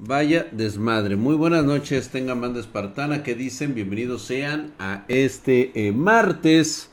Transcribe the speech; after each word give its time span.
Vaya 0.00 0.46
desmadre. 0.52 1.16
Muy 1.16 1.34
buenas 1.34 1.64
noches, 1.64 2.10
tengan 2.10 2.40
banda 2.40 2.60
espartana 2.60 3.24
que 3.24 3.34
dicen 3.34 3.74
bienvenidos 3.74 4.22
sean 4.22 4.72
a 4.78 5.04
este 5.08 5.72
eh, 5.74 5.90
martes 5.90 6.88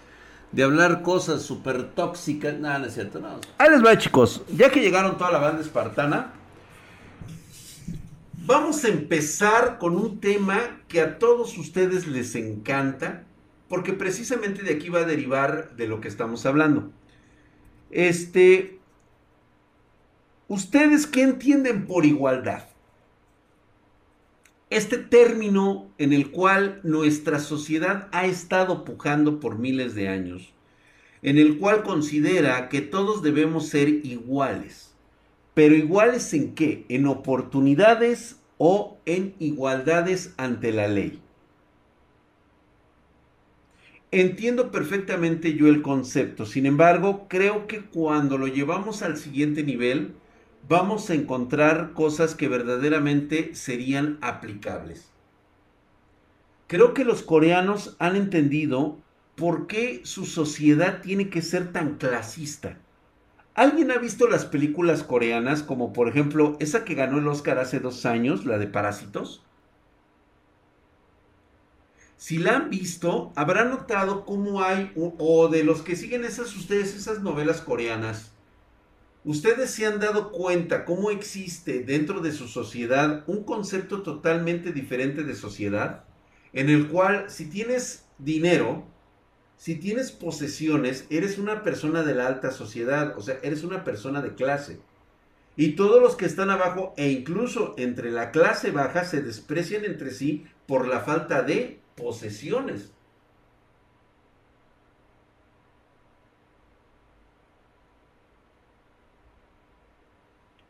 de 0.52 0.64
hablar 0.64 1.04
cosas 1.04 1.44
súper 1.44 1.92
tóxicas. 1.92 2.60
Nada, 2.60 2.80
no 2.80 2.86
es 2.88 2.96
cierto, 2.96 3.20
no. 3.20 3.40
Ahí 3.60 3.70
les 3.70 3.86
va, 3.86 3.96
chicos. 3.96 4.42
Ya 4.52 4.72
que 4.72 4.82
llegaron 4.82 5.20
toda 5.20 5.32
la 5.32 5.38
banda 5.38 5.62
espartana, 5.62 6.34
vamos 8.44 8.84
a 8.84 8.88
empezar 8.88 9.78
con 9.78 9.96
un 9.98 10.20
tema 10.20 10.82
que 10.88 11.00
a 11.00 11.20
todos 11.20 11.60
ustedes 11.60 12.08
les 12.08 12.34
encanta, 12.34 13.24
porque 13.70 13.94
precisamente 13.94 14.64
de 14.64 14.74
aquí 14.74 14.90
va 14.90 15.02
a 15.02 15.06
derivar 15.06 15.76
de 15.76 15.88
lo 15.88 16.02
que 16.02 16.08
estamos 16.08 16.48
hablando. 16.48 16.92
Este, 17.92 18.80
¿ustedes 20.48 21.06
qué 21.06 21.22
entienden 21.22 21.86
por 21.86 22.04
igualdad? 22.04 22.64
Este 24.70 24.98
término 24.98 25.88
en 25.98 26.12
el 26.14 26.32
cual 26.32 26.80
nuestra 26.84 27.40
sociedad 27.40 28.08
ha 28.12 28.26
estado 28.26 28.84
pujando 28.84 29.40
por 29.40 29.60
miles 29.60 29.96
de 29.96 30.10
años, 30.10 30.54
en 31.22 31.38
el 31.38 31.58
cual 31.58 31.84
considera 31.84 32.70
que 32.70 32.82
todos 32.82 33.22
debemos 33.22 33.68
ser 33.68 33.90
iguales. 33.90 34.94
Pero 35.54 35.76
iguales 35.76 36.34
en 36.34 36.54
qué? 36.56 36.86
En 36.90 37.06
oportunidades 37.06 38.38
o 38.58 38.98
en 39.06 39.36
igualdades 39.40 40.34
ante 40.38 40.72
la 40.72 40.88
ley. 40.88 41.22
Entiendo 44.12 44.72
perfectamente 44.72 45.56
yo 45.56 45.68
el 45.68 45.82
concepto, 45.82 46.46
sin 46.46 46.66
embargo, 46.66 47.28
creo 47.28 47.68
que 47.68 47.82
cuando 47.82 48.38
lo 48.38 48.48
llevamos 48.48 49.02
al 49.02 49.18
siguiente 49.18 49.64
nivel, 49.64 50.16
vamos 50.68 51.10
a 51.10 51.14
encontrar 51.14 51.94
cosas 51.94 52.36
que 52.36 52.48
verdaderamente 52.48 53.54
serían 53.56 54.18
aplicables. 54.22 55.12
Creo 56.68 56.94
que 56.94 57.06
los 57.06 57.22
coreanos 57.22 57.96
han 58.00 58.16
entendido 58.16 58.98
por 59.36 59.68
qué 59.68 60.02
su 60.04 60.26
sociedad 60.26 61.02
tiene 61.02 61.30
que 61.30 61.42
ser 61.42 61.72
tan 61.72 61.98
clasista. 61.98 62.80
¿Alguien 63.54 63.92
ha 63.92 63.98
visto 63.98 64.28
las 64.28 64.46
películas 64.46 65.04
coreanas 65.04 65.62
como 65.62 65.94
por 65.94 66.10
ejemplo 66.10 66.58
esa 66.60 66.84
que 66.84 66.96
ganó 66.96 67.20
el 67.20 67.28
Oscar 67.28 67.60
hace 67.60 67.80
dos 67.80 68.06
años, 68.06 68.46
la 68.46 68.58
de 68.58 68.68
Parásitos? 68.68 69.44
Si 72.18 72.38
la 72.38 72.56
han 72.56 72.70
visto, 72.70 73.32
habrán 73.36 73.70
notado 73.70 74.26
cómo 74.26 74.64
hay, 74.64 74.92
o 74.96 75.48
de 75.48 75.64
los 75.64 75.84
que 75.84 75.96
siguen 75.96 76.24
esas 76.24 76.56
ustedes, 76.56 76.96
esas 76.96 77.22
novelas 77.22 77.62
coreanas, 77.62 78.35
Ustedes 79.26 79.72
se 79.72 79.88
han 79.88 80.00
dado 80.00 80.32
cuenta 80.32 80.86
cómo 80.86 81.10
existe 81.10 81.82
dentro 81.82 82.22
de 82.22 82.32
su 82.32 82.48
sociedad 82.48 83.24
un 83.26 83.44
concepto 83.44 84.04
totalmente 84.04 84.72
diferente 84.72 85.24
de 85.24 85.34
sociedad, 85.34 86.04
en 86.54 86.70
el 86.70 86.88
cual 86.90 87.26
si 87.28 87.50
tienes 87.50 88.06
dinero, 88.20 88.86
si 89.58 89.78
tienes 89.78 90.12
posesiones, 90.12 91.08
eres 91.10 91.40
una 91.40 91.64
persona 91.64 92.04
de 92.04 92.14
la 92.14 92.28
alta 92.28 92.52
sociedad, 92.52 93.18
o 93.18 93.22
sea, 93.22 93.40
eres 93.42 93.64
una 93.64 93.84
persona 93.84 94.22
de 94.22 94.36
clase. 94.36 94.80
Y 95.56 95.72
todos 95.72 96.00
los 96.00 96.16
que 96.16 96.28
están 96.28 96.52
abajo 96.52 96.94
e 96.96 97.10
incluso 97.10 97.74
entre 97.80 98.12
la 98.12 98.30
clase 98.30 98.70
baja 98.70 99.06
se 99.06 99.24
desprecian 99.24 99.86
entre 99.86 100.12
sí 100.12 100.46
por 100.68 100.88
la 100.88 101.00
falta 101.00 101.42
de 101.42 101.80
posesiones. 101.96 102.92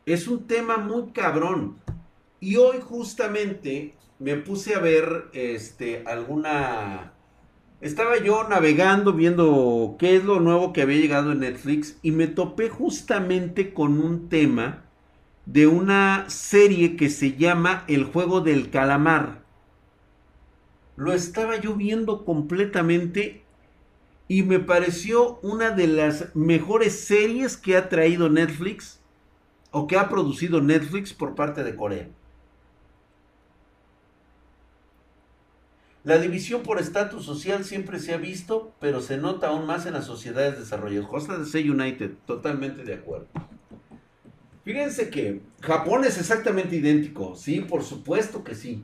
Es 0.06 0.28
un 0.28 0.46
tema 0.46 0.76
muy 0.76 1.10
cabrón. 1.10 1.78
Y 2.38 2.54
hoy 2.54 2.76
justamente 2.80 3.96
me 4.20 4.36
puse 4.36 4.76
a 4.76 4.78
ver 4.78 5.24
este 5.32 6.04
alguna 6.06 7.12
estaba 7.80 8.16
yo 8.18 8.44
navegando 8.48 9.12
viendo 9.12 9.96
qué 9.98 10.14
es 10.14 10.24
lo 10.24 10.38
nuevo 10.38 10.72
que 10.72 10.82
había 10.82 11.00
llegado 11.00 11.32
en 11.32 11.40
Netflix 11.40 11.98
y 12.02 12.12
me 12.12 12.28
topé 12.28 12.70
justamente 12.70 13.74
con 13.74 14.00
un 14.00 14.28
tema 14.28 14.84
de 15.44 15.66
una 15.66 16.30
serie 16.30 16.94
que 16.96 17.10
se 17.10 17.32
llama 17.32 17.84
El 17.88 18.04
juego 18.04 18.40
del 18.40 18.70
calamar. 18.70 19.42
Lo 20.94 21.12
estaba 21.14 21.56
yo 21.56 21.74
viendo 21.74 22.24
completamente 22.24 23.42
y 24.28 24.44
me 24.44 24.60
pareció 24.60 25.40
una 25.42 25.70
de 25.70 25.88
las 25.88 26.34
mejores 26.36 26.98
series 27.00 27.56
que 27.56 27.76
ha 27.76 27.88
traído 27.88 28.30
Netflix 28.30 29.00
o 29.78 29.86
que 29.86 29.98
ha 29.98 30.08
producido 30.08 30.62
Netflix 30.62 31.12
por 31.12 31.34
parte 31.34 31.62
de 31.62 31.76
Corea. 31.76 32.08
La 36.02 36.16
división 36.16 36.62
por 36.62 36.80
estatus 36.80 37.26
social 37.26 37.62
siempre 37.62 37.98
se 37.98 38.14
ha 38.14 38.16
visto, 38.16 38.72
pero 38.80 39.02
se 39.02 39.18
nota 39.18 39.48
aún 39.48 39.66
más 39.66 39.84
en 39.84 39.92
las 39.92 40.06
sociedades 40.06 40.58
desarrolladas. 40.58 41.10
Costa 41.10 41.36
de 41.36 41.44
C 41.44 41.70
United, 41.70 42.12
totalmente 42.26 42.84
de 42.84 42.94
acuerdo. 42.94 43.26
Fíjense 44.64 45.10
que 45.10 45.42
Japón 45.60 46.06
es 46.06 46.16
exactamente 46.16 46.76
idéntico, 46.76 47.36
sí, 47.36 47.60
por 47.60 47.84
supuesto 47.84 48.44
que 48.44 48.54
sí. 48.54 48.82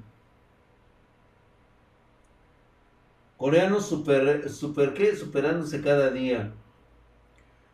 Coreanos 3.39 3.87
super, 3.87 4.51
super. 4.51 5.17
Superándose 5.17 5.81
cada 5.81 6.11
día. 6.11 6.53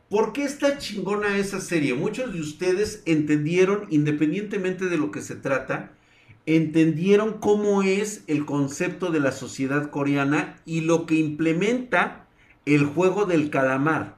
¿Por 0.09 0.33
qué 0.33 0.45
está 0.45 0.79
chingona 0.79 1.37
esa 1.37 1.61
serie? 1.61 1.93
Muchos 1.93 2.33
de 2.33 2.41
ustedes 2.41 3.03
entendieron, 3.05 3.87
independientemente 3.91 4.87
de 4.87 4.97
lo 4.97 5.11
que 5.11 5.21
se 5.21 5.37
trata, 5.37 5.93
entendieron 6.47 7.35
cómo 7.35 7.83
es 7.83 8.25
el 8.27 8.47
concepto 8.47 9.11
de 9.11 9.21
la 9.21 9.33
sociedad 9.33 9.91
coreana 9.91 10.63
y 10.65 10.81
lo 10.81 11.05
que 11.05 11.17
implementa 11.17 12.27
el 12.65 12.87
juego 12.87 13.27
del 13.27 13.51
calamar. 13.51 14.17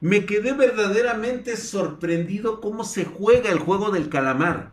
Me 0.00 0.24
quedé 0.24 0.54
verdaderamente 0.54 1.58
sorprendido 1.58 2.62
cómo 2.62 2.84
se 2.84 3.04
juega 3.04 3.50
el 3.50 3.58
juego 3.58 3.90
del 3.90 4.08
calamar. 4.08 4.72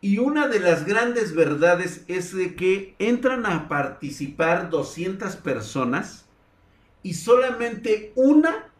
Y 0.00 0.18
una 0.18 0.48
de 0.48 0.58
las 0.58 0.84
grandes 0.84 1.32
verdades 1.36 2.04
es 2.08 2.34
de 2.34 2.56
que 2.56 2.96
entran 2.98 3.46
a 3.46 3.68
participar 3.68 4.68
200 4.68 5.36
personas 5.36 6.24
y 7.02 7.14
solamente 7.14 8.12
una 8.14 8.70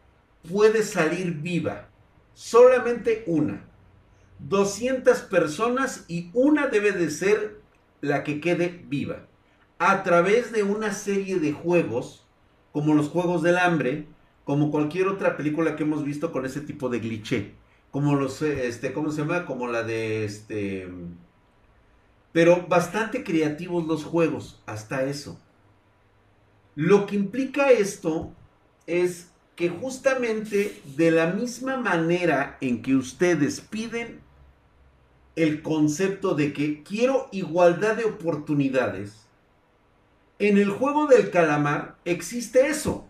puede 0.49 0.83
salir 0.83 1.35
viva. 1.41 1.89
Solamente 2.33 3.23
una. 3.27 3.65
200 4.39 5.19
personas 5.21 6.05
y 6.07 6.29
una 6.33 6.67
debe 6.67 6.91
de 6.91 7.09
ser 7.09 7.61
la 8.01 8.23
que 8.23 8.41
quede 8.41 8.83
viva. 8.87 9.27
A 9.79 10.03
través 10.03 10.51
de 10.51 10.63
una 10.63 10.93
serie 10.93 11.39
de 11.39 11.53
juegos, 11.53 12.25
como 12.71 12.93
los 12.93 13.09
Juegos 13.09 13.43
del 13.43 13.57
Hambre, 13.57 14.07
como 14.43 14.71
cualquier 14.71 15.07
otra 15.07 15.37
película 15.37 15.75
que 15.75 15.83
hemos 15.83 16.03
visto 16.03 16.31
con 16.31 16.45
ese 16.45 16.61
tipo 16.61 16.89
de 16.89 16.99
cliché. 16.99 17.53
Como 17.91 18.15
los, 18.15 18.41
este, 18.41 18.91
¿cómo 18.91 19.11
se 19.11 19.21
llama? 19.21 19.45
Como 19.45 19.67
la 19.67 19.83
de 19.83 20.25
este... 20.25 20.89
Pero 22.31 22.65
bastante 22.67 23.23
creativos 23.23 23.85
los 23.85 24.03
juegos, 24.03 24.63
hasta 24.65 25.03
eso. 25.03 25.39
Lo 26.75 27.05
que 27.05 27.15
implica 27.15 27.71
esto 27.71 28.31
es 28.87 29.27
que 29.55 29.69
justamente 29.69 30.81
de 30.97 31.11
la 31.11 31.27
misma 31.27 31.77
manera 31.77 32.57
en 32.61 32.81
que 32.81 32.95
ustedes 32.95 33.61
piden 33.61 34.21
el 35.35 35.61
concepto 35.61 36.33
de 36.33 36.51
que 36.53 36.83
quiero 36.83 37.27
igualdad 37.31 37.95
de 37.95 38.05
oportunidades, 38.05 39.27
en 40.39 40.57
el 40.57 40.71
juego 40.71 41.05
del 41.05 41.29
calamar 41.29 41.95
existe 42.05 42.67
eso. 42.67 43.07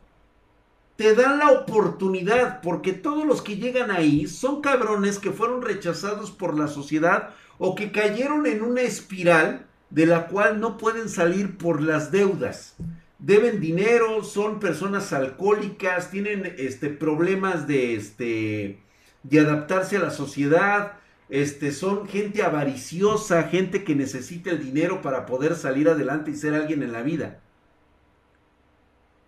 Te 0.97 1.16
dan 1.16 1.40
la 1.40 1.52
oportunidad 1.52 2.62
porque 2.62 2.91
todos 2.91 3.25
los 3.25 3.41
que 3.41 3.56
llegan 3.56 3.91
ahí 3.91 4.28
son 4.28 4.62
cabrones 4.62 5.19
que 5.19 5.31
fueron 5.31 5.62
rechazados 5.62 6.31
por 6.31 6.58
la 6.58 6.67
sociedad 6.67 7.29
o 7.58 7.76
que 7.76 7.91
cayeron 7.91 8.46
en 8.46 8.61
una 8.61 8.82
espiral 8.82 9.66
de 9.90 10.05
la 10.05 10.28
cual 10.28 10.59
no 10.59 10.78
pueden 10.78 11.08
salir 11.08 11.58
por 11.58 11.82
las 11.82 12.11
deudas 12.11 12.76
deben 13.23 13.61
dinero, 13.61 14.22
son 14.22 14.59
personas 14.59 15.14
alcohólicas, 15.14 16.11
tienen 16.11 16.55
este, 16.58 16.90
problemas 16.90 17.67
de, 17.67 17.96
este, 17.96 18.79
de 19.23 19.40
adaptarse 19.40 19.96
a 19.96 20.02
la 20.02 20.11
sociedad, 20.11 20.97
este, 21.29 21.72
son 21.72 22.05
gente 22.05 22.43
avariciosa, 22.43 23.43
gente 23.43 23.85
que 23.85 23.96
necesita 23.96 24.52
el 24.52 24.61
dinero 24.61 25.02
para 25.02 25.25
poder 25.25 25.55
salir 25.55 25.87
adelante 25.87 26.31
y 26.31 26.35
ser 26.35 26.53
alguien 26.53 26.84
en 26.84 26.91
la 26.91 27.02
vida. 27.02 27.40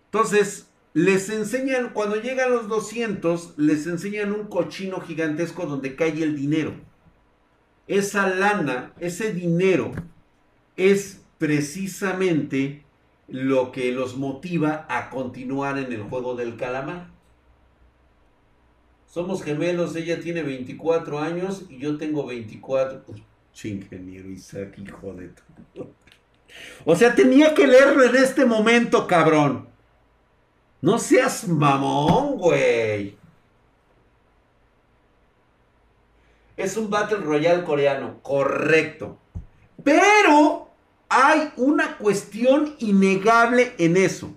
Entonces, 0.08 0.68
les 0.94 1.30
enseñan, 1.30 1.92
cuando 1.94 2.18
llegan 2.18 2.52
los 2.52 2.68
200, 2.68 3.54
les 3.58 3.88
enseñan 3.88 4.34
un 4.34 4.48
cochino 4.48 5.00
gigantesco 5.00 5.66
donde 5.68 5.96
cae 5.96 6.22
el 6.22 6.36
dinero. 6.36 6.74
Esa 7.88 8.28
lana, 8.28 8.92
ese 9.00 9.32
dinero, 9.32 9.94
es 10.76 11.22
precisamente 11.38 12.85
lo 13.28 13.72
que 13.72 13.92
los 13.92 14.18
motiva 14.18 14.86
a 14.90 15.10
continuar 15.10 15.78
en 15.78 15.92
el 15.92 16.04
juego 16.04 16.36
del 16.36 16.58
calamar. 16.58 17.08
Somos 19.08 19.44
gemelos, 19.44 19.96
ella 19.96 20.20
tiene 20.20 20.44
24 20.44 21.20
años 21.20 21.64
y 21.70 21.80
yo 21.80 21.98
tengo 21.98 22.26
24. 22.26 23.02
ingeniero 23.64 24.30
Isaac, 24.30 24.78
hijo 24.78 25.14
de 25.14 25.30
todo. 25.30 25.92
O 26.86 26.96
sea, 26.96 27.16
tenía 27.16 27.54
que 27.54 27.68
leerlo 27.68 28.04
en 28.04 28.16
este 28.16 28.46
momento, 28.46 29.08
cabrón. 29.08 29.68
No 30.82 31.00
seas 31.00 31.48
mamón, 31.48 32.38
güey. 32.38 33.18
Es 36.58 36.78
un 36.78 36.90
Battle 36.90 37.18
Royale 37.18 37.64
coreano, 37.64 38.20
correcto. 38.22 39.18
Pero 39.84 40.65
hay 41.10 41.52
una 41.58 41.98
cuestión 41.98 42.76
innegable 42.80 43.74
en 43.78 43.98
eso. 43.98 44.34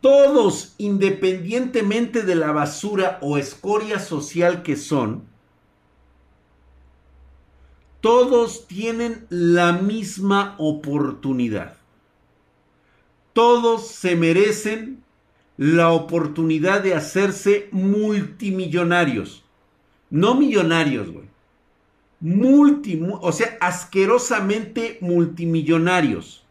Todos, 0.00 0.74
independientemente 0.78 2.22
de 2.22 2.34
la 2.34 2.52
basura 2.52 3.18
o 3.20 3.36
escoria 3.36 3.98
social 3.98 4.62
que 4.62 4.76
son, 4.76 5.24
todos 8.00 8.68
tienen 8.68 9.26
la 9.28 9.72
misma 9.72 10.54
oportunidad. 10.58 11.76
Todos 13.32 13.88
se 13.88 14.14
merecen 14.14 15.02
la 15.56 15.90
oportunidad 15.90 16.82
de 16.82 16.94
hacerse 16.94 17.68
multimillonarios. 17.72 19.44
No 20.10 20.36
millonarios, 20.36 21.10
güey. 21.10 21.27
Multi, 22.20 23.00
o 23.20 23.32
sea, 23.32 23.56
asquerosamente 23.60 24.98
multimillonarios. 25.00 26.44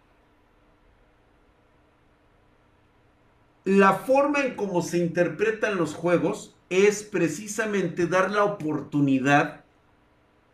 La 3.65 3.95
forma 3.95 4.45
en 4.45 4.55
cómo 4.55 4.81
se 4.81 4.97
interpretan 4.97 5.77
los 5.77 5.93
juegos 5.93 6.55
es 6.69 7.03
precisamente 7.03 8.07
dar 8.07 8.31
la 8.31 8.45
oportunidad 8.45 9.65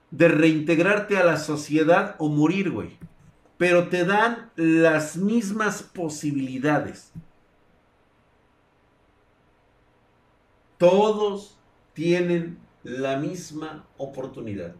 de 0.09 0.27
reintegrarte 0.27 1.17
a 1.17 1.23
la 1.23 1.37
sociedad 1.37 2.15
o 2.17 2.29
morir, 2.29 2.71
güey. 2.71 2.97
Pero 3.57 3.89
te 3.89 4.03
dan 4.05 4.51
las 4.55 5.15
mismas 5.15 5.83
posibilidades. 5.83 7.11
Todos 10.79 11.57
tienen 11.93 12.57
la 12.83 13.17
misma 13.17 13.85
oportunidad. 13.97 14.75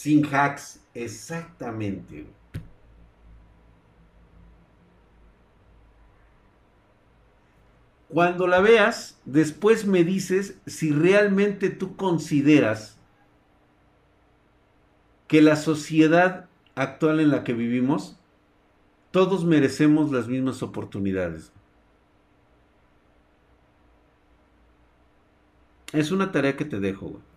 Sin 0.00 0.24
hacks, 0.24 0.80
exactamente. 0.94 2.26
Cuando 8.08 8.46
la 8.46 8.62
veas, 8.62 9.20
después 9.26 9.84
me 9.84 10.02
dices 10.02 10.58
si 10.64 10.90
realmente 10.90 11.68
tú 11.68 11.96
consideras 11.96 12.98
que 15.28 15.42
la 15.42 15.56
sociedad 15.56 16.48
actual 16.74 17.20
en 17.20 17.28
la 17.28 17.44
que 17.44 17.52
vivimos, 17.52 18.18
todos 19.10 19.44
merecemos 19.44 20.10
las 20.10 20.28
mismas 20.28 20.62
oportunidades. 20.62 21.52
Es 25.92 26.10
una 26.10 26.32
tarea 26.32 26.56
que 26.56 26.64
te 26.64 26.80
dejo, 26.80 27.06
güey. 27.10 27.29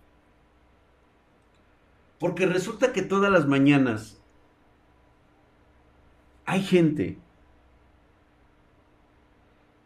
Porque 2.24 2.46
resulta 2.46 2.94
que 2.94 3.02
todas 3.02 3.30
las 3.30 3.46
mañanas 3.46 4.18
hay 6.46 6.62
gente 6.62 7.18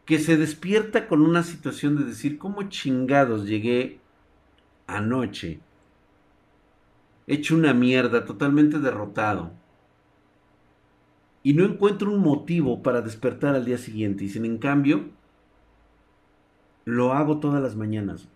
que 0.05 0.21
se 0.21 0.37
despierta 0.37 1.09
con 1.09 1.21
una 1.23 1.43
situación 1.43 1.97
de 1.97 2.05
decir, 2.05 2.39
¿cómo 2.39 2.63
chingados 2.69 3.49
llegué 3.49 3.99
anoche? 4.87 5.59
Hecho 7.27 7.57
una 7.57 7.75
mierda, 7.75 8.25
totalmente 8.25 8.79
derrotado. 8.79 9.51
Y 11.43 11.55
no 11.55 11.65
encuentro 11.65 12.13
un 12.13 12.21
motivo 12.21 12.85
para 12.85 13.01
despertar 13.03 13.57
al 13.57 13.65
día 13.65 13.79
siguiente. 13.79 14.23
Y 14.23 14.29
sin 14.29 14.45
en 14.45 14.59
cambio, 14.59 15.11
lo 16.85 17.15
hago 17.15 17.41
todas 17.41 17.61
las 17.61 17.75
mañanas. 17.75 18.29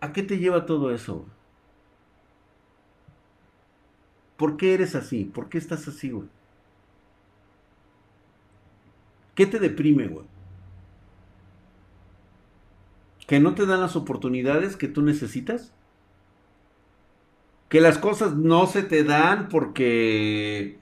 ¿A 0.00 0.12
qué 0.12 0.22
te 0.22 0.38
lleva 0.38 0.66
todo 0.66 0.92
eso? 0.94 1.26
¿Por 4.36 4.56
qué 4.56 4.74
eres 4.74 4.94
así? 4.96 5.24
¿Por 5.24 5.48
qué 5.48 5.58
estás 5.58 5.86
así, 5.86 6.10
güey? 6.10 6.28
¿Qué 9.34 9.46
te 9.46 9.58
deprime, 9.58 10.06
güey? 10.08 10.26
¿Que 13.26 13.40
no 13.40 13.54
te 13.54 13.64
dan 13.64 13.80
las 13.80 13.96
oportunidades 13.96 14.76
que 14.76 14.88
tú 14.88 15.02
necesitas? 15.02 15.72
¿Que 17.68 17.80
las 17.80 17.98
cosas 17.98 18.34
no 18.36 18.66
se 18.66 18.82
te 18.82 19.04
dan 19.04 19.48
porque 19.48 20.78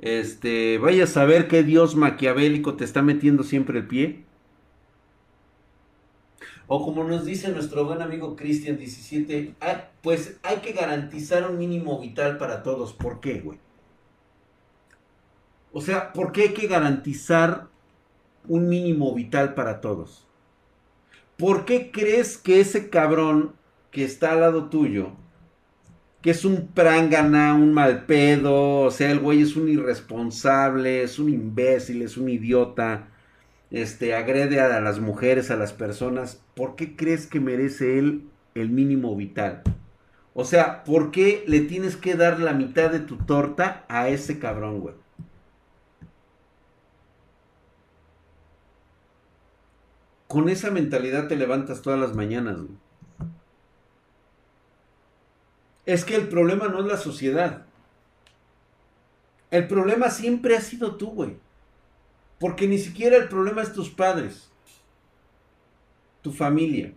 este 0.00 0.78
vayas 0.78 1.16
a 1.16 1.24
ver 1.24 1.48
qué 1.48 1.64
Dios 1.64 1.96
maquiavélico 1.96 2.76
te 2.76 2.84
está 2.84 3.02
metiendo 3.02 3.42
siempre 3.42 3.80
el 3.80 3.86
pie? 3.88 4.27
O 6.70 6.84
como 6.84 7.02
nos 7.02 7.24
dice 7.24 7.48
nuestro 7.48 7.86
buen 7.86 8.02
amigo 8.02 8.36
Cristian 8.36 8.76
17, 8.76 9.54
ah, 9.62 9.86
pues 10.02 10.36
hay 10.42 10.58
que 10.58 10.72
garantizar 10.72 11.50
un 11.50 11.56
mínimo 11.56 11.98
vital 11.98 12.36
para 12.36 12.62
todos. 12.62 12.92
¿Por 12.92 13.20
qué, 13.20 13.40
güey? 13.40 13.58
O 15.72 15.80
sea, 15.80 16.12
¿por 16.12 16.30
qué 16.32 16.42
hay 16.42 16.54
que 16.54 16.66
garantizar 16.66 17.68
un 18.46 18.68
mínimo 18.68 19.14
vital 19.14 19.54
para 19.54 19.80
todos? 19.80 20.26
¿Por 21.38 21.64
qué 21.64 21.90
crees 21.90 22.36
que 22.36 22.60
ese 22.60 22.90
cabrón 22.90 23.54
que 23.90 24.04
está 24.04 24.32
al 24.32 24.40
lado 24.40 24.68
tuyo, 24.68 25.12
que 26.20 26.30
es 26.30 26.44
un 26.44 26.66
prangana, 26.68 27.54
un 27.54 27.72
mal 27.72 28.04
pedo, 28.04 28.80
o 28.80 28.90
sea, 28.90 29.10
el 29.10 29.20
güey 29.20 29.40
es 29.40 29.56
un 29.56 29.68
irresponsable, 29.68 31.02
es 31.02 31.18
un 31.18 31.30
imbécil, 31.30 32.02
es 32.02 32.18
un 32.18 32.28
idiota, 32.28 33.08
este, 33.70 34.14
agrede 34.14 34.60
a 34.60 34.80
las 34.80 35.00
mujeres, 35.00 35.50
a 35.50 35.56
las 35.56 35.72
personas, 35.72 36.42
¿por 36.54 36.76
qué 36.76 36.96
crees 36.96 37.26
que 37.26 37.40
merece 37.40 37.98
él 37.98 38.28
el 38.54 38.70
mínimo 38.70 39.14
vital? 39.16 39.62
O 40.34 40.44
sea, 40.44 40.84
¿por 40.84 41.10
qué 41.10 41.44
le 41.46 41.60
tienes 41.60 41.96
que 41.96 42.14
dar 42.14 42.40
la 42.40 42.52
mitad 42.52 42.90
de 42.90 43.00
tu 43.00 43.16
torta 43.16 43.84
a 43.88 44.08
ese 44.08 44.38
cabrón, 44.38 44.80
güey? 44.80 44.94
Con 50.28 50.48
esa 50.48 50.70
mentalidad 50.70 51.26
te 51.26 51.36
levantas 51.36 51.82
todas 51.82 51.98
las 51.98 52.14
mañanas, 52.14 52.58
güey. 52.58 52.76
Es 55.86 56.04
que 56.04 56.16
el 56.16 56.28
problema 56.28 56.68
no 56.68 56.80
es 56.80 56.86
la 56.86 56.98
sociedad. 56.98 57.64
El 59.50 59.66
problema 59.66 60.10
siempre 60.10 60.54
ha 60.54 60.60
sido 60.60 60.96
tú, 60.96 61.06
güey. 61.12 61.38
Porque 62.38 62.68
ni 62.68 62.78
siquiera 62.78 63.16
el 63.16 63.28
problema 63.28 63.62
es 63.62 63.72
tus 63.72 63.90
padres, 63.90 64.50
tu 66.22 66.32
familia. 66.32 66.94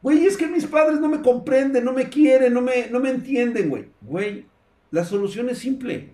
Güey, 0.00 0.26
es 0.26 0.36
que 0.36 0.46
mis 0.46 0.66
padres 0.66 1.00
no 1.00 1.08
me 1.08 1.22
comprenden, 1.22 1.84
no 1.84 1.92
me 1.92 2.08
quieren, 2.08 2.54
no 2.54 2.60
me, 2.60 2.88
no 2.88 3.00
me 3.00 3.10
entienden, 3.10 3.68
güey. 3.68 3.90
Güey, 4.00 4.46
la 4.90 5.04
solución 5.04 5.48
es 5.48 5.58
simple. 5.58 6.12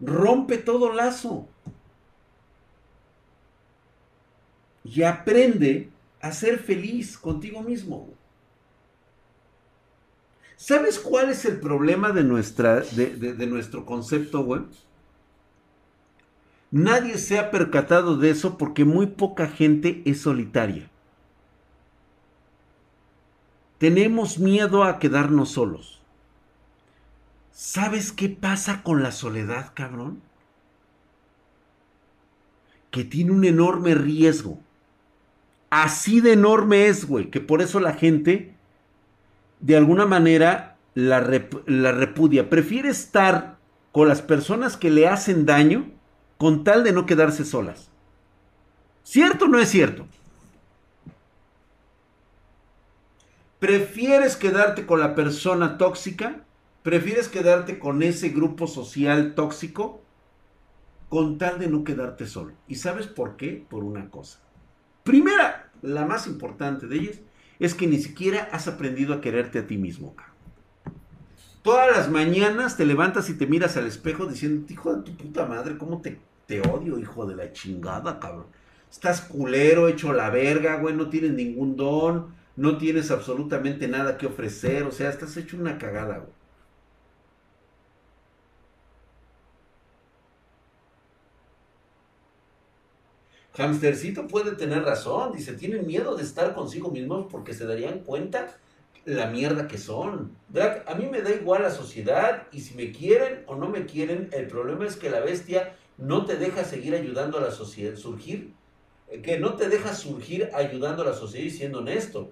Rompe 0.00 0.58
todo 0.58 0.92
lazo. 0.92 1.48
Y 4.82 5.02
aprende 5.02 5.90
a 6.20 6.32
ser 6.32 6.58
feliz 6.58 7.16
contigo 7.16 7.62
mismo. 7.62 8.08
¿Sabes 10.60 10.98
cuál 10.98 11.30
es 11.30 11.46
el 11.46 11.58
problema 11.58 12.12
de, 12.12 12.22
nuestra, 12.22 12.80
de, 12.80 13.46
nuestro 13.46 13.86
concepto, 13.86 14.44
güey? 14.44 14.60
Nadie 16.70 17.16
se 17.16 17.38
ha 17.38 17.50
percatado 17.50 18.18
de 18.18 18.28
eso 18.28 18.58
porque 18.58 18.84
muy 18.84 19.06
poca 19.06 19.48
gente 19.48 20.02
es 20.04 20.20
solitaria. 20.20 20.90
Tenemos 23.78 24.38
miedo 24.38 24.84
a 24.84 24.98
quedarnos 24.98 25.52
solos. 25.52 26.02
¿Sabes 27.52 28.12
qué 28.12 28.28
pasa 28.28 28.82
con 28.82 29.02
la 29.02 29.12
soledad, 29.12 29.72
cabrón? 29.72 30.20
Que 32.90 33.04
tiene 33.04 33.30
un 33.30 33.44
enorme 33.44 33.94
riesgo. 33.94 34.60
Así 35.70 36.20
de 36.20 36.34
enorme 36.34 36.88
es, 36.88 37.06
güey, 37.06 37.30
que 37.30 37.40
por 37.40 37.62
eso 37.62 37.80
la 37.80 37.94
gente 37.94 38.59
de 39.60 39.76
alguna 39.76 40.06
manera 40.06 40.76
la, 40.94 41.20
repudia. 41.20 42.50
Prefiere 42.50 42.88
estar 42.88 43.58
con 43.92 44.08
las 44.08 44.22
personas 44.22 44.76
que 44.76 44.90
le 44.90 45.08
hacen 45.08 45.46
daño 45.46 45.90
con 46.38 46.64
tal 46.64 46.84
de 46.84 46.92
no 46.92 47.06
quedarse 47.06 47.44
solas. 47.44 47.90
¿Cierto 49.02 49.46
o 49.46 49.48
no 49.48 49.58
es 49.58 49.68
cierto? 49.68 50.06
¿Prefieres 53.58 54.36
quedarte 54.36 54.86
con 54.86 55.00
la 55.00 55.14
persona 55.14 55.76
tóxica? 55.76 56.44
¿Prefieres 56.82 57.28
quedarte 57.28 57.78
con 57.78 58.02
ese 58.02 58.30
grupo 58.30 58.66
social 58.66 59.34
tóxico? 59.34 60.00
Con 61.10 61.36
tal 61.36 61.58
de 61.58 61.68
no 61.68 61.84
quedarte 61.84 62.26
solo. 62.26 62.52
¿Y 62.68 62.76
sabes 62.76 63.06
por 63.06 63.36
qué? 63.36 63.64
Por 63.68 63.84
una 63.84 64.08
cosa. 64.08 64.38
Primera, 65.02 65.70
la 65.82 66.06
más 66.06 66.26
importante 66.26 66.86
de 66.86 66.96
ellas, 66.96 67.20
es 67.60 67.74
que 67.74 67.86
ni 67.86 67.98
siquiera 67.98 68.48
has 68.52 68.66
aprendido 68.66 69.14
a 69.14 69.20
quererte 69.20 69.60
a 69.60 69.66
ti 69.66 69.76
mismo. 69.76 70.16
Todas 71.62 71.94
las 71.94 72.10
mañanas 72.10 72.78
te 72.78 72.86
levantas 72.86 73.28
y 73.28 73.34
te 73.34 73.46
miras 73.46 73.76
al 73.76 73.86
espejo 73.86 74.26
diciendo, 74.26 74.66
hijo 74.72 74.96
de 74.96 75.02
tu 75.02 75.14
puta 75.14 75.44
madre, 75.44 75.76
¿cómo 75.76 76.00
te, 76.00 76.18
te 76.46 76.62
odio, 76.62 76.98
hijo 76.98 77.26
de 77.26 77.36
la 77.36 77.52
chingada, 77.52 78.18
cabrón? 78.18 78.46
Estás 78.90 79.20
culero, 79.20 79.86
hecho 79.86 80.14
la 80.14 80.30
verga, 80.30 80.76
güey, 80.76 80.94
no 80.96 81.10
tienes 81.10 81.32
ningún 81.32 81.76
don, 81.76 82.34
no 82.56 82.78
tienes 82.78 83.10
absolutamente 83.10 83.88
nada 83.88 84.16
que 84.16 84.26
ofrecer, 84.26 84.84
o 84.84 84.90
sea, 84.90 85.10
estás 85.10 85.36
hecho 85.36 85.58
una 85.58 85.76
cagada, 85.76 86.18
güey. 86.18 86.39
Hamstercito 93.60 94.26
puede 94.26 94.52
tener 94.52 94.82
razón, 94.82 95.32
dice, 95.32 95.52
tienen 95.52 95.86
miedo 95.86 96.16
de 96.16 96.22
estar 96.22 96.54
consigo 96.54 96.90
mismos 96.90 97.26
porque 97.30 97.52
se 97.52 97.66
darían 97.66 98.00
cuenta 98.00 98.56
la 99.04 99.26
mierda 99.26 99.66
que 99.66 99.78
son. 99.78 100.36
A 100.86 100.94
mí 100.94 101.06
me 101.10 101.22
da 101.22 101.30
igual 101.30 101.62
la 101.62 101.70
sociedad 101.70 102.46
y 102.52 102.60
si 102.60 102.74
me 102.74 102.92
quieren 102.92 103.44
o 103.46 103.56
no 103.56 103.68
me 103.68 103.86
quieren, 103.86 104.28
el 104.32 104.46
problema 104.46 104.86
es 104.86 104.96
que 104.96 105.10
la 105.10 105.20
bestia 105.20 105.74
no 105.98 106.24
te 106.24 106.36
deja 106.36 106.64
seguir 106.64 106.94
ayudando 106.94 107.38
a 107.38 107.42
la 107.42 107.50
sociedad, 107.50 107.96
surgir, 107.96 108.52
que 109.22 109.38
no 109.38 109.54
te 109.54 109.68
deja 109.68 109.94
surgir 109.94 110.50
ayudando 110.54 111.02
a 111.02 111.06
la 111.06 111.14
sociedad 111.14 111.46
y 111.46 111.50
siendo 111.50 111.80
honesto. 111.80 112.30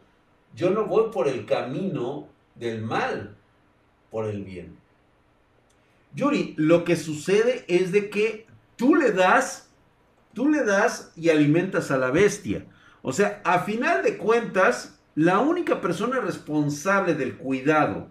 Yo 0.55 0.71
no 0.71 0.87
voy 0.87 1.11
por 1.11 1.29
el 1.29 1.45
camino 1.45 2.29
del 2.55 2.83
mal, 2.83 3.37
por 4.11 4.27
el 4.27 4.45
bien. 4.45 4.77
Yuri, 6.15 6.55
lo 6.57 6.85
que 6.85 6.97
sucede 6.97 7.65
es 7.69 7.93
de 7.93 8.09
que 8.09 8.47
tú 8.77 8.95
le 8.95 9.13
das, 9.13 9.68
tú 10.35 10.49
le 10.49 10.65
das 10.65 11.13
y 11.17 11.31
alimentas 11.31 11.91
a 11.91 11.99
la 11.99 12.11
bestia. 12.11 12.67
O 13.03 13.13
sea, 13.13 13.41
a 13.45 13.61
final 13.61 14.03
de 14.03 14.17
cuentas, 14.17 14.99
la 15.15 15.39
única 15.41 15.81
persona 15.81 16.21
responsable 16.21 17.15
del 17.15 17.37
cuidado 17.37 18.09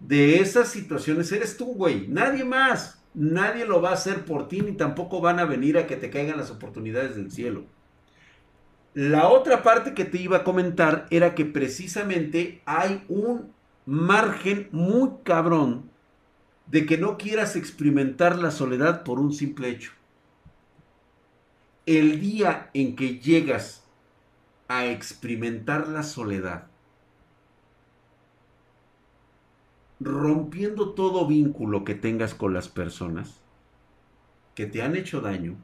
de 0.00 0.40
esas 0.40 0.68
situaciones 0.68 1.30
eres 1.32 1.56
tú, 1.56 1.74
güey. 1.74 2.06
Nadie 2.08 2.44
más. 2.44 3.02
Nadie 3.14 3.64
lo 3.64 3.82
va 3.82 3.90
a 3.90 3.94
hacer 3.94 4.24
por 4.24 4.48
ti 4.48 4.60
ni 4.60 4.72
tampoco 4.72 5.20
van 5.20 5.40
a 5.40 5.44
venir 5.44 5.76
a 5.76 5.86
que 5.86 5.96
te 5.96 6.10
caigan 6.10 6.36
las 6.36 6.50
oportunidades 6.50 7.16
del 7.16 7.30
cielo. 7.32 7.64
La 8.94 9.28
otra 9.28 9.62
parte 9.62 9.94
que 9.94 10.04
te 10.04 10.18
iba 10.18 10.38
a 10.38 10.44
comentar 10.44 11.06
era 11.10 11.34
que 11.34 11.44
precisamente 11.44 12.62
hay 12.64 13.04
un 13.08 13.52
margen 13.86 14.68
muy 14.72 15.10
cabrón 15.24 15.90
de 16.66 16.84
que 16.86 16.98
no 16.98 17.16
quieras 17.16 17.56
experimentar 17.56 18.38
la 18.38 18.50
soledad 18.50 19.02
por 19.02 19.18
un 19.18 19.32
simple 19.32 19.68
hecho. 19.68 19.92
El 21.88 22.20
día 22.20 22.68
en 22.74 22.96
que 22.96 23.18
llegas 23.18 23.82
a 24.68 24.84
experimentar 24.84 25.88
la 25.88 26.02
soledad, 26.02 26.66
rompiendo 29.98 30.92
todo 30.92 31.26
vínculo 31.26 31.84
que 31.84 31.94
tengas 31.94 32.34
con 32.34 32.52
las 32.52 32.68
personas 32.68 33.40
que 34.54 34.66
te 34.66 34.82
han 34.82 34.96
hecho 34.96 35.22
daño, 35.22 35.56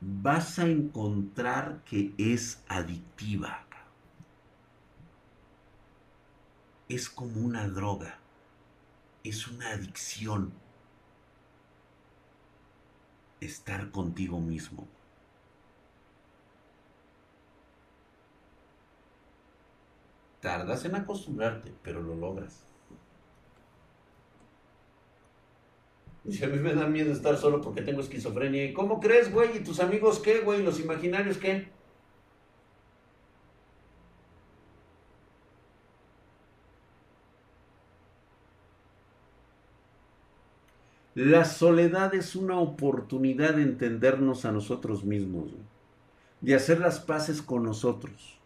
vas 0.00 0.58
a 0.58 0.66
encontrar 0.66 1.84
que 1.84 2.12
es 2.18 2.60
adictiva. 2.66 3.66
Es 6.88 7.08
como 7.08 7.40
una 7.40 7.68
droga, 7.68 8.18
es 9.22 9.46
una 9.46 9.70
adicción 9.70 10.63
estar 13.40 13.90
contigo 13.90 14.40
mismo. 14.40 14.86
Tardas 20.40 20.84
en 20.84 20.94
acostumbrarte, 20.94 21.72
pero 21.82 22.02
lo 22.02 22.14
logras. 22.14 22.64
A 26.42 26.46
mí 26.46 26.58
me 26.58 26.74
da 26.74 26.86
miedo 26.86 27.12
estar 27.12 27.36
solo 27.36 27.60
porque 27.60 27.82
tengo 27.82 28.00
esquizofrenia. 28.00 28.64
¿Y 28.64 28.72
cómo 28.72 28.98
crees, 28.98 29.30
güey? 29.32 29.58
¿Y 29.58 29.60
tus 29.60 29.80
amigos 29.80 30.20
qué, 30.20 30.40
güey? 30.40 30.62
¿Los 30.62 30.80
imaginarios 30.80 31.36
qué? 31.36 31.68
La 41.14 41.44
soledad 41.44 42.14
es 42.14 42.34
una 42.34 42.58
oportunidad 42.58 43.54
de 43.54 43.62
entendernos 43.62 44.44
a 44.44 44.52
nosotros 44.52 45.04
mismos, 45.04 45.52
de 46.40 46.54
hacer 46.54 46.80
las 46.80 47.00
paces 47.00 47.40
con 47.40 47.62
nosotros, 47.62 48.38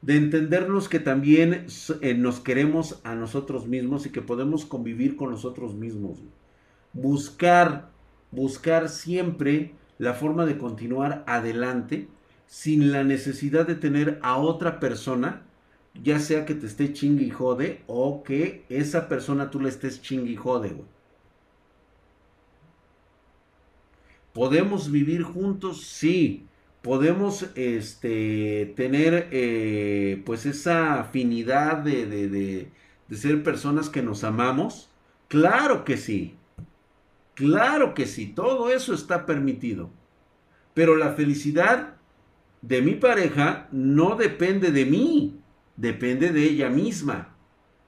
de 0.00 0.16
entendernos 0.16 0.88
que 0.88 1.00
también 1.00 1.66
eh, 2.00 2.14
nos 2.14 2.40
queremos 2.40 3.00
a 3.04 3.14
nosotros 3.14 3.66
mismos 3.66 4.06
y 4.06 4.10
que 4.10 4.22
podemos 4.22 4.64
convivir 4.64 5.16
con 5.16 5.30
nosotros 5.30 5.74
mismos 5.74 6.18
buscar, 6.94 7.90
buscar 8.30 8.88
siempre 8.88 9.74
la 9.98 10.14
forma 10.14 10.46
de 10.46 10.56
continuar 10.56 11.24
adelante 11.26 12.08
sin 12.46 12.92
la 12.92 13.04
necesidad 13.04 13.66
de 13.66 13.74
tener 13.74 14.18
a 14.22 14.38
otra 14.38 14.80
persona, 14.80 15.42
ya 16.02 16.18
sea 16.18 16.46
que 16.46 16.54
te 16.54 16.66
esté 16.66 16.92
chingue 16.92 17.24
y 17.24 17.30
jode 17.30 17.82
o 17.86 18.22
que 18.22 18.64
esa 18.68 19.08
persona 19.08 19.50
tú 19.50 19.60
le 19.60 19.68
estés 19.68 20.00
chingue 20.00 20.32
y 20.32 20.36
jode, 20.36 20.74
¿Podemos 24.34 24.90
vivir 24.90 25.22
juntos? 25.22 25.86
Sí. 25.86 26.46
¿Podemos 26.82 27.46
este, 27.54 28.74
tener 28.76 29.28
eh, 29.32 30.22
pues 30.26 30.44
esa 30.46 31.00
afinidad 31.00 31.78
de, 31.78 32.06
de 33.08 33.16
ser 33.16 33.42
personas 33.42 33.88
que 33.88 34.02
nos 34.02 34.24
amamos? 34.24 34.90
Claro 35.28 35.84
que 35.84 35.96
sí. 35.96 36.36
Claro 37.34 37.94
que 37.94 38.06
sí, 38.06 38.26
todo 38.28 38.70
eso 38.70 38.94
está 38.94 39.26
permitido. 39.26 39.90
Pero 40.74 40.96
la 40.96 41.12
felicidad 41.14 41.96
de 42.62 42.82
mi 42.82 42.94
pareja 42.94 43.68
no 43.72 44.16
depende 44.16 44.70
de 44.72 44.86
mí, 44.86 45.40
depende 45.76 46.30
de 46.32 46.44
ella 46.44 46.70
misma. 46.70 47.36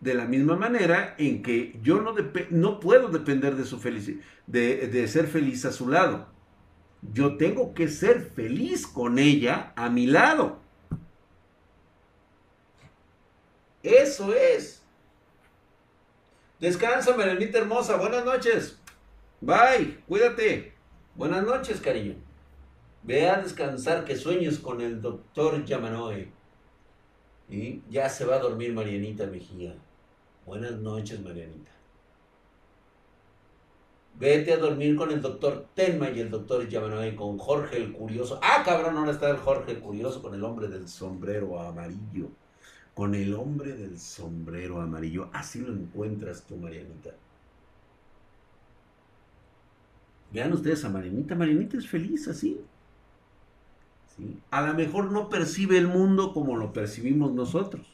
De 0.00 0.14
la 0.14 0.26
misma 0.26 0.56
manera 0.56 1.14
en 1.18 1.42
que 1.42 1.78
yo 1.82 2.00
no, 2.02 2.14
no 2.50 2.80
puedo 2.80 3.08
depender 3.08 3.56
de 3.56 3.64
su 3.64 3.78
felicidad, 3.80 4.22
de, 4.46 4.88
de 4.88 5.08
ser 5.08 5.26
feliz 5.28 5.64
a 5.64 5.72
su 5.72 5.88
lado. 5.88 6.35
Yo 7.02 7.36
tengo 7.36 7.74
que 7.74 7.88
ser 7.88 8.20
feliz 8.22 8.86
con 8.86 9.18
ella 9.18 9.72
a 9.76 9.88
mi 9.88 10.06
lado. 10.06 10.58
Eso 13.82 14.34
es. 14.34 14.82
Descansa, 16.58 17.16
Merenita 17.16 17.58
hermosa. 17.58 17.96
Buenas 17.96 18.24
noches. 18.24 18.78
Bye, 19.40 19.98
cuídate. 20.08 20.72
Buenas 21.14 21.44
noches, 21.44 21.80
cariño. 21.80 22.14
Ve 23.02 23.28
a 23.28 23.40
descansar, 23.40 24.04
que 24.04 24.16
sueñes 24.16 24.58
con 24.58 24.80
el 24.80 25.00
doctor 25.00 25.64
Yamanoe. 25.64 26.32
Y 27.48 27.82
ya 27.88 28.08
se 28.08 28.24
va 28.24 28.36
a 28.36 28.40
dormir 28.40 28.72
Marianita 28.72 29.26
Mejía. 29.26 29.74
Buenas 30.44 30.72
noches, 30.72 31.20
Marianita. 31.20 31.75
Vete 34.18 34.54
a 34.54 34.56
dormir 34.56 34.96
con 34.96 35.10
el 35.10 35.20
doctor 35.20 35.68
Tenma 35.74 36.08
y 36.10 36.20
el 36.20 36.30
doctor 36.30 36.66
Yamanoe, 36.66 37.14
con 37.14 37.36
Jorge 37.36 37.76
el 37.76 37.92
Curioso. 37.92 38.40
Ah, 38.42 38.62
cabrón, 38.64 38.96
ahora 38.96 39.12
está 39.12 39.28
el 39.28 39.36
Jorge 39.36 39.72
el 39.72 39.80
Curioso 39.80 40.22
con 40.22 40.34
el 40.34 40.42
hombre 40.42 40.68
del 40.68 40.88
sombrero 40.88 41.60
amarillo. 41.60 42.30
Con 42.94 43.14
el 43.14 43.34
hombre 43.34 43.74
del 43.74 43.98
sombrero 43.98 44.80
amarillo. 44.80 45.28
Así 45.34 45.60
lo 45.60 45.70
encuentras 45.70 46.44
tú, 46.46 46.56
Marianita. 46.56 47.10
Vean 50.32 50.52
ustedes 50.54 50.82
a 50.86 50.88
Marianita. 50.88 51.34
Marianita 51.34 51.76
es 51.76 51.86
feliz 51.86 52.26
así. 52.26 52.58
A 54.50 54.66
lo 54.66 54.72
mejor 54.72 55.12
no 55.12 55.28
percibe 55.28 55.76
el 55.76 55.88
mundo 55.88 56.32
como 56.32 56.56
lo 56.56 56.72
percibimos 56.72 57.32
nosotros. 57.32 57.86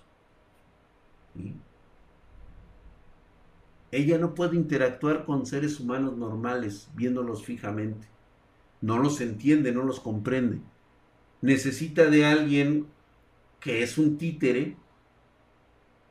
Ella 3.93 4.17
no 4.17 4.35
puede 4.35 4.57
interactuar 4.57 5.27
con 5.27 5.45
seres 5.45 5.79
humanos 5.79 6.17
normales 6.17 6.89
viéndolos 6.95 7.45
fijamente. 7.45 8.09
No 8.81 8.99
los 8.99 9.21
entiende, 9.21 9.71
no 9.71 9.85
los 9.85 10.01
comprende. 10.01 10.59
Necesita 11.43 12.07
de 12.07 12.25
alguien 12.25 12.87
que 13.61 13.83
es 13.83 13.99
un 13.99 14.17
títere, 14.17 14.77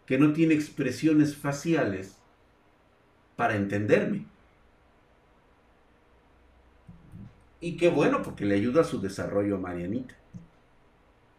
que 0.06 0.20
no 0.20 0.32
tiene 0.32 0.54
expresiones 0.54 1.36
faciales 1.36 2.18
para 3.36 3.56
entenderme. 3.56 4.26
Y 7.60 7.78
qué 7.78 7.90
bueno, 7.90 8.22
porque 8.22 8.46
le 8.46 8.56
ayuda 8.56 8.82
a 8.82 8.86
su 8.86 9.02
desarrollo 9.02 9.56
a 9.56 9.60
Marianita. 9.60 10.16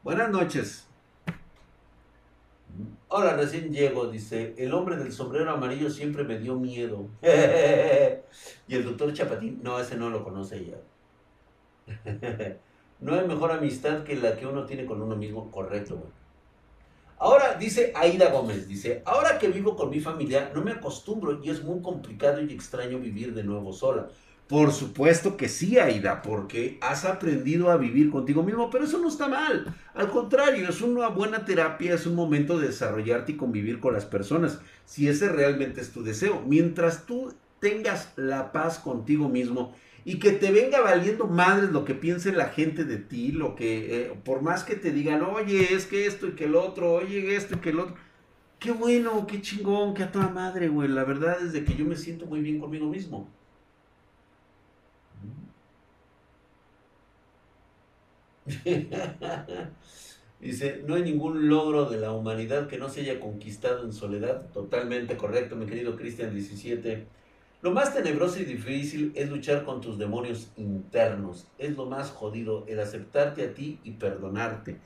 Buenas 0.02 0.30
noches. 0.30 0.86
Ahora 3.12 3.36
recién 3.36 3.70
llego, 3.70 4.06
dice, 4.06 4.54
el 4.56 4.72
hombre 4.72 4.96
del 4.96 5.12
sombrero 5.12 5.50
amarillo 5.50 5.90
siempre 5.90 6.24
me 6.24 6.38
dio 6.38 6.54
miedo. 6.56 7.08
y 7.20 8.74
el 8.74 8.84
doctor 8.86 9.12
Chapatín, 9.12 9.60
no, 9.62 9.78
ese 9.78 9.96
no 9.96 10.08
lo 10.08 10.24
conoce 10.24 10.56
ella. 10.56 10.78
no 13.00 13.14
hay 13.14 13.28
mejor 13.28 13.52
amistad 13.52 14.02
que 14.02 14.16
la 14.16 14.34
que 14.34 14.46
uno 14.46 14.64
tiene 14.64 14.86
con 14.86 15.02
uno 15.02 15.14
mismo, 15.14 15.50
correcto, 15.50 15.96
güey. 15.96 16.10
Ahora, 17.18 17.56
dice 17.56 17.92
Aida 17.94 18.30
Gómez, 18.30 18.66
dice, 18.66 19.02
ahora 19.04 19.38
que 19.38 19.48
vivo 19.48 19.76
con 19.76 19.90
mi 19.90 20.00
familia, 20.00 20.50
no 20.54 20.62
me 20.62 20.72
acostumbro 20.72 21.38
y 21.44 21.50
es 21.50 21.62
muy 21.62 21.82
complicado 21.82 22.40
y 22.40 22.50
extraño 22.50 22.98
vivir 22.98 23.34
de 23.34 23.44
nuevo 23.44 23.74
sola. 23.74 24.08
Por 24.52 24.70
supuesto 24.70 25.38
que 25.38 25.48
sí, 25.48 25.78
Aida, 25.78 26.20
porque 26.20 26.76
has 26.82 27.06
aprendido 27.06 27.70
a 27.70 27.78
vivir 27.78 28.10
contigo 28.10 28.42
mismo, 28.42 28.68
pero 28.68 28.84
eso 28.84 28.98
no 28.98 29.08
está 29.08 29.26
mal. 29.26 29.74
Al 29.94 30.10
contrario, 30.10 30.68
es 30.68 30.82
una 30.82 31.08
buena 31.08 31.46
terapia, 31.46 31.94
es 31.94 32.06
un 32.06 32.14
momento 32.14 32.58
de 32.58 32.66
desarrollarte 32.66 33.32
y 33.32 33.36
convivir 33.36 33.80
con 33.80 33.94
las 33.94 34.04
personas, 34.04 34.60
si 34.84 35.08
ese 35.08 35.30
realmente 35.30 35.80
es 35.80 35.90
tu 35.90 36.02
deseo. 36.02 36.42
Mientras 36.46 37.06
tú 37.06 37.32
tengas 37.60 38.12
la 38.16 38.52
paz 38.52 38.78
contigo 38.78 39.30
mismo 39.30 39.74
y 40.04 40.18
que 40.18 40.32
te 40.32 40.52
venga 40.52 40.82
valiendo 40.82 41.26
madres 41.26 41.70
lo 41.70 41.86
que 41.86 41.94
piense 41.94 42.30
la 42.30 42.50
gente 42.50 42.84
de 42.84 42.98
ti, 42.98 43.32
lo 43.32 43.56
que, 43.56 44.02
eh, 44.02 44.12
por 44.22 44.42
más 44.42 44.64
que 44.64 44.74
te 44.76 44.90
digan, 44.90 45.22
oye, 45.22 45.72
es 45.72 45.86
que 45.86 46.04
esto 46.04 46.26
y 46.26 46.32
que 46.32 46.44
el 46.44 46.56
otro, 46.56 46.92
oye, 46.92 47.36
esto 47.36 47.54
y 47.54 47.60
que 47.60 47.70
el 47.70 47.80
otro. 47.80 47.94
Qué 48.58 48.70
bueno, 48.70 49.26
qué 49.26 49.40
chingón, 49.40 49.94
qué 49.94 50.02
a 50.02 50.12
toda 50.12 50.28
madre, 50.28 50.68
güey. 50.68 50.90
La 50.90 51.04
verdad 51.04 51.42
es 51.42 51.54
de 51.54 51.64
que 51.64 51.74
yo 51.74 51.86
me 51.86 51.96
siento 51.96 52.26
muy 52.26 52.42
bien 52.42 52.60
conmigo 52.60 52.86
mismo. 52.86 53.30
Dice, 60.40 60.82
no 60.86 60.96
hay 60.96 61.02
ningún 61.02 61.48
logro 61.48 61.88
de 61.88 61.98
la 61.98 62.12
humanidad 62.12 62.66
que 62.66 62.76
no 62.76 62.88
se 62.88 63.02
haya 63.02 63.20
conquistado 63.20 63.84
en 63.84 63.92
soledad. 63.92 64.50
Totalmente 64.52 65.16
correcto, 65.16 65.54
mi 65.54 65.66
querido 65.66 65.94
Cristian 65.96 66.34
17. 66.34 67.06
Lo 67.62 67.70
más 67.70 67.94
tenebroso 67.94 68.40
y 68.40 68.44
difícil 68.44 69.12
es 69.14 69.30
luchar 69.30 69.64
con 69.64 69.80
tus 69.80 69.98
demonios 69.98 70.50
internos. 70.56 71.46
Es 71.58 71.76
lo 71.76 71.86
más 71.86 72.10
jodido, 72.10 72.64
el 72.66 72.80
aceptarte 72.80 73.44
a 73.44 73.54
ti 73.54 73.78
y 73.84 73.92
perdonarte. 73.92 74.78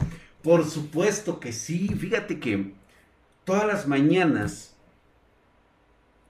Por 0.42 0.66
supuesto 0.66 1.40
que 1.40 1.54
sí. 1.54 1.88
Fíjate 1.88 2.38
que 2.38 2.74
todas 3.46 3.66
las 3.66 3.88
mañanas, 3.88 4.76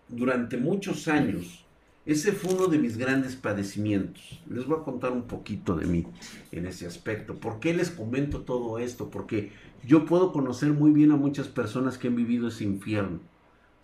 durante 0.06 0.56
muchos 0.56 1.09
años, 1.09 1.65
ese 2.07 2.33
fue 2.33 2.55
uno 2.55 2.69
de 2.69 2.79
mis 2.79 2.97
grandes 2.97 3.37
padecimientos. 3.37 4.41
Les 4.49 4.67
voy 4.67 4.79
a 4.81 4.85
contar 4.85 5.13
un 5.13 5.25
poquito 5.25 5.77
de 5.77 5.87
mí 5.87 6.07
en 6.53 6.67
ese 6.67 6.87
aspecto. 6.87 7.35
¿Por 7.35 7.61
qué 7.61 7.75
les 7.75 7.91
comento 7.91 8.41
todo 8.41 8.79
esto? 8.79 9.11
Porque 9.11 9.53
yo 9.85 10.07
puedo 10.07 10.33
conocer 10.33 10.73
muy 10.73 10.93
bien 10.93 11.13
a 11.13 11.17
muchas 11.17 11.49
personas 11.49 11.99
que 11.99 12.09
han 12.09 12.17
vivido 12.17 12.49
ese 12.49 12.65
infierno 12.65 13.21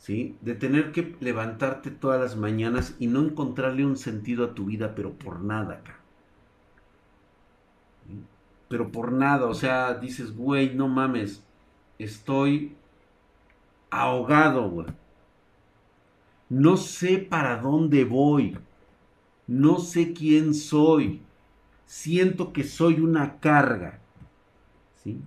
de 0.06 0.54
tener 0.54 0.90
que 0.90 1.14
levantarte 1.20 1.92
todas 1.92 2.20
las 2.20 2.36
mañanas 2.36 2.96
y 2.98 3.06
no 3.06 3.20
encontrarle 3.20 3.86
un 3.86 3.96
sentido 3.96 4.44
a 4.44 4.54
tu 4.54 4.64
vida, 4.64 4.94
pero 4.96 5.12
por 5.12 5.40
nada, 5.40 5.74
acá. 5.74 5.96
Pero 8.68 8.90
por 8.90 9.12
nada, 9.12 9.46
o 9.46 9.54
sea, 9.54 9.94
dices, 9.94 10.36
güey, 10.36 10.74
no 10.74 10.88
mames, 10.88 11.44
estoy 11.98 12.74
ahogado, 13.90 14.68
güey. 14.70 14.88
No 16.52 16.76
sé 16.76 17.16
para 17.16 17.56
dónde 17.56 18.04
voy. 18.04 18.58
No 19.46 19.78
sé 19.78 20.12
quién 20.12 20.52
soy. 20.52 21.22
Siento 21.86 22.52
que 22.52 22.62
soy 22.62 23.00
una 23.00 23.40
carga. 23.40 24.00
¿Sí? 25.02 25.18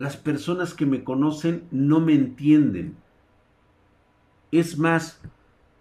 Las 0.00 0.16
personas 0.16 0.74
que 0.74 0.86
me 0.86 1.04
conocen 1.04 1.68
no 1.70 2.00
me 2.00 2.14
entienden. 2.14 2.96
Es 4.50 4.76
más, 4.76 5.20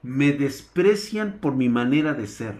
me 0.04 0.32
desprecian 0.34 1.40
por 1.42 1.56
mi 1.56 1.68
manera 1.68 2.14
de 2.14 2.28
ser. 2.28 2.58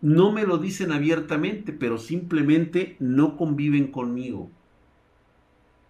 No 0.00 0.30
me 0.30 0.44
lo 0.44 0.58
dicen 0.58 0.92
abiertamente, 0.92 1.72
pero 1.72 1.98
simplemente 1.98 2.94
no 3.00 3.36
conviven 3.36 3.90
conmigo. 3.90 4.52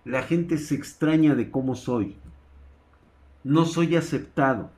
La 0.05 0.23
gente 0.23 0.59
se 0.59 0.75
extraña 0.75 1.35
de 1.35 1.51
cómo 1.51 1.75
soy. 1.75 2.17
No 3.45 3.65
soy 3.65 3.97
aceptado. 3.97 4.71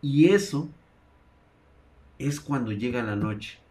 Y 0.00 0.30
eso 0.30 0.68
es 2.18 2.40
cuando 2.40 2.72
llega 2.72 3.02
la 3.02 3.16
noche 3.16 3.62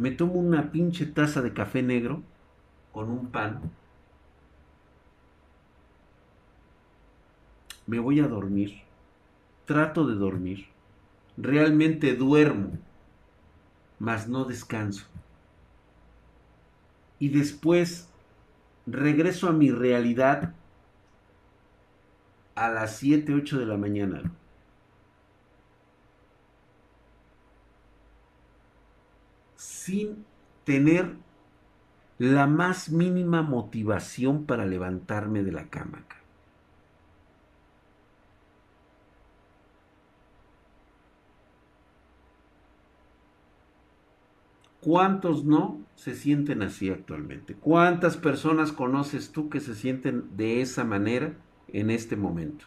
me 0.00 0.10
tomo 0.10 0.40
una 0.40 0.72
pinche 0.72 1.04
taza 1.04 1.42
de 1.42 1.52
café 1.52 1.82
negro 1.82 2.22
con 2.90 3.10
un 3.10 3.26
pan, 3.26 3.60
me 7.86 7.98
voy 7.98 8.20
a 8.20 8.26
dormir, 8.26 8.80
trato 9.66 10.06
de 10.06 10.14
dormir, 10.14 10.68
realmente 11.36 12.16
duermo, 12.16 12.78
mas 13.98 14.26
no 14.26 14.46
descanso. 14.46 15.06
Y 17.20 17.28
después 17.28 18.08
regreso 18.86 19.48
a 19.48 19.52
mi 19.52 19.70
realidad 19.70 20.54
a 22.56 22.68
las 22.68 22.96
7, 22.96 23.32
8 23.32 23.60
de 23.60 23.66
la 23.66 23.76
mañana. 23.76 24.32
sin 29.60 30.24
tener 30.64 31.16
la 32.18 32.46
más 32.46 32.90
mínima 32.90 33.42
motivación 33.42 34.44
para 34.44 34.64
levantarme 34.66 35.42
de 35.42 35.52
la 35.52 35.68
cama. 35.68 36.04
¿Cuántos 44.80 45.44
no 45.44 45.78
se 45.94 46.14
sienten 46.14 46.62
así 46.62 46.90
actualmente? 46.90 47.54
¿Cuántas 47.54 48.16
personas 48.16 48.72
conoces 48.72 49.30
tú 49.30 49.50
que 49.50 49.60
se 49.60 49.74
sienten 49.74 50.36
de 50.36 50.62
esa 50.62 50.84
manera 50.84 51.34
en 51.68 51.90
este 51.90 52.16
momento? 52.16 52.66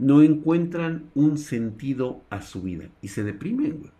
no 0.00 0.22
encuentran 0.22 1.10
un 1.14 1.36
sentido 1.36 2.22
a 2.30 2.40
su 2.40 2.62
vida 2.62 2.88
y 3.02 3.08
se 3.08 3.22
deprimen. 3.22 3.90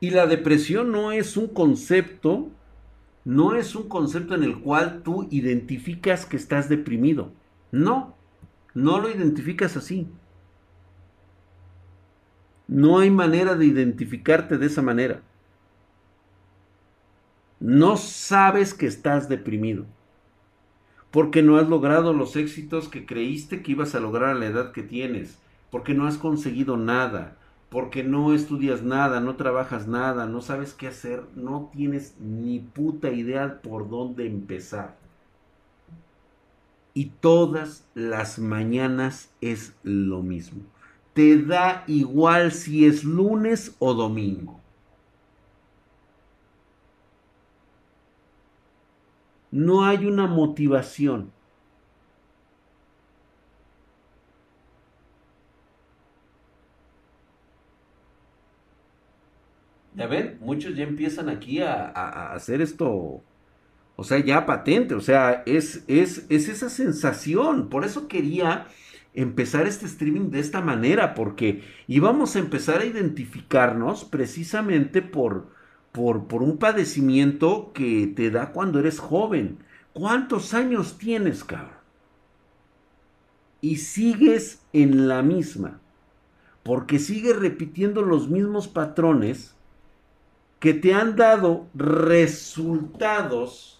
Y 0.00 0.10
la 0.10 0.26
depresión 0.26 0.90
no 0.90 1.12
es 1.12 1.36
un 1.36 1.48
concepto, 1.48 2.48
no 3.24 3.54
es 3.54 3.76
un 3.76 3.88
concepto 3.88 4.34
en 4.34 4.42
el 4.42 4.58
cual 4.58 5.02
tú 5.02 5.28
identificas 5.30 6.24
que 6.24 6.38
estás 6.38 6.70
deprimido. 6.70 7.30
No, 7.70 8.16
no 8.74 9.00
lo 9.00 9.10
identificas 9.10 9.76
así. 9.76 10.08
No 12.68 12.98
hay 12.98 13.10
manera 13.10 13.54
de 13.54 13.66
identificarte 13.66 14.58
de 14.58 14.66
esa 14.66 14.82
manera. 14.82 15.20
No 17.60 17.96
sabes 17.96 18.74
que 18.74 18.86
estás 18.86 19.28
deprimido 19.28 19.86
porque 21.12 21.42
no 21.42 21.58
has 21.58 21.68
logrado 21.68 22.14
los 22.14 22.36
éxitos 22.36 22.88
que 22.88 23.04
creíste 23.04 23.62
que 23.62 23.72
ibas 23.72 23.94
a 23.94 24.00
lograr 24.00 24.30
a 24.30 24.38
la 24.38 24.46
edad 24.46 24.72
que 24.72 24.82
tienes, 24.82 25.38
porque 25.70 25.92
no 25.92 26.06
has 26.06 26.16
conseguido 26.16 26.78
nada, 26.78 27.36
porque 27.68 28.02
no 28.02 28.32
estudias 28.32 28.82
nada, 28.82 29.20
no 29.20 29.36
trabajas 29.36 29.86
nada, 29.86 30.26
no 30.26 30.40
sabes 30.40 30.72
qué 30.72 30.88
hacer, 30.88 31.22
no 31.36 31.70
tienes 31.72 32.16
ni 32.18 32.60
puta 32.60 33.10
idea 33.10 33.60
por 33.60 33.90
dónde 33.90 34.26
empezar. 34.26 34.96
Y 36.94 37.06
todas 37.06 37.86
las 37.94 38.38
mañanas 38.38 39.30
es 39.40 39.74
lo 39.82 40.22
mismo. 40.22 40.62
Te 41.14 41.42
da 41.42 41.84
igual 41.86 42.52
si 42.52 42.86
es 42.86 43.04
lunes 43.04 43.74
o 43.78 43.94
domingo. 43.94 44.62
no 49.52 49.84
hay 49.84 50.06
una 50.06 50.26
motivación. 50.26 51.30
Ya 59.94 60.06
ven, 60.06 60.38
muchos 60.40 60.74
ya 60.74 60.84
empiezan 60.84 61.28
aquí 61.28 61.60
a, 61.60 62.32
hacer 62.32 62.62
esto, 62.62 63.22
o 64.02 64.04
sea, 64.04 64.18
ya 64.18 64.46
patente, 64.46 64.96
o 64.96 65.00
sea, 65.00 65.44
es, 65.46 65.84
es, 65.86 66.26
es 66.28 66.48
esa 66.48 66.68
sensación. 66.68 67.68
Por 67.68 67.84
eso 67.84 68.08
quería 68.08 68.66
empezar 69.14 69.68
este 69.68 69.86
streaming 69.86 70.30
de 70.30 70.40
esta 70.40 70.60
manera, 70.60 71.14
porque 71.14 71.62
íbamos 71.86 72.34
a 72.34 72.40
empezar 72.40 72.80
a 72.80 72.84
identificarnos 72.84 74.04
precisamente 74.04 75.02
por, 75.02 75.52
por, 75.92 76.42
un 76.42 76.58
padecimiento 76.58 77.70
que 77.72 78.08
te 78.08 78.32
da 78.32 78.50
cuando 78.50 78.80
eres 78.80 78.98
joven, 78.98 79.58
¿Cuántos 79.92 80.52
años 80.54 80.96
tienes, 80.98 81.44
cabrón? 81.44 81.76
Y 83.60 83.76
sigues 83.76 84.62
en 84.72 85.06
la 85.06 85.20
misma. 85.22 85.80
Porque 86.62 86.98
sigues 86.98 87.36
repitiendo 87.36 88.00
los 88.00 88.30
mismos 88.30 88.68
patrones 88.68 89.54
que 90.60 90.72
te 90.74 90.94
han 90.94 91.14
dado 91.16 91.66
resultados 91.74 93.71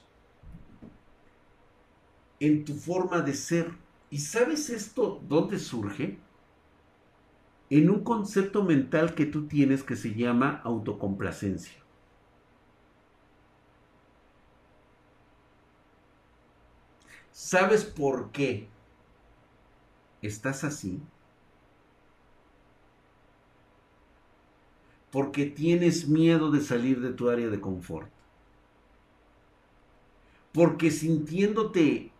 en 2.49 2.65
tu 2.65 2.75
forma 2.75 3.23
de 3.23 3.35
ser. 3.35 3.71
¿Y 4.11 4.19
sabes 4.19 4.69
esto 4.71 5.23
dónde 5.29 5.59
surge? 5.59 6.19
En 7.71 7.91
un 7.91 8.05
concepto 8.05 8.63
mental 8.63 9.17
que 9.17 9.27
tú 9.27 9.49
tienes 9.49 9.83
que 9.83 9.97
se 9.97 10.15
llama 10.15 10.61
autocomplacencia. 10.63 11.83
¿Sabes 17.33 17.85
por 17.85 18.31
qué 18.33 18.69
estás 20.23 20.65
así? 20.65 21.01
Porque 25.13 25.47
tienes 25.47 26.09
miedo 26.09 26.51
de 26.51 26.61
salir 26.61 27.01
de 27.01 27.13
tu 27.13 27.31
área 27.31 27.47
de 27.49 27.61
confort. 27.61 28.11
Porque 30.53 30.91
sintiéndote 30.91 32.12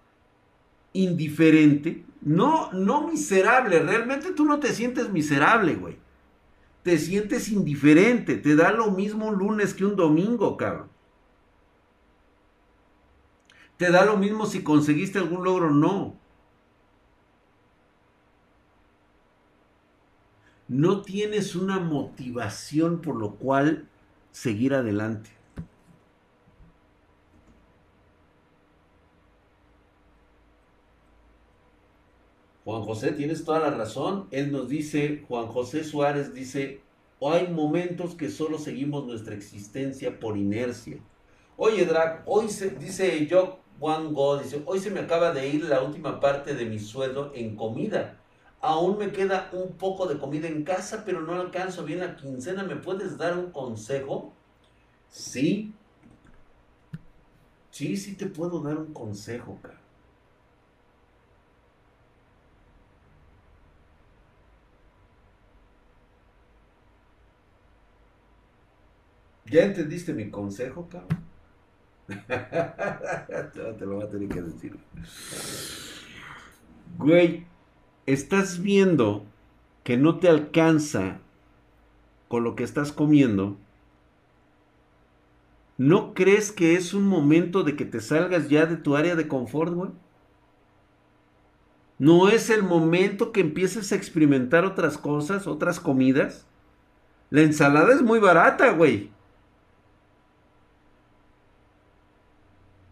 indiferente, 0.93 2.05
no, 2.21 2.73
no 2.73 3.09
miserable, 3.09 3.81
realmente 3.81 4.33
tú 4.33 4.45
no 4.45 4.61
te 4.61 4.73
sientes 4.73 5.11
miserable, 5.11 5.75
güey. 5.75 5.97
Te 6.83 6.99
sientes 6.99 7.49
indiferente, 7.49 8.37
te 8.37 8.57
da 8.57 8.73
lo 8.73 8.91
mismo 8.91 9.29
un 9.29 9.39
lunes 9.39 9.75
que 9.75 9.85
un 9.85 9.97
domingo, 9.97 10.57
cabrón. 10.57 10.89
Te 13.77 13.91
da 13.91 14.05
lo 14.05 14.17
mismo 14.17 14.47
si 14.47 14.63
conseguiste 14.63 15.19
algún 15.19 15.45
logro 15.45 15.69
o 15.69 15.71
no. 15.71 16.17
No 20.69 21.03
tienes 21.03 21.55
una 21.55 21.81
motivación 21.81 23.01
por 23.01 23.17
lo 23.17 23.35
cual 23.35 23.89
seguir 24.31 24.75
adelante. 24.75 25.31
Juan 32.65 32.83
José, 32.83 33.13
tienes 33.13 33.45
toda 33.45 33.59
la 33.59 33.71
razón. 33.71 34.29
Él 34.31 34.53
nos 34.53 34.69
dice, 34.69 35.25
Juan 35.29 35.47
José 35.49 35.83
Suárez 35.83 36.33
dice, 36.33 36.81
hay 37.21 37.49
momentos 37.49 38.15
que 38.15 38.31
solo 38.31 38.59
seguimos 38.59 39.05
nuestra 39.05 39.35
existencia 39.35 40.19
por 40.19 40.37
inercia. 40.37 40.99
Oye, 41.57 41.85
Drag, 41.85 42.23
hoy 42.27 42.49
se, 42.49 42.71
dice 42.71 43.27
yo, 43.27 43.59
Juan 43.79 44.13
Go 44.15 44.39
dice, 44.39 44.63
hoy 44.65 44.79
se 44.79 44.91
me 44.91 45.01
acaba 45.01 45.33
de 45.33 45.49
ir 45.49 45.65
la 45.65 45.83
última 45.83 46.21
parte 46.21 46.55
de 46.55 46.67
mi 46.67 46.79
sueldo 46.79 47.33
en 47.35 47.57
comida. 47.57 48.19
Aún 48.61 48.97
me 48.97 49.11
queda 49.11 49.51
un 49.53 49.73
poco 49.73 50.07
de 50.07 50.19
comida 50.19 50.47
en 50.47 50.63
casa, 50.63 51.03
pero 51.05 51.21
no 51.23 51.35
alcanzo 51.35 51.85
bien 51.85 51.99
la 51.99 52.15
quincena. 52.15 52.63
¿Me 52.63 52.77
puedes 52.77 53.19
dar 53.19 53.37
un 53.37 53.51
consejo? 53.51 54.33
Sí. 55.09 55.75
Sí, 57.73 57.97
sí 57.97 58.15
te 58.15 58.27
puedo 58.27 58.61
dar 58.61 58.77
un 58.77 58.93
consejo, 58.93 59.59
cara. 59.61 59.82
¿Ya 69.53 69.65
entendiste 69.65 70.15
mi 70.15 70.31
consejo, 70.31 70.89
cabrón? 70.89 71.21
Te 73.79 73.87
lo 73.87 73.97
voy 73.97 74.05
a 74.05 74.09
tener 74.09 74.29
que 74.31 74.41
decir. 74.41 74.79
Güey, 76.97 77.47
estás 78.07 78.63
viendo 78.63 79.27
que 79.85 79.99
no 79.99 80.19
te 80.19 80.29
alcanza 80.29 81.19
con 82.29 82.45
lo 82.45 82.57
que 82.57 82.65
estás 82.65 82.93
comiendo. 82.93 83.59
¿No 85.77 86.15
crees 86.15 86.51
que 86.51 86.77
es 86.77 86.95
un 86.95 87.07
momento 87.07 87.63
de 87.63 87.77
que 87.77 87.85
te 87.85 88.01
salgas 88.01 88.49
ya 88.49 88.65
de 88.65 88.77
tu 88.77 88.97
área 88.97 89.17
de 89.17 89.29
confort, 89.29 89.75
güey? 89.75 89.91
¿No 91.99 92.31
es 92.31 92.49
el 92.49 92.63
momento 92.63 93.33
que 93.33 93.43
empieces 93.43 93.93
a 93.93 93.97
experimentar 93.97 94.65
otras 94.65 94.97
cosas, 94.97 95.47
otras 95.47 95.79
comidas? 95.79 96.47
La 97.29 97.43
ensalada 97.43 97.93
es 97.93 98.01
muy 98.01 98.19
barata, 98.19 98.71
güey. 98.73 99.11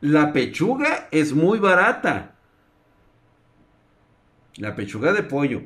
La 0.01 0.33
pechuga 0.33 1.09
es 1.11 1.35
muy 1.35 1.59
barata. 1.59 2.35
La 4.57 4.75
pechuga 4.75 5.13
de 5.13 5.23
pollo. 5.23 5.63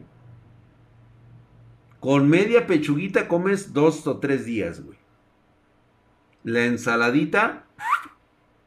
Con 2.01 2.29
media 2.29 2.67
pechuguita 2.67 3.29
comes 3.29 3.73
dos 3.73 4.07
o 4.07 4.19
tres 4.19 4.45
días, 4.45 4.85
güey. 4.85 4.99
La 6.43 6.65
ensaladita 6.65 7.65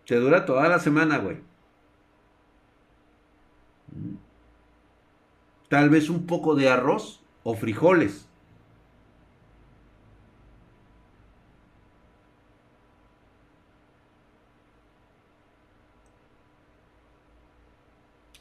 te 0.05 0.15
dura 0.15 0.45
toda 0.45 0.69
la 0.69 0.79
semana, 0.79 1.17
güey. 1.17 1.37
Tal 5.69 5.89
vez 5.89 6.09
un 6.09 6.25
poco 6.25 6.55
de 6.55 6.69
arroz 6.69 7.21
o 7.43 7.55
frijoles. 7.55 8.26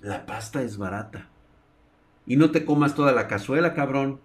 La 0.06 0.24
pasta 0.24 0.62
es 0.62 0.78
barata. 0.78 1.26
Y 2.26 2.36
no 2.36 2.52
te 2.52 2.64
comas 2.64 2.94
toda 2.94 3.10
la 3.10 3.26
cazuela, 3.26 3.74
cabrón. 3.74 4.20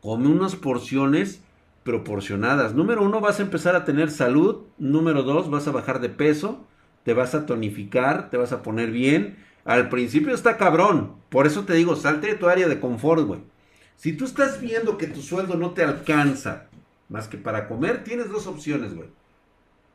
Come 0.00 0.28
unas 0.28 0.54
porciones 0.54 1.42
proporcionadas. 1.82 2.74
Número 2.74 3.02
uno, 3.02 3.20
vas 3.20 3.40
a 3.40 3.42
empezar 3.42 3.74
a 3.74 3.84
tener 3.84 4.08
salud. 4.12 4.66
Número 4.78 5.24
dos, 5.24 5.50
vas 5.50 5.66
a 5.66 5.72
bajar 5.72 6.00
de 6.00 6.10
peso. 6.10 6.64
Te 7.02 7.12
vas 7.12 7.34
a 7.34 7.44
tonificar, 7.44 8.30
te 8.30 8.36
vas 8.36 8.52
a 8.52 8.62
poner 8.62 8.92
bien. 8.92 9.36
Al 9.64 9.88
principio 9.88 10.32
está 10.32 10.56
cabrón. 10.56 11.16
Por 11.28 11.48
eso 11.48 11.64
te 11.64 11.74
digo, 11.74 11.96
salte 11.96 12.28
de 12.28 12.34
tu 12.34 12.46
área 12.46 12.68
de 12.68 12.78
confort, 12.78 13.26
güey. 13.26 13.40
Si 13.96 14.12
tú 14.12 14.24
estás 14.24 14.60
viendo 14.60 14.96
que 14.96 15.08
tu 15.08 15.22
sueldo 15.22 15.56
no 15.56 15.72
te 15.72 15.82
alcanza 15.82 16.66
más 17.08 17.26
que 17.26 17.36
para 17.36 17.66
comer, 17.66 18.04
tienes 18.04 18.30
dos 18.30 18.46
opciones, 18.46 18.94
güey. 18.94 19.08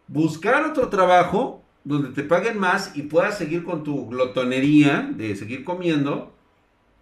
Buscar 0.09 0.65
otro 0.65 0.89
trabajo 0.89 1.63
donde 1.83 2.09
te 2.09 2.23
paguen 2.23 2.59
más 2.59 2.95
y 2.95 3.03
puedas 3.03 3.37
seguir 3.37 3.63
con 3.63 3.83
tu 3.83 4.07
glotonería 4.07 5.11
de 5.15 5.35
seguir 5.35 5.63
comiendo, 5.63 6.33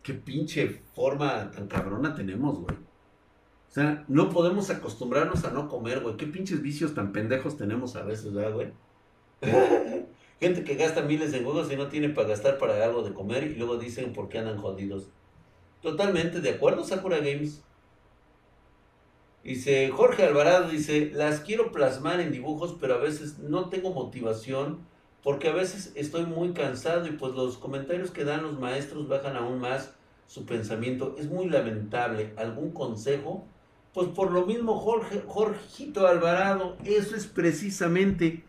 qué 0.03 0.13
pinche 0.13 0.81
forma 0.95 1.51
tan 1.51 1.67
cabrona 1.67 2.15
tenemos, 2.15 2.59
güey. 2.59 2.75
O 3.69 3.73
sea, 3.73 4.05
no 4.07 4.29
podemos 4.29 4.69
acostumbrarnos 4.69 5.43
a 5.43 5.51
no 5.51 5.67
comer, 5.67 5.99
güey. 5.99 6.15
Qué 6.17 6.25
pinches 6.25 6.61
vicios 6.61 6.93
tan 6.93 7.11
pendejos 7.11 7.57
tenemos 7.57 7.95
a 7.95 8.03
veces, 8.03 8.33
¿verdad, 8.33 8.53
güey? 8.53 8.71
Gente 10.39 10.63
que 10.63 10.75
gasta 10.75 11.01
miles 11.01 11.31
de 11.31 11.39
huevos 11.39 11.71
y 11.71 11.75
no 11.75 11.87
tiene 11.87 12.09
para 12.09 12.29
gastar 12.29 12.57
para 12.57 12.83
algo 12.83 13.03
de 13.03 13.13
comer 13.13 13.43
y 13.43 13.55
luego 13.55 13.77
dicen 13.77 14.13
por 14.13 14.29
qué 14.29 14.39
andan 14.39 14.57
jodidos. 14.57 15.09
Totalmente 15.81 16.41
de 16.41 16.51
acuerdo, 16.51 16.83
Sakura 16.83 17.17
Games. 17.17 17.63
Dice 19.47 19.89
Jorge 19.91 20.25
Alvarado, 20.25 20.67
dice, 20.67 21.09
las 21.13 21.39
quiero 21.39 21.71
plasmar 21.71 22.19
en 22.19 22.33
dibujos, 22.33 22.75
pero 22.81 22.95
a 22.95 22.97
veces 22.97 23.39
no 23.39 23.69
tengo 23.69 23.93
motivación 23.93 24.79
porque 25.23 25.47
a 25.47 25.53
veces 25.53 25.93
estoy 25.95 26.25
muy 26.25 26.51
cansado 26.51 27.07
y 27.07 27.11
pues 27.11 27.33
los 27.33 27.57
comentarios 27.57 28.11
que 28.11 28.25
dan 28.25 28.43
los 28.43 28.59
maestros 28.59 29.07
bajan 29.07 29.37
aún 29.37 29.61
más 29.61 29.93
su 30.27 30.45
pensamiento. 30.45 31.15
Es 31.17 31.29
muy 31.29 31.47
lamentable. 31.47 32.33
¿Algún 32.35 32.71
consejo? 32.71 33.47
Pues 33.93 34.09
por 34.09 34.31
lo 34.33 34.45
mismo, 34.45 34.77
Jorge, 34.79 35.23
Jorgito 35.25 36.05
Alvarado, 36.05 36.75
eso 36.83 37.15
es 37.15 37.25
precisamente, 37.25 38.43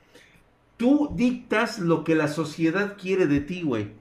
tú 0.77 1.13
dictas 1.15 1.79
lo 1.79 2.03
que 2.03 2.17
la 2.17 2.27
sociedad 2.27 2.97
quiere 3.01 3.29
de 3.29 3.39
ti, 3.39 3.63
güey. 3.63 3.93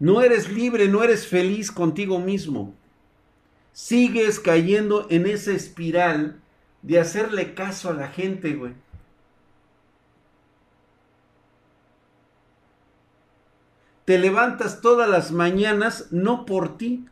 No 0.00 0.22
eres 0.22 0.52
libre, 0.52 0.88
no 0.88 1.04
eres 1.04 1.28
feliz 1.28 1.70
contigo 1.70 2.18
mismo 2.18 2.74
sigues 3.72 4.40
cayendo 4.40 5.06
en 5.10 5.26
esa 5.26 5.52
espiral 5.52 6.40
de 6.82 6.98
hacerle 6.98 7.54
caso 7.54 7.90
a 7.90 7.94
la 7.94 8.08
gente, 8.08 8.54
güey. 8.54 8.74
Te 14.04 14.18
levantas 14.18 14.80
todas 14.80 15.08
las 15.08 15.30
mañanas 15.30 16.08
no 16.10 16.44
por 16.44 16.76
ti, 16.76 17.06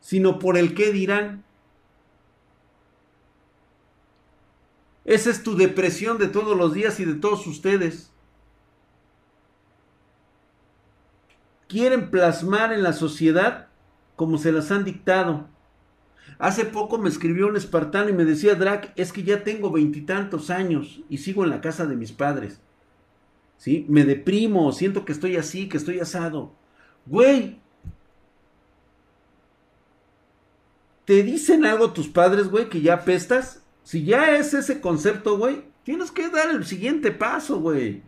sino 0.00 0.38
por 0.38 0.56
el 0.56 0.74
que 0.74 0.90
dirán. 0.90 1.44
Esa 5.04 5.30
es 5.30 5.42
tu 5.42 5.56
depresión 5.56 6.18
de 6.18 6.28
todos 6.28 6.56
los 6.56 6.74
días 6.74 6.98
y 7.00 7.04
de 7.04 7.14
todos 7.14 7.46
ustedes. 7.46 8.12
Quieren 11.68 12.10
plasmar 12.10 12.72
en 12.72 12.82
la 12.82 12.92
sociedad 12.92 13.68
como 14.16 14.38
se 14.38 14.50
las 14.50 14.70
han 14.70 14.84
dictado. 14.84 15.46
Hace 16.40 16.64
poco 16.64 16.96
me 16.96 17.10
escribió 17.10 17.48
un 17.48 17.56
espartano 17.56 18.08
y 18.08 18.14
me 18.14 18.24
decía, 18.24 18.54
Drac, 18.54 18.94
es 18.96 19.12
que 19.12 19.22
ya 19.22 19.44
tengo 19.44 19.70
veintitantos 19.70 20.48
años 20.48 21.02
y 21.10 21.18
sigo 21.18 21.44
en 21.44 21.50
la 21.50 21.60
casa 21.60 21.84
de 21.84 21.96
mis 21.96 22.12
padres. 22.12 22.62
¿Sí? 23.58 23.84
Me 23.90 24.06
deprimo, 24.06 24.72
siento 24.72 25.04
que 25.04 25.12
estoy 25.12 25.36
así, 25.36 25.68
que 25.68 25.76
estoy 25.76 26.00
asado. 26.00 26.54
Güey. 27.04 27.60
¿Te 31.04 31.22
dicen 31.22 31.66
algo 31.66 31.92
tus 31.92 32.08
padres, 32.08 32.48
güey, 32.48 32.70
que 32.70 32.80
ya 32.80 33.04
pestas? 33.04 33.62
Si 33.82 34.04
ya 34.04 34.38
es 34.38 34.54
ese 34.54 34.80
concepto, 34.80 35.36
güey, 35.36 35.64
tienes 35.82 36.10
que 36.10 36.30
dar 36.30 36.50
el 36.52 36.64
siguiente 36.64 37.10
paso, 37.10 37.60
güey. 37.60 38.02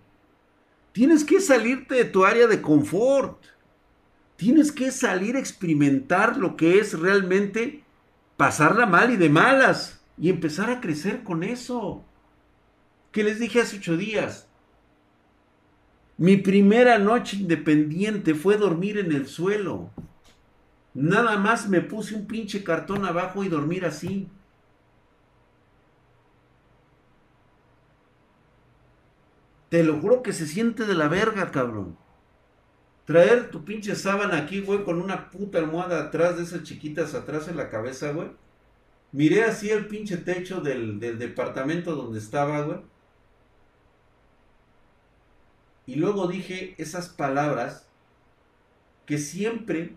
Tienes 0.92 1.22
que 1.22 1.38
salirte 1.38 1.96
de 1.96 2.04
tu 2.06 2.24
área 2.24 2.46
de 2.46 2.62
confort. 2.62 3.44
Tienes 4.36 4.72
que 4.72 4.90
salir 4.90 5.36
a 5.36 5.40
experimentar 5.40 6.38
lo 6.38 6.56
que 6.56 6.78
es 6.78 6.98
realmente 6.98 7.81
pasarla 8.42 8.86
mal 8.86 9.12
y 9.12 9.16
de 9.16 9.28
malas. 9.28 10.04
Y 10.18 10.28
empezar 10.28 10.68
a 10.68 10.80
crecer 10.80 11.22
con 11.22 11.44
eso. 11.44 12.04
Que 13.12 13.22
les 13.22 13.38
dije 13.38 13.60
hace 13.60 13.76
ocho 13.76 13.96
días. 13.96 14.48
Mi 16.16 16.36
primera 16.36 16.98
noche 16.98 17.36
independiente 17.36 18.34
fue 18.34 18.56
dormir 18.56 18.98
en 18.98 19.12
el 19.12 19.28
suelo. 19.28 19.90
Nada 20.92 21.38
más 21.38 21.68
me 21.68 21.82
puse 21.82 22.16
un 22.16 22.26
pinche 22.26 22.64
cartón 22.64 23.04
abajo 23.04 23.44
y 23.44 23.48
dormir 23.48 23.84
así. 23.84 24.28
Te 29.68 29.84
lo 29.84 30.00
juro 30.00 30.24
que 30.24 30.32
se 30.32 30.48
siente 30.48 30.84
de 30.84 30.94
la 30.94 31.06
verga, 31.06 31.52
cabrón. 31.52 31.96
Traer 33.06 33.50
tu 33.50 33.64
pinche 33.64 33.94
sábana 33.94 34.38
aquí, 34.38 34.60
güey, 34.60 34.84
con 34.84 35.00
una 35.00 35.30
puta 35.30 35.58
almohada 35.58 36.04
atrás 36.04 36.36
de 36.36 36.44
esas 36.44 36.62
chiquitas 36.62 37.14
atrás 37.14 37.48
en 37.48 37.56
la 37.56 37.68
cabeza, 37.70 38.12
güey. 38.12 38.28
Miré 39.12 39.44
así 39.44 39.70
el 39.70 39.86
pinche 39.88 40.16
techo 40.18 40.60
del, 40.60 41.00
del 41.00 41.18
departamento 41.18 41.94
donde 41.96 42.18
estaba, 42.18 42.62
güey. 42.62 42.78
Y 45.86 45.96
luego 45.96 46.28
dije 46.28 46.74
esas 46.78 47.08
palabras 47.08 47.86
que 49.06 49.18
siempre 49.18 49.96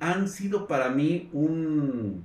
han 0.00 0.28
sido 0.28 0.66
para 0.68 0.90
mí 0.90 1.28
un, 1.32 2.24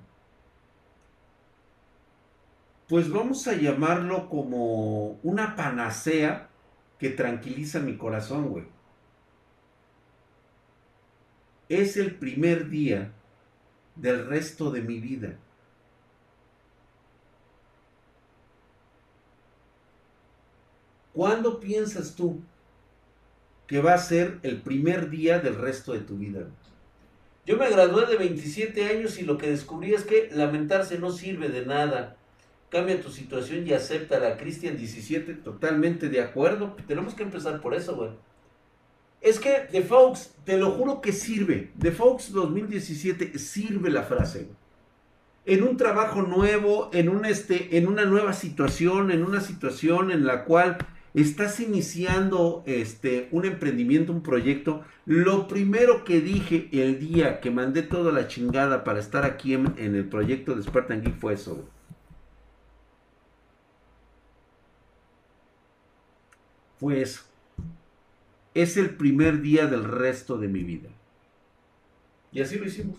pues 2.88 3.10
vamos 3.10 3.48
a 3.48 3.54
llamarlo 3.56 4.30
como 4.30 5.14
una 5.24 5.56
panacea 5.56 6.50
que 7.00 7.10
tranquiliza 7.10 7.80
mi 7.80 7.98
corazón, 7.98 8.50
güey. 8.50 8.66
Es 11.72 11.96
el 11.96 12.16
primer 12.16 12.68
día 12.68 13.14
del 13.96 14.26
resto 14.26 14.72
de 14.72 14.82
mi 14.82 15.00
vida. 15.00 15.38
¿Cuándo 21.14 21.62
piensas 21.62 22.14
tú 22.18 22.42
que 23.68 23.80
va 23.80 23.94
a 23.94 24.00
ser 24.00 24.40
el 24.44 24.62
primer 24.62 25.10
día 25.10 25.40
del 25.40 25.56
resto 25.56 25.94
de 25.94 26.02
tu 26.02 26.18
vida? 26.18 26.46
Yo 27.46 27.56
me 27.56 27.70
gradué 27.70 28.06
de 28.06 28.18
27 28.18 28.90
años 28.90 29.18
y 29.18 29.24
lo 29.24 29.38
que 29.38 29.50
descubrí 29.50 29.94
es 29.94 30.04
que 30.04 30.30
lamentarse 30.30 31.00
no 31.00 31.10
sirve 31.10 31.48
de 31.48 31.66
nada. 31.66 32.18
Cambia 32.70 33.02
tu 33.02 33.10
situación 33.10 33.66
y 33.66 33.72
acepta 33.72 34.20
la 34.20 34.36
Cristian 34.36 34.76
17, 34.76 35.36
totalmente 35.36 36.10
de 36.10 36.20
acuerdo. 36.20 36.76
Tenemos 36.86 37.14
que 37.14 37.24
empezar 37.24 37.62
por 37.62 37.74
eso, 37.74 37.96
güey. 37.96 38.10
Es 39.22 39.40
que 39.40 39.68
The 39.72 39.84
Fox, 39.84 40.34
te 40.44 40.58
lo 40.58 40.72
juro 40.72 41.00
que 41.00 41.14
sirve. 41.14 41.72
The 41.80 41.92
Fox 41.92 42.32
2017 42.32 43.38
sirve 43.38 43.92
la 43.92 44.04
frase. 44.04 44.50
En 45.46 45.64
un 45.64 45.78
trabajo 45.78 46.24
nuevo, 46.24 46.90
en, 46.92 47.24
este, 47.26 47.78
en 47.78 47.88
una 47.88 48.06
nueva 48.06 48.34
situación, 48.34 49.12
en 49.12 49.24
una 49.24 49.42
situación 49.42 50.12
en 50.12 50.26
la 50.26 50.44
cual 50.44 50.78
estás 51.14 51.60
iniciando 51.60 52.64
este, 52.66 53.28
un 53.32 53.46
emprendimiento, 53.46 54.12
un 54.12 54.24
proyecto, 54.24 54.84
lo 55.06 55.48
primero 55.48 56.04
que 56.04 56.22
dije 56.22 56.70
el 56.72 57.00
día 57.00 57.40
que 57.42 57.52
mandé 57.52 57.84
toda 57.84 58.12
la 58.12 58.28
chingada 58.28 58.84
para 58.84 59.00
estar 59.00 59.26
aquí 59.26 59.54
en, 59.54 59.76
el 59.78 60.08
proyecto 60.10 60.56
de 60.56 60.64
Spartan 60.64 61.02
Geek 61.04 61.20
fue 61.20 61.34
eso. 61.34 61.68
Fue 66.80 67.02
eso. 67.02 67.31
Es 68.54 68.78
el 68.78 68.96
primer 68.96 69.42
día 69.42 69.68
del 69.68 69.84
resto 69.84 70.38
de 70.38 70.48
mi 70.48 70.64
vida. 70.64 70.90
Y 72.32 72.42
así 72.42 72.58
lo 72.58 72.66
hicimos. 72.66 72.98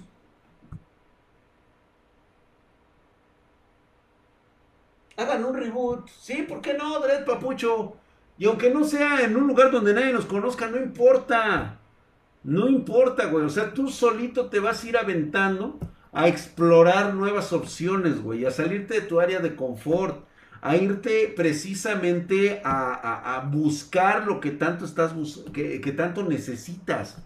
Hagan 5.17 5.45
un 5.45 5.55
reboot. 5.55 6.09
Sí, 6.09 6.45
¿por 6.49 6.61
qué 6.61 6.75
no, 6.75 6.99
Dred 7.01 7.25
Papucho? 7.25 7.97
Y 8.39 8.47
aunque 8.47 8.71
no 8.71 8.85
sea 8.85 9.21
en 9.21 9.37
un 9.37 9.47
lugar 9.47 9.71
donde 9.71 9.95
nadie 9.95 10.13
nos 10.13 10.27
conozca, 10.27 10.69
no 10.69 10.79
importa. 10.79 11.79
No 12.43 12.69
importa, 12.69 13.27
güey. 13.27 13.45
O 13.45 13.51
sea, 13.51 13.73
tú 13.73 13.89
solito 13.89 14.47
te 14.47 14.59
vas 14.59 14.83
a 14.83 14.89
ir 14.89 14.97
aventando 14.97 15.79
a 16.13 16.29
explorar 16.29 17.15
nuevas 17.15 17.53
opciones, 17.53 18.23
güey. 18.23 18.45
A 18.45 18.51
salirte 18.51 18.95
de 18.95 19.01
tu 19.03 19.21
área 19.21 19.41
de 19.41 19.55
confort. 19.55 20.25
A 20.63 20.77
irte 20.77 21.33
precisamente 21.37 22.63
a, 22.65 23.47
buscar 23.53 24.27
lo 24.27 24.41
que 24.41 24.53
tanto 24.53 24.87
estás 24.87 25.13
que, 25.53 25.81
que 25.81 25.93
tanto 25.93 26.23
necesitas. 26.23 27.19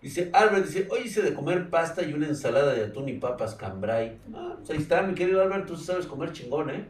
Dice 0.00 0.30
Albert, 0.32 0.66
dice, 0.66 0.86
hoy 0.90 1.00
hice 1.06 1.22
de 1.22 1.34
comer 1.34 1.70
pasta 1.70 2.02
y 2.02 2.12
una 2.12 2.28
ensalada 2.28 2.74
de 2.74 2.84
atún 2.84 3.08
y 3.08 3.14
papas 3.14 3.54
cambrai. 3.54 4.18
Ah, 4.34 4.54
pues 4.58 4.70
ahí 4.70 4.76
está, 4.76 5.02
mi 5.02 5.14
querido 5.14 5.42
Albert, 5.42 5.66
tú 5.66 5.76
sabes 5.76 6.06
comer 6.06 6.32
chingón, 6.32 6.70
¿eh? 6.70 6.86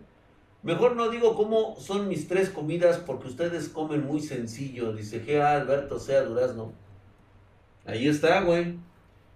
Mejor 0.65 0.97
no 0.97 1.11
digo 1.11 1.37
cómo 1.37 1.77
son 1.79 2.09
mis 2.09 2.27
tres 2.27 2.49
comidas 2.49 2.97
porque 2.97 3.29
ustedes 3.29 3.69
comen 3.69 4.05
muy 4.05 4.21
sencillo. 4.21 4.95
Dice 4.95 5.25
G. 5.25 5.41
Alberto 5.41 6.01
sea 6.01 6.23
Durazno. 6.23 6.73
Ahí 7.85 8.09
está, 8.09 8.41
güey. 8.41 8.79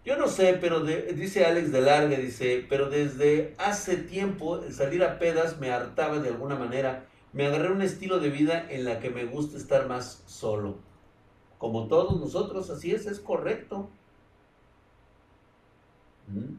Yo 0.09 0.16
no 0.16 0.27
sé, 0.27 0.57
pero 0.59 0.81
dice 0.81 1.44
Alex 1.44 1.71
de 1.71 1.83
Largue, 1.83 2.16
dice, 2.16 2.64
pero 2.66 2.88
desde 2.88 3.55
hace 3.59 3.99
tiempo 3.99 4.59
salir 4.71 5.05
a 5.05 5.18
pedas 5.18 5.61
me 5.61 5.71
hartaba 5.71 6.18
de 6.18 6.31
alguna 6.31 6.57
manera. 6.57 7.05
Me 7.35 7.44
agarré 7.44 7.71
un 7.71 7.83
estilo 7.83 8.18
de 8.18 8.31
vida 8.31 8.66
en 8.71 8.87
la 8.87 9.01
que 9.01 9.11
me 9.11 9.27
gusta 9.27 9.59
estar 9.59 9.87
más 9.87 10.23
solo. 10.25 10.79
Como 11.59 11.88
todos 11.88 12.18
nosotros, 12.18 12.71
así 12.71 12.90
es, 12.90 13.05
es 13.05 13.21
correcto. 13.21 13.90
¿Mm? 16.29 16.55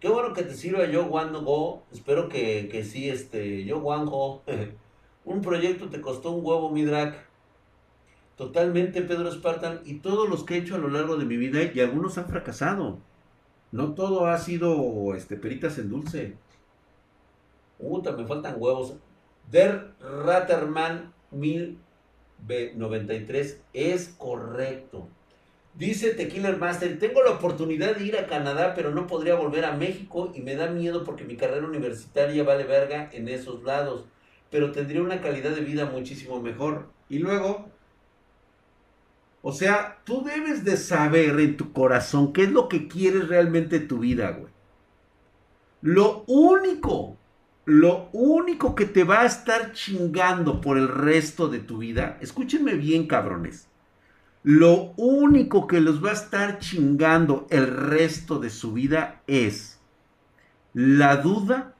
Qué 0.00 0.08
bueno 0.08 0.32
que 0.32 0.44
te 0.44 0.54
sirva 0.54 0.86
Yo 0.86 1.04
Go. 1.04 1.82
Espero 1.92 2.30
que, 2.30 2.70
que 2.72 2.82
sí, 2.82 3.10
este, 3.10 3.66
Yo 3.66 3.76
One 3.76 4.10
Go. 4.10 4.42
un 5.26 5.42
proyecto 5.42 5.90
te 5.90 6.00
costó 6.00 6.30
un 6.30 6.46
huevo, 6.46 6.70
mi 6.70 6.82
drag. 6.82 7.29
Totalmente, 8.40 9.02
Pedro 9.02 9.30
Spartan. 9.30 9.82
Y 9.84 9.96
todos 9.96 10.26
los 10.26 10.44
que 10.44 10.54
he 10.54 10.58
hecho 10.60 10.74
a 10.74 10.78
lo 10.78 10.88
largo 10.88 11.18
de 11.18 11.26
mi 11.26 11.36
vida, 11.36 11.60
y 11.62 11.78
algunos 11.80 12.16
han 12.16 12.24
fracasado. 12.24 12.96
No 13.70 13.92
todo 13.92 14.28
ha 14.28 14.38
sido 14.38 15.14
este, 15.14 15.36
peritas 15.36 15.76
en 15.76 15.90
dulce. 15.90 16.38
Puta, 17.78 18.12
me 18.12 18.26
faltan 18.26 18.54
huevos. 18.56 18.94
Der 19.50 19.90
Ratterman 20.00 21.12
1093 21.32 23.60
es 23.74 24.08
correcto. 24.16 25.06
Dice 25.74 26.14
Tequila 26.14 26.50
Master, 26.52 26.98
tengo 26.98 27.22
la 27.22 27.32
oportunidad 27.32 27.94
de 27.94 28.06
ir 28.06 28.16
a 28.16 28.26
Canadá, 28.26 28.72
pero 28.74 28.90
no 28.90 29.06
podría 29.06 29.34
volver 29.34 29.66
a 29.66 29.76
México 29.76 30.32
y 30.34 30.40
me 30.40 30.54
da 30.54 30.70
miedo 30.70 31.04
porque 31.04 31.24
mi 31.24 31.36
carrera 31.36 31.66
universitaria 31.66 32.42
vale 32.42 32.64
verga 32.64 33.10
en 33.12 33.28
esos 33.28 33.64
lados, 33.64 34.06
pero 34.50 34.72
tendría 34.72 35.02
una 35.02 35.20
calidad 35.20 35.50
de 35.50 35.60
vida 35.60 35.84
muchísimo 35.84 36.40
mejor. 36.40 36.88
Y 37.10 37.18
luego, 37.18 37.68
o 39.42 39.52
sea, 39.52 39.98
tú 40.04 40.22
debes 40.22 40.64
de 40.64 40.76
saber 40.76 41.38
en 41.40 41.56
tu 41.56 41.72
corazón 41.72 42.32
qué 42.32 42.44
es 42.44 42.52
lo 42.52 42.68
que 42.68 42.88
quieres 42.88 43.28
realmente 43.28 43.76
en 43.76 43.88
tu 43.88 43.98
vida, 44.00 44.30
güey. 44.32 44.52
Lo 45.82 46.24
único, 46.26 47.16
lo 47.64 48.10
único 48.12 48.74
que 48.74 48.84
te 48.84 49.04
va 49.04 49.22
a 49.22 49.26
estar 49.26 49.72
chingando 49.72 50.60
por 50.60 50.76
el 50.76 50.88
resto 50.88 51.48
de 51.48 51.60
tu 51.60 51.78
vida, 51.78 52.18
escúchenme 52.20 52.74
bien, 52.74 53.06
cabrones 53.06 53.70
lo 54.42 54.94
único 54.96 55.66
que 55.66 55.80
los 55.80 56.02
va 56.02 56.10
a 56.10 56.14
estar 56.14 56.58
chingando 56.58 57.46
el 57.50 57.66
resto 57.66 58.38
de 58.38 58.48
su 58.48 58.72
vida 58.72 59.22
es 59.26 59.78
la 60.72 61.16
duda 61.16 61.74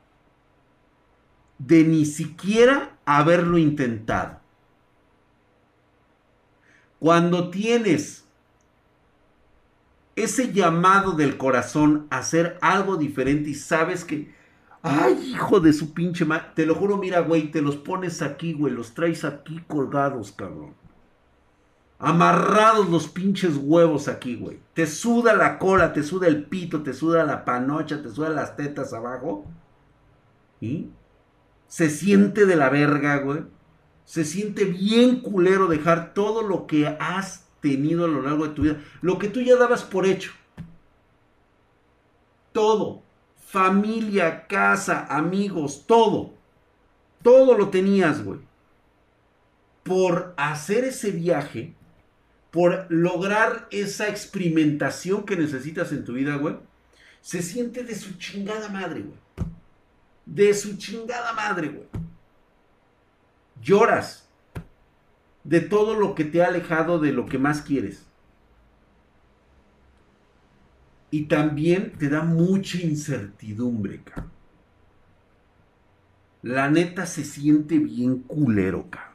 de 1.59 1.85
ni 1.85 2.05
siquiera 2.05 2.99
haberlo 3.07 3.57
intentado. 3.57 4.40
Cuando 7.01 7.51
tienes 7.51 8.25
ese 10.15 10.53
llamado 10.53 11.13
del 11.13 11.37
corazón 11.37 12.07
a 12.11 12.19
hacer 12.19 12.59
algo 12.61 12.97
diferente 12.97 13.51
y 13.51 13.55
sabes 13.55 14.05
que, 14.05 14.33
ay, 14.83 15.33
hijo 15.33 15.59
de 15.59 15.73
su 15.73 15.93
pinche 15.93 16.25
madre, 16.25 16.47
te 16.55 16.67
lo 16.67 16.77
juro, 16.77 16.97
mira, 16.97 17.21
güey, 17.21 17.51
te 17.51 17.61
los 17.61 17.77
pones 17.77 18.23
aquí, 18.23 18.53
güey, 18.53 18.73
los 18.73 18.95
traes 18.95 19.25
aquí 19.25 19.61
colgados, 19.67 20.31
cabrón 20.31 20.79
amarrados 22.03 22.89
los 22.89 23.09
pinches 23.09 23.59
huevos 23.59 24.09
aquí, 24.09 24.35
güey. 24.35 24.59
Te 24.73 24.87
suda 24.87 25.35
la 25.35 25.59
cola, 25.59 25.93
te 25.93 26.03
suda 26.03 26.29
el 26.29 26.45
pito, 26.45 26.83
te 26.83 26.95
suda 26.95 27.25
la 27.25 27.45
panocha, 27.45 28.01
te 28.01 28.09
suda 28.09 28.31
las 28.31 28.57
tetas 28.57 28.95
abajo. 28.95 29.45
¿Y? 30.63 30.89
se 31.71 31.89
siente 31.89 32.47
de 32.47 32.57
la 32.57 32.69
verga, 32.69 33.19
güey. 33.19 33.45
Se 34.11 34.25
siente 34.25 34.65
bien 34.65 35.21
culero 35.21 35.69
dejar 35.69 36.15
todo 36.15 36.43
lo 36.43 36.67
que 36.67 36.89
has 36.99 37.47
tenido 37.61 38.07
a 38.07 38.09
lo 38.09 38.23
largo 38.23 38.49
de 38.49 38.55
tu 38.55 38.63
vida. 38.63 38.83
Lo 39.03 39.21
que 39.21 39.29
tú 39.29 39.41
ya 39.41 39.55
dabas 39.55 39.85
por 39.85 40.05
hecho. 40.05 40.33
Todo. 42.51 43.05
Familia, 43.39 44.49
casa, 44.49 45.07
amigos, 45.09 45.85
todo. 45.87 46.35
Todo 47.23 47.57
lo 47.57 47.69
tenías, 47.69 48.25
güey. 48.25 48.41
Por 49.85 50.35
hacer 50.37 50.83
ese 50.83 51.13
viaje, 51.13 51.77
por 52.51 52.87
lograr 52.89 53.69
esa 53.71 54.09
experimentación 54.09 55.23
que 55.23 55.37
necesitas 55.37 55.93
en 55.93 56.05
tu 56.05 56.15
vida, 56.15 56.35
güey, 56.35 56.57
se 57.21 57.43
siente 57.43 57.85
de 57.85 57.95
su 57.95 58.19
chingada 58.19 58.71
madre, 58.71 59.03
güey. 59.03 59.19
De 60.27 60.53
su 60.53 60.77
chingada 60.79 61.33
madre, 61.33 61.69
güey. 61.69 61.90
Lloras 63.61 64.29
de 65.45 65.61
todo 65.61 65.95
lo 65.95 66.15
que 66.15 66.25
te 66.25 66.43
ha 66.43 66.49
alejado 66.49 66.99
de 66.99 67.13
lo 67.13 67.27
que 67.27 67.39
más 67.39 67.63
quieres. 67.63 68.07
Y 71.11 71.25
también 71.25 71.93
te 71.99 72.09
da 72.09 72.23
mucha 72.23 72.79
incertidumbre, 72.79 74.03
cabrón. 74.03 74.31
La 76.43 76.71
neta 76.71 77.05
se 77.05 77.25
siente 77.25 77.79
bien 77.79 78.21
culero, 78.21 78.89
cabrón. 78.89 79.11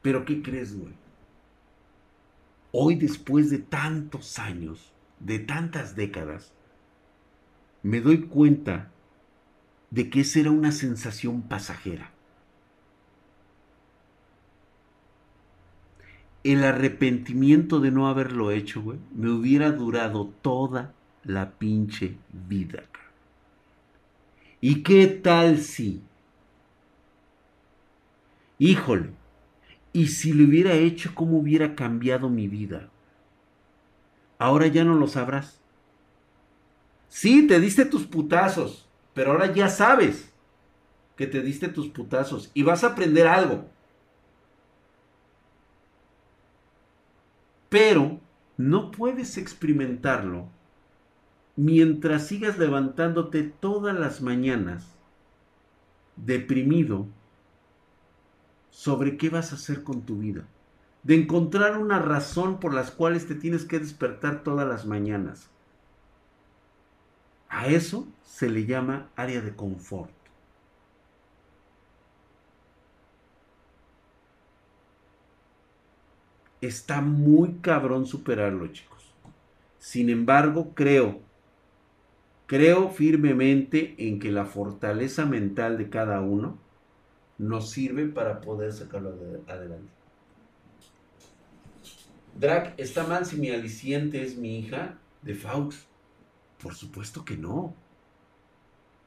Pero 0.00 0.24
¿qué 0.24 0.42
crees, 0.42 0.78
güey? 0.78 0.94
Hoy 2.72 2.94
después 2.94 3.50
de 3.50 3.58
tantos 3.58 4.38
años, 4.38 4.92
de 5.18 5.38
tantas 5.38 5.96
décadas, 5.96 6.52
me 7.82 8.00
doy 8.00 8.22
cuenta 8.22 8.90
de 9.90 10.10
que 10.10 10.20
esa 10.20 10.40
era 10.40 10.50
una 10.50 10.72
sensación 10.72 11.42
pasajera. 11.42 12.10
El 16.42 16.64
arrepentimiento 16.64 17.80
de 17.80 17.90
no 17.90 18.08
haberlo 18.08 18.50
hecho, 18.50 18.82
güey, 18.82 18.98
me 19.14 19.30
hubiera 19.30 19.72
durado 19.72 20.26
toda 20.42 20.92
la 21.22 21.52
pinche 21.52 22.18
vida. 22.32 22.82
¿Y 24.60 24.82
qué 24.82 25.06
tal 25.06 25.58
si? 25.58 26.02
Híjole, 28.58 29.10
¿y 29.92 30.08
si 30.08 30.32
lo 30.32 30.44
hubiera 30.44 30.74
hecho, 30.74 31.14
cómo 31.14 31.38
hubiera 31.38 31.74
cambiado 31.74 32.28
mi 32.28 32.48
vida? 32.48 32.88
Ahora 34.38 34.66
ya 34.66 34.84
no 34.84 34.94
lo 34.94 35.06
sabrás. 35.08 35.60
Sí, 37.08 37.46
te 37.46 37.60
diste 37.60 37.84
tus 37.84 38.06
putazos, 38.06 38.83
pero 39.14 39.32
ahora 39.32 39.52
ya 39.52 39.68
sabes 39.68 40.32
que 41.16 41.26
te 41.26 41.40
diste 41.40 41.68
tus 41.68 41.88
putazos 41.88 42.50
y 42.52 42.64
vas 42.64 42.84
a 42.84 42.88
aprender 42.88 43.26
algo. 43.26 43.64
Pero 47.68 48.20
no 48.56 48.90
puedes 48.90 49.38
experimentarlo 49.38 50.48
mientras 51.56 52.26
sigas 52.26 52.58
levantándote 52.58 53.44
todas 53.44 53.98
las 53.98 54.20
mañanas 54.20 54.86
deprimido 56.16 57.06
sobre 58.70 59.16
qué 59.16 59.30
vas 59.30 59.52
a 59.52 59.56
hacer 59.56 59.82
con 59.84 60.02
tu 60.02 60.18
vida. 60.18 60.44
De 61.04 61.14
encontrar 61.14 61.76
una 61.78 61.98
razón 61.98 62.58
por 62.58 62.74
las 62.74 62.90
cuales 62.90 63.26
te 63.26 63.34
tienes 63.34 63.64
que 63.64 63.78
despertar 63.78 64.42
todas 64.42 64.66
las 64.66 64.86
mañanas. 64.86 65.50
A 67.54 67.68
eso 67.68 68.08
se 68.24 68.50
le 68.50 68.66
llama 68.66 69.10
área 69.14 69.40
de 69.40 69.54
confort. 69.54 70.10
Está 76.60 77.00
muy 77.00 77.58
cabrón 77.62 78.06
superarlo, 78.06 78.66
chicos. 78.72 79.14
Sin 79.78 80.10
embargo, 80.10 80.72
creo, 80.74 81.20
creo 82.46 82.90
firmemente 82.90 83.94
en 83.98 84.18
que 84.18 84.32
la 84.32 84.46
fortaleza 84.46 85.24
mental 85.24 85.78
de 85.78 85.90
cada 85.90 86.22
uno 86.22 86.58
nos 87.38 87.70
sirve 87.70 88.06
para 88.06 88.40
poder 88.40 88.72
sacarlo 88.72 89.10
adelante. 89.46 89.92
Drac, 92.34 92.74
¿está 92.78 93.06
mal 93.06 93.24
si 93.24 93.36
mi 93.36 93.50
aliciente 93.50 94.24
es 94.24 94.36
mi 94.36 94.58
hija 94.58 94.98
de 95.22 95.36
Faux? 95.36 95.86
Por 96.64 96.74
supuesto 96.74 97.26
que 97.26 97.36
no. 97.36 97.74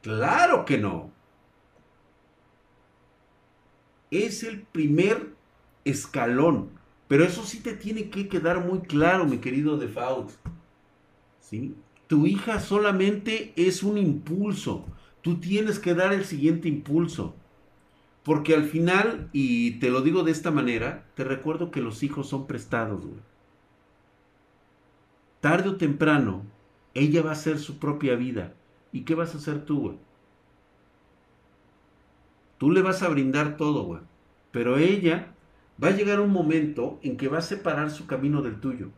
Claro 0.00 0.64
que 0.64 0.78
no. 0.78 1.10
Es 4.12 4.44
el 4.44 4.62
primer 4.62 5.34
escalón. 5.84 6.70
Pero 7.08 7.24
eso 7.24 7.42
sí 7.42 7.58
te 7.58 7.72
tiene 7.72 8.10
que 8.10 8.28
quedar 8.28 8.64
muy 8.64 8.82
claro, 8.82 9.24
mi 9.24 9.38
querido 9.38 9.76
Default. 9.76 10.30
¿Sí? 11.40 11.74
Tu 12.06 12.28
hija 12.28 12.60
solamente 12.60 13.52
es 13.56 13.82
un 13.82 13.98
impulso. 13.98 14.86
Tú 15.20 15.40
tienes 15.40 15.80
que 15.80 15.94
dar 15.94 16.12
el 16.12 16.24
siguiente 16.24 16.68
impulso. 16.68 17.34
Porque 18.22 18.54
al 18.54 18.66
final, 18.66 19.30
y 19.32 19.80
te 19.80 19.90
lo 19.90 20.02
digo 20.02 20.22
de 20.22 20.30
esta 20.30 20.52
manera, 20.52 21.08
te 21.16 21.24
recuerdo 21.24 21.72
que 21.72 21.80
los 21.80 22.04
hijos 22.04 22.28
son 22.28 22.46
prestados, 22.46 23.04
güey. 23.04 23.20
Tarde 25.40 25.70
o 25.70 25.76
temprano, 25.76 26.44
ella 26.94 27.22
va 27.22 27.30
a 27.30 27.34
hacer 27.34 27.58
su 27.58 27.78
propia 27.78 28.14
vida. 28.14 28.54
¿Y 28.92 29.02
qué 29.02 29.14
vas 29.14 29.34
a 29.34 29.38
hacer 29.38 29.64
tú, 29.64 29.80
güey? 29.80 29.98
Tú 32.58 32.70
le 32.70 32.82
vas 32.82 33.02
a 33.02 33.08
brindar 33.08 33.56
todo, 33.56 33.84
güey. 33.84 34.00
Pero 34.50 34.78
ella 34.78 35.34
va 35.82 35.88
a 35.88 35.92
llegar 35.92 36.20
un 36.20 36.32
momento 36.32 36.98
en 37.02 37.16
que 37.16 37.28
va 37.28 37.38
a 37.38 37.42
separar 37.42 37.90
su 37.90 38.06
camino 38.06 38.42
del 38.42 38.60
tuyo. 38.60 38.88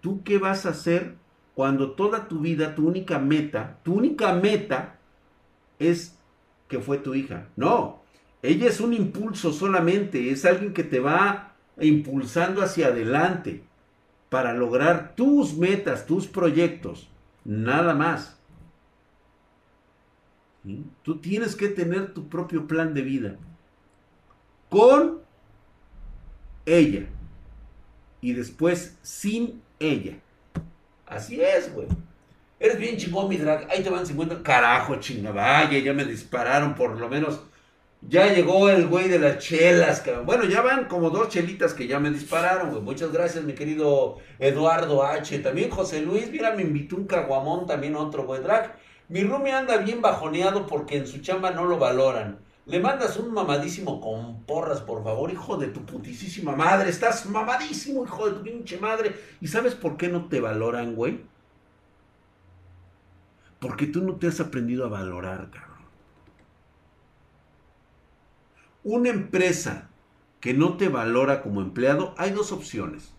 ¿Tú 0.00 0.22
qué 0.24 0.38
vas 0.38 0.66
a 0.66 0.70
hacer 0.70 1.16
cuando 1.54 1.92
toda 1.92 2.26
tu 2.28 2.40
vida, 2.40 2.74
tu 2.74 2.88
única 2.88 3.18
meta, 3.18 3.78
tu 3.84 3.94
única 3.94 4.34
meta 4.34 4.98
es 5.78 6.18
que 6.68 6.80
fue 6.80 6.98
tu 6.98 7.14
hija? 7.14 7.48
No, 7.54 8.00
ella 8.42 8.66
es 8.66 8.80
un 8.80 8.94
impulso 8.94 9.52
solamente, 9.52 10.30
es 10.30 10.44
alguien 10.44 10.72
que 10.72 10.82
te 10.82 10.98
va 10.98 11.54
impulsando 11.78 12.62
hacia 12.62 12.88
adelante 12.88 13.62
para 14.32 14.54
lograr 14.54 15.14
tus 15.14 15.58
metas, 15.58 16.06
tus 16.06 16.26
proyectos, 16.26 17.06
nada 17.44 17.92
más. 17.92 18.34
Tú 21.02 21.18
tienes 21.18 21.54
que 21.54 21.68
tener 21.68 22.14
tu 22.14 22.30
propio 22.30 22.66
plan 22.66 22.94
de 22.94 23.02
vida 23.02 23.36
con 24.70 25.20
ella 26.64 27.04
y 28.22 28.32
después 28.32 28.96
sin 29.02 29.60
ella. 29.78 30.14
Así 31.04 31.38
es, 31.38 31.70
güey. 31.74 31.88
Eres 32.58 32.78
bien 32.78 32.96
chingón, 32.96 33.28
mi 33.28 33.36
drag. 33.36 33.70
Ahí 33.70 33.82
te 33.82 33.90
van 33.90 34.06
50. 34.06 34.42
Carajo, 34.42 34.96
chinga, 34.96 35.30
vaya, 35.30 35.78
ya 35.78 35.92
me 35.92 36.06
dispararon 36.06 36.74
por 36.74 36.98
lo 36.98 37.06
menos 37.10 37.42
ya 38.08 38.32
llegó 38.32 38.68
el 38.68 38.88
güey 38.88 39.08
de 39.08 39.18
las 39.18 39.38
chelas, 39.38 40.02
Bueno, 40.24 40.44
ya 40.44 40.60
van 40.60 40.86
como 40.86 41.10
dos 41.10 41.28
chelitas 41.28 41.72
que 41.72 41.86
ya 41.86 42.00
me 42.00 42.10
dispararon, 42.10 42.70
güey. 42.70 42.82
Muchas 42.82 43.12
gracias, 43.12 43.44
mi 43.44 43.54
querido 43.54 44.18
Eduardo 44.38 45.04
H. 45.04 45.38
También 45.38 45.70
José 45.70 46.02
Luis, 46.02 46.30
mira, 46.30 46.54
me 46.54 46.62
invitó 46.62 46.96
un 46.96 47.06
caguamón, 47.06 47.66
también 47.66 47.94
otro 47.96 48.24
güey 48.24 48.42
drag. 48.42 48.76
Mi 49.08 49.22
Rumi 49.22 49.50
anda 49.50 49.76
bien 49.78 50.00
bajoneado 50.02 50.66
porque 50.66 50.96
en 50.96 51.06
su 51.06 51.20
chamba 51.20 51.52
no 51.52 51.64
lo 51.64 51.78
valoran. 51.78 52.38
Le 52.66 52.80
mandas 52.80 53.16
un 53.16 53.32
mamadísimo 53.32 54.00
con 54.00 54.42
porras, 54.44 54.80
por 54.80 55.02
favor, 55.04 55.30
hijo 55.30 55.56
de 55.56 55.68
tu 55.68 55.84
putisísima 55.84 56.54
madre. 56.56 56.90
Estás 56.90 57.26
mamadísimo, 57.26 58.04
hijo 58.04 58.28
de 58.28 58.32
tu 58.36 58.42
pinche 58.42 58.78
madre. 58.78 59.14
¿Y 59.40 59.48
sabes 59.48 59.74
por 59.74 59.96
qué 59.96 60.08
no 60.08 60.26
te 60.28 60.40
valoran, 60.40 60.94
güey? 60.94 61.20
Porque 63.60 63.86
tú 63.86 64.02
no 64.02 64.16
te 64.16 64.26
has 64.28 64.40
aprendido 64.40 64.84
a 64.84 64.88
valorar, 64.88 65.50
cabrón. 65.50 65.71
Una 68.84 69.10
empresa 69.10 69.88
que 70.40 70.54
no 70.54 70.76
te 70.76 70.88
valora 70.88 71.40
como 71.40 71.60
empleado, 71.60 72.14
hay 72.18 72.32
dos 72.32 72.50
opciones. 72.50 73.14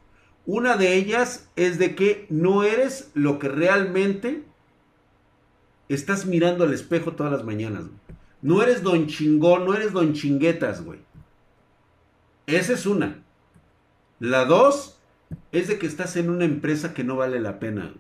Una 0.46 0.76
de 0.76 0.96
ellas 0.96 1.50
es 1.56 1.80
de 1.80 1.96
que 1.96 2.28
no 2.30 2.64
eres 2.64 3.12
lo 3.14 3.40
que 3.40 3.48
realmente 3.48 4.44
estás 5.88 6.26
mirando 6.26 6.66
al 6.66 6.74
espejo 6.74 7.14
todas 7.14 7.32
las 7.32 7.46
mañanas. 7.46 7.86
No 8.42 8.62
eres 8.62 8.84
don 8.84 9.08
chingón, 9.08 9.64
no 9.64 9.74
eres 9.74 9.94
don 9.94 10.12
chinguetas, 10.12 10.84
güey. 10.84 11.00
Esa 12.46 12.74
es 12.74 12.86
una. 12.86 13.24
La 14.20 14.44
dos 14.44 15.00
es 15.54 15.70
de 15.70 15.80
que 15.80 15.88
estás 15.88 16.18
en 16.18 16.30
una 16.30 16.44
empresa 16.44 16.94
que 16.94 17.06
no 17.06 17.16
vale 17.16 17.40
la 17.40 17.58
pena. 17.60 17.94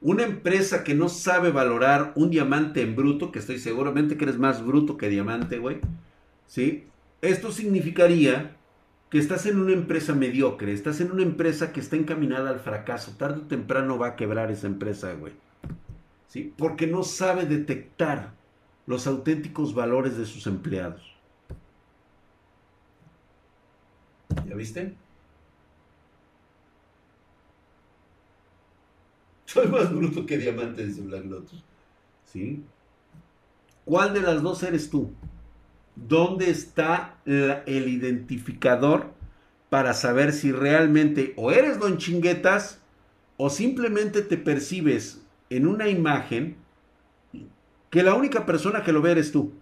Una 0.00 0.24
empresa 0.24 0.82
que 0.82 0.96
no 0.96 1.08
sabe 1.08 1.52
valorar 1.52 2.12
un 2.16 2.30
diamante 2.30 2.82
en 2.82 2.96
bruto, 2.96 3.30
que 3.30 3.38
estoy 3.38 3.60
seguramente 3.60 4.16
que 4.16 4.24
eres 4.24 4.38
más 4.38 4.66
bruto 4.66 4.96
que 4.96 5.08
diamante, 5.08 5.58
güey 5.58 5.78
¿sí? 6.46 6.86
Esto 7.22 7.52
significaría 7.52 8.56
que 9.10 9.18
estás 9.18 9.46
en 9.46 9.60
una 9.60 9.72
empresa 9.72 10.14
mediocre, 10.14 10.72
estás 10.72 11.00
en 11.00 11.12
una 11.12 11.22
empresa 11.22 11.72
que 11.72 11.80
está 11.80 11.96
encaminada 11.96 12.50
al 12.50 12.60
fracaso. 12.60 13.14
Tarde 13.16 13.42
o 13.42 13.46
temprano 13.46 13.98
va 13.98 14.08
a 14.08 14.16
quebrar 14.16 14.50
esa 14.50 14.66
empresa, 14.66 15.12
güey. 15.14 15.32
¿sí? 16.34 16.52
Porque 16.58 16.86
no 16.88 17.04
sabe 17.04 17.46
detectar 17.46 18.34
los 18.86 19.06
auténticos 19.06 19.72
valores 19.72 20.18
de 20.18 20.26
sus 20.26 20.48
empleados. 20.48 21.14
¿Ya 24.44 24.56
viste? 24.56 24.94
Soy 29.46 29.68
más 29.68 29.94
bruto 29.94 30.26
que 30.26 30.38
diamante, 30.38 30.84
dice 30.84 31.02
Black 31.02 31.24
Lotus. 31.24 31.62
¿Sí? 32.24 32.64
¿Cuál 33.84 34.12
de 34.12 34.22
las 34.22 34.42
dos 34.42 34.60
eres 34.64 34.90
tú? 34.90 35.12
¿Dónde 35.96 36.50
está 36.50 37.16
el 37.24 37.88
identificador 37.88 39.12
para 39.70 39.94
saber 39.94 40.32
si 40.32 40.52
realmente 40.52 41.34
o 41.36 41.52
eres 41.52 41.78
don 41.78 41.98
chinguetas 41.98 42.80
o 43.36 43.50
simplemente 43.50 44.22
te 44.22 44.36
percibes 44.36 45.22
en 45.50 45.66
una 45.66 45.88
imagen 45.88 46.56
que 47.90 48.02
la 48.02 48.14
única 48.14 48.44
persona 48.44 48.82
que 48.82 48.92
lo 48.92 49.02
ve 49.02 49.12
eres 49.12 49.30
tú? 49.30 49.52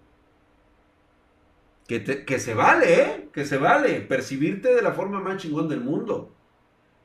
Que, 1.87 2.25
que 2.25 2.39
se 2.39 2.55
vale, 2.55 3.03
¿eh? 3.03 3.29
Que 3.33 3.45
se 3.45 3.59
vale 3.59 4.01
percibirte 4.01 4.75
de 4.75 4.83
la 4.83 4.93
forma 4.93 5.21
más 5.21 5.37
chingón 5.37 5.69
del 5.69 5.81
mundo. 5.81 6.33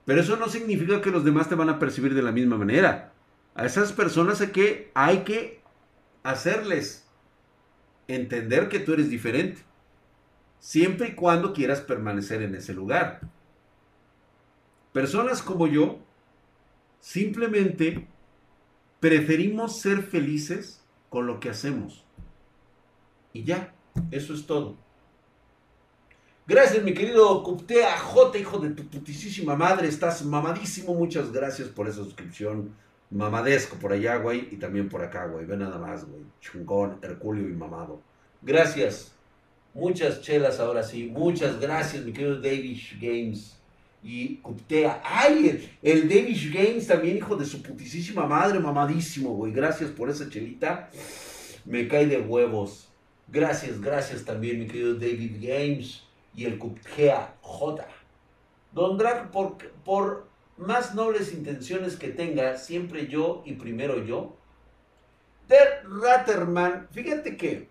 Pero 0.05 0.21
eso 0.21 0.37
no 0.37 0.47
significa 0.47 1.01
que 1.01 1.11
los 1.11 1.25
demás 1.25 1.49
te 1.49 1.55
van 1.55 1.69
a 1.69 1.79
percibir 1.79 2.13
de 2.13 2.21
la 2.21 2.31
misma 2.31 2.57
manera. 2.57 3.11
A 3.55 3.65
esas 3.65 3.91
personas 3.91 4.39
hay 4.39 4.47
que, 4.47 4.91
hay 4.93 5.23
que 5.23 5.61
hacerles 6.23 7.06
entender 8.07 8.69
que 8.69 8.79
tú 8.79 8.93
eres 8.93 9.09
diferente. 9.09 9.61
Siempre 10.59 11.09
y 11.09 11.15
cuando 11.15 11.53
quieras 11.53 11.81
permanecer 11.81 12.41
en 12.41 12.55
ese 12.55 12.73
lugar. 12.73 13.21
Personas 14.91 15.41
como 15.41 15.67
yo 15.67 15.99
simplemente 16.99 18.07
preferimos 18.99 19.79
ser 19.79 20.01
felices 20.01 20.83
con 21.09 21.27
lo 21.27 21.39
que 21.39 21.49
hacemos. 21.49 22.05
Y 23.33 23.43
ya, 23.43 23.73
eso 24.11 24.33
es 24.33 24.45
todo. 24.45 24.75
Gracias, 26.47 26.81
mi 26.83 26.93
querido 26.93 27.43
Cuptea 27.43 27.99
J, 27.99 28.37
hijo 28.37 28.59
de 28.59 28.69
tu 28.69 28.87
putísima 28.87 29.55
madre. 29.55 29.89
Estás 29.89 30.23
mamadísimo. 30.23 30.93
Muchas 30.93 31.31
gracias 31.31 31.67
por 31.67 31.87
esa 31.87 32.03
suscripción. 32.03 32.73
Mamadesco 33.09 33.77
por 33.77 33.93
allá, 33.93 34.17
güey. 34.17 34.47
Y 34.51 34.57
también 34.57 34.89
por 34.89 35.03
acá, 35.03 35.25
güey. 35.25 35.45
Ve 35.45 35.57
nada 35.57 35.77
más, 35.77 36.05
güey. 36.05 36.21
Chungón, 36.41 36.99
Herculio 37.01 37.47
y 37.47 37.53
mamado. 37.53 38.01
Gracias. 38.41 39.13
Muchas 39.73 40.21
chelas 40.21 40.59
ahora 40.59 40.83
sí. 40.83 41.07
Muchas 41.11 41.59
gracias, 41.59 42.03
mi 42.03 42.13
querido 42.13 42.35
David 42.35 42.79
Games. 42.99 43.57
Y 44.03 44.37
Cuptea. 44.37 45.01
¡Ay! 45.03 45.69
El, 45.81 46.07
David 46.07 46.53
Games 46.53 46.87
también, 46.87 47.17
hijo 47.17 47.35
de 47.35 47.45
su 47.45 47.61
putísima 47.61 48.25
madre. 48.25 48.59
Mamadísimo, 48.59 49.35
güey. 49.35 49.51
Gracias 49.51 49.89
por 49.91 50.09
esa 50.09 50.29
chelita. 50.29 50.89
Me 51.65 51.87
cae 51.87 52.05
de 52.07 52.19
huevos. 52.19 52.87
Gracias, 53.29 53.81
gracias 53.81 54.23
también, 54.23 54.57
mi 54.57 54.67
querido 54.67 54.93
David 54.93 55.35
Games 55.41 56.03
y 56.33 56.45
el 56.45 56.57
Cupgea 56.57 57.35
J. 57.41 57.85
Don 58.71 58.97
Drag, 58.97 59.31
por, 59.31 59.57
por 59.83 60.27
más 60.57 60.95
nobles 60.95 61.33
intenciones 61.33 61.95
que 61.95 62.09
tenga, 62.09 62.57
siempre 62.57 63.07
yo 63.07 63.43
y 63.45 63.53
primero 63.53 64.03
yo. 64.03 64.35
Der 65.47 65.83
Ratterman, 65.87 66.87
fíjate 66.91 67.37
que 67.37 67.69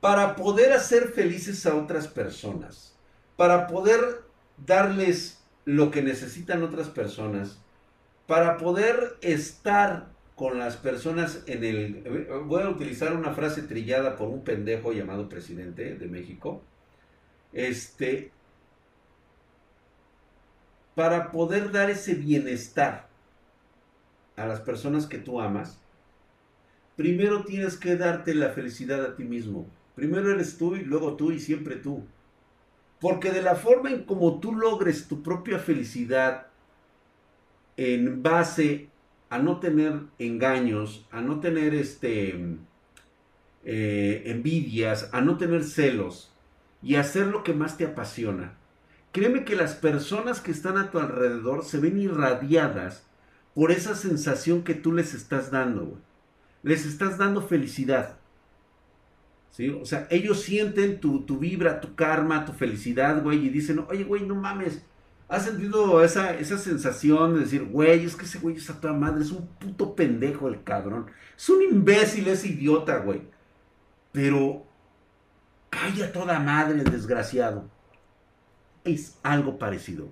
para 0.00 0.36
poder 0.36 0.72
hacer 0.72 1.08
felices 1.08 1.64
a 1.66 1.74
otras 1.74 2.08
personas, 2.08 2.94
para 3.36 3.66
poder 3.66 4.22
darles 4.66 5.42
lo 5.64 5.90
que 5.90 6.02
necesitan 6.02 6.62
otras 6.62 6.88
personas, 6.88 7.58
para 8.26 8.58
poder 8.58 9.16
estar 9.22 10.08
con 10.34 10.58
las 10.58 10.76
personas 10.76 11.42
en 11.46 11.64
el... 11.64 12.28
Voy 12.44 12.62
a 12.62 12.68
utilizar 12.68 13.14
una 13.14 13.32
frase 13.32 13.62
trillada 13.62 14.16
por 14.16 14.28
un 14.28 14.44
pendejo 14.44 14.92
llamado 14.92 15.28
presidente 15.28 15.94
de 15.94 16.06
México. 16.06 16.62
Este... 17.54 18.30
Para 20.94 21.30
poder 21.30 21.72
dar 21.72 21.90
ese 21.90 22.14
bienestar 22.14 23.08
a 24.36 24.46
las 24.46 24.60
personas 24.60 25.06
que 25.06 25.18
tú 25.18 25.40
amas, 25.40 25.80
primero 26.96 27.44
tienes 27.44 27.76
que 27.76 27.96
darte 27.96 28.34
la 28.34 28.50
felicidad 28.50 29.04
a 29.04 29.16
ti 29.16 29.24
mismo. 29.24 29.66
Primero 29.94 30.30
eres 30.30 30.58
tú 30.58 30.76
y 30.76 30.84
luego 30.84 31.14
tú 31.16 31.32
y 31.32 31.38
siempre 31.38 31.76
tú. 31.76 32.04
Porque 33.00 33.30
de 33.30 33.42
la 33.42 33.54
forma 33.54 33.90
en 33.90 34.04
como 34.04 34.40
tú 34.40 34.54
logres 34.54 35.08
tu 35.08 35.22
propia 35.22 35.58
felicidad 35.58 36.46
en 37.76 38.22
base 38.22 38.88
a 39.30 39.38
no 39.38 39.58
tener 39.58 40.00
engaños, 40.18 41.06
a 41.10 41.20
no 41.20 41.40
tener 41.40 41.74
este, 41.74 42.56
eh, 43.64 44.22
envidias, 44.26 45.10
a 45.12 45.20
no 45.20 45.36
tener 45.38 45.64
celos 45.64 46.32
y 46.82 46.96
hacer 46.96 47.26
lo 47.26 47.42
que 47.42 47.52
más 47.52 47.76
te 47.76 47.84
apasiona. 47.84 48.56
Créeme 49.14 49.44
que 49.44 49.54
las 49.54 49.74
personas 49.74 50.40
que 50.40 50.50
están 50.50 50.76
a 50.76 50.90
tu 50.90 50.98
alrededor 50.98 51.64
se 51.64 51.78
ven 51.78 52.00
irradiadas 52.00 53.04
por 53.54 53.70
esa 53.70 53.94
sensación 53.94 54.64
que 54.64 54.74
tú 54.74 54.90
les 54.92 55.14
estás 55.14 55.52
dando, 55.52 56.00
Les 56.64 56.84
estás 56.84 57.16
dando 57.16 57.40
felicidad. 57.40 58.16
¿Sí? 59.52 59.68
O 59.70 59.84
sea, 59.84 60.08
ellos 60.10 60.42
sienten 60.42 60.98
tu, 60.98 61.20
tu 61.20 61.38
vibra, 61.38 61.80
tu 61.80 61.94
karma, 61.94 62.44
tu 62.44 62.52
felicidad, 62.54 63.22
güey, 63.22 63.46
y 63.46 63.50
dicen, 63.50 63.84
oye, 63.88 64.02
güey, 64.02 64.26
no 64.26 64.34
mames, 64.34 64.82
¿Has 65.28 65.44
sentido 65.44 66.02
esa, 66.02 66.34
esa 66.34 66.58
sensación 66.58 67.34
de 67.34 67.40
decir, 67.40 67.64
güey, 67.64 68.04
es 68.04 68.16
que 68.16 68.24
ese 68.24 68.40
güey 68.40 68.56
es 68.56 68.68
a 68.68 68.80
toda 68.80 68.94
madre, 68.94 69.22
es 69.22 69.30
un 69.30 69.46
puto 69.46 69.94
pendejo 69.94 70.48
el 70.48 70.64
cabrón? 70.64 71.06
Es 71.36 71.48
un 71.48 71.62
imbécil, 71.62 72.26
es 72.26 72.44
idiota, 72.44 72.98
güey. 72.98 73.22
Pero 74.10 74.66
calla 75.70 76.12
toda 76.12 76.40
madre 76.40 76.82
desgraciado. 76.82 77.70
Es 78.84 79.18
algo 79.22 79.58
parecido. 79.58 80.08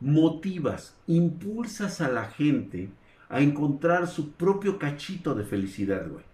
Motivas, 0.00 0.96
impulsas 1.06 2.00
a 2.00 2.08
la 2.08 2.26
gente 2.26 2.90
a 3.28 3.40
encontrar 3.40 4.08
su 4.08 4.32
propio 4.32 4.78
cachito 4.78 5.34
de 5.34 5.44
felicidad, 5.44 6.08
güey. 6.08 6.24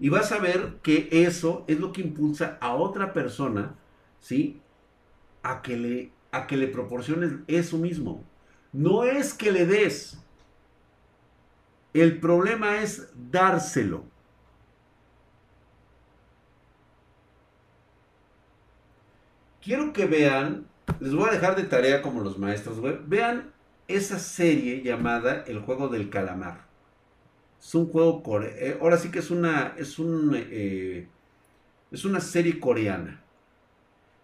Y 0.00 0.08
vas 0.08 0.32
a 0.32 0.38
ver 0.38 0.78
que 0.82 1.08
eso 1.10 1.64
es 1.68 1.78
lo 1.78 1.92
que 1.92 2.02
impulsa 2.02 2.58
a 2.60 2.74
otra 2.74 3.12
persona, 3.12 3.74
¿sí? 4.20 4.60
A 5.42 5.62
que 5.62 5.76
le 5.76 6.10
a 6.34 6.46
que 6.46 6.56
le 6.56 6.66
proporciones 6.66 7.32
eso 7.46 7.78
mismo. 7.78 8.24
No 8.72 9.04
es 9.04 9.34
que 9.34 9.52
le 9.52 9.66
des. 9.66 10.18
El 11.92 12.18
problema 12.18 12.82
es 12.82 13.08
dárselo. 13.30 14.04
Quiero 19.64 19.94
que 19.94 20.04
vean, 20.04 20.66
les 21.00 21.14
voy 21.14 21.26
a 21.26 21.32
dejar 21.32 21.56
de 21.56 21.62
tarea 21.62 22.02
como 22.02 22.20
los 22.20 22.38
maestros, 22.38 22.82
Vean 23.08 23.50
esa 23.88 24.18
serie 24.18 24.82
llamada 24.82 25.42
El 25.46 25.60
juego 25.60 25.88
del 25.88 26.10
calamar. 26.10 26.66
Es 27.58 27.74
un 27.74 27.86
juego 27.86 28.22
coreano. 28.22 28.56
Eh, 28.58 28.78
ahora 28.82 28.98
sí 28.98 29.10
que 29.10 29.20
es 29.20 29.30
una, 29.30 29.74
es 29.78 29.98
un, 29.98 30.32
eh, 30.34 31.08
es 31.90 32.04
una 32.04 32.20
serie 32.20 32.60
coreana. 32.60 33.22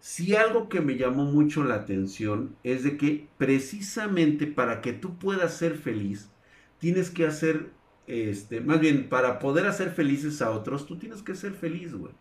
Si 0.01 0.37
algo 0.37 0.69
que 0.69 0.83
me 0.83 0.97
llamó 0.99 1.25
mucho 1.25 1.65
la 1.65 1.77
atención 1.77 2.55
es 2.63 2.85
de 2.85 2.99
que 2.99 3.27
precisamente 3.39 4.47
para 4.47 4.83
que 4.83 4.93
tú 4.93 5.19
puedas 5.19 5.55
ser 5.55 5.77
feliz, 5.79 6.31
tienes 6.79 7.11
que 7.11 7.27
hacer, 7.27 7.71
este, 8.07 8.61
más 8.61 8.81
bien, 8.81 9.09
para 9.09 9.39
poder 9.39 9.67
hacer 9.67 9.91
felices 9.91 10.43
a 10.43 10.51
otros, 10.51 10.87
tú 10.87 10.99
tienes 10.99 11.23
que 11.23 11.35
ser 11.35 11.53
feliz, 11.55 11.95
güey. 11.95 12.13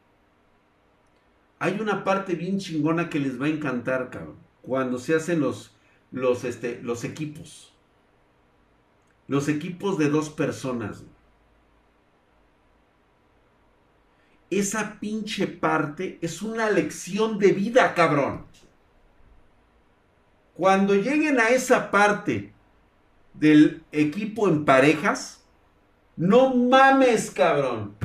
Hay 1.60 1.80
una 1.82 2.06
parte 2.06 2.36
bien 2.36 2.58
chingona 2.58 3.10
que 3.10 3.20
les 3.20 3.40
va 3.40 3.48
a 3.48 3.50
encantar, 3.50 4.10
cabrón, 4.10 4.38
cuando 4.62 4.98
se 4.98 5.14
hacen 5.14 5.42
los, 5.42 5.76
los, 6.10 6.46
este, 6.46 6.82
los 6.82 7.04
equipos. 7.04 7.74
Los 9.28 9.50
equipos 9.50 9.98
de 9.98 10.10
dos 10.10 10.30
personas. 10.30 11.04
Esa 14.50 15.00
pinche 15.00 15.46
parte 15.48 16.18
es 16.22 16.42
una 16.42 16.72
lección 16.72 17.38
de 17.38 17.52
vida, 17.52 17.94
cabrón. 17.94 18.46
Cuando 20.56 20.96
lleguen 20.96 21.40
a 21.40 21.50
esa 21.50 21.92
parte 21.92 22.54
del 23.34 23.84
equipo 23.92 24.48
en 24.48 24.66
parejas, 24.66 25.44
no 26.16 26.56
mames, 26.56 27.30
cabrón. 27.32 27.99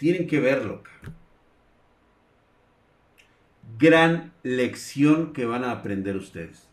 Tienen 0.00 0.26
que 0.26 0.40
verlo. 0.40 0.82
Cabrón. 0.82 1.14
Gran 3.78 4.32
lección 4.42 5.34
que 5.34 5.44
van 5.44 5.62
a 5.62 5.72
aprender 5.72 6.16
ustedes. 6.16 6.66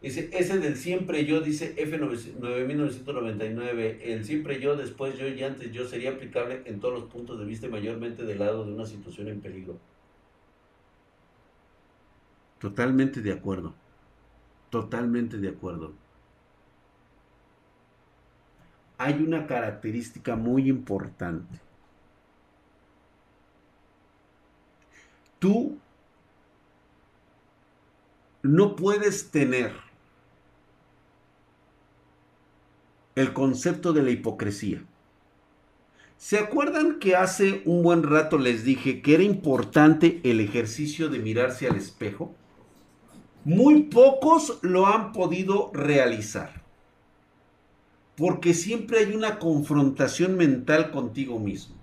Ese, 0.00 0.30
ese 0.32 0.58
del 0.58 0.76
siempre 0.76 1.26
yo, 1.26 1.42
dice 1.42 1.76
F9999, 1.76 3.98
el 4.00 4.24
siempre 4.24 4.58
yo, 4.58 4.74
después 4.74 5.18
yo 5.18 5.28
y 5.28 5.44
antes 5.44 5.70
yo 5.70 5.86
sería 5.86 6.12
aplicable 6.12 6.62
en 6.64 6.80
todos 6.80 6.98
los 6.98 7.10
puntos 7.10 7.38
de 7.38 7.44
vista, 7.44 7.68
mayormente 7.68 8.24
del 8.24 8.38
lado 8.38 8.64
de 8.64 8.72
una 8.72 8.86
situación 8.86 9.28
en 9.28 9.42
peligro. 9.42 9.78
Totalmente 12.58 13.20
de 13.20 13.32
acuerdo. 13.32 13.74
Totalmente 14.72 15.36
de 15.36 15.50
acuerdo. 15.50 15.92
Hay 18.96 19.22
una 19.22 19.46
característica 19.46 20.34
muy 20.34 20.70
importante. 20.70 21.60
Tú 25.38 25.78
no 28.42 28.74
puedes 28.74 29.30
tener 29.30 29.74
el 33.14 33.34
concepto 33.34 33.92
de 33.92 34.02
la 34.02 34.10
hipocresía. 34.10 34.82
¿Se 36.16 36.38
acuerdan 36.38 36.98
que 36.98 37.14
hace 37.14 37.60
un 37.66 37.82
buen 37.82 38.04
rato 38.04 38.38
les 38.38 38.64
dije 38.64 39.02
que 39.02 39.16
era 39.16 39.22
importante 39.22 40.22
el 40.24 40.40
ejercicio 40.40 41.10
de 41.10 41.18
mirarse 41.18 41.68
al 41.68 41.76
espejo? 41.76 42.34
Muy 43.44 43.84
pocos 43.84 44.58
lo 44.62 44.86
han 44.86 45.12
podido 45.12 45.70
realizar. 45.74 46.62
Porque 48.16 48.54
siempre 48.54 49.00
hay 49.00 49.14
una 49.14 49.38
confrontación 49.38 50.36
mental 50.36 50.90
contigo 50.92 51.38
mismo. 51.38 51.74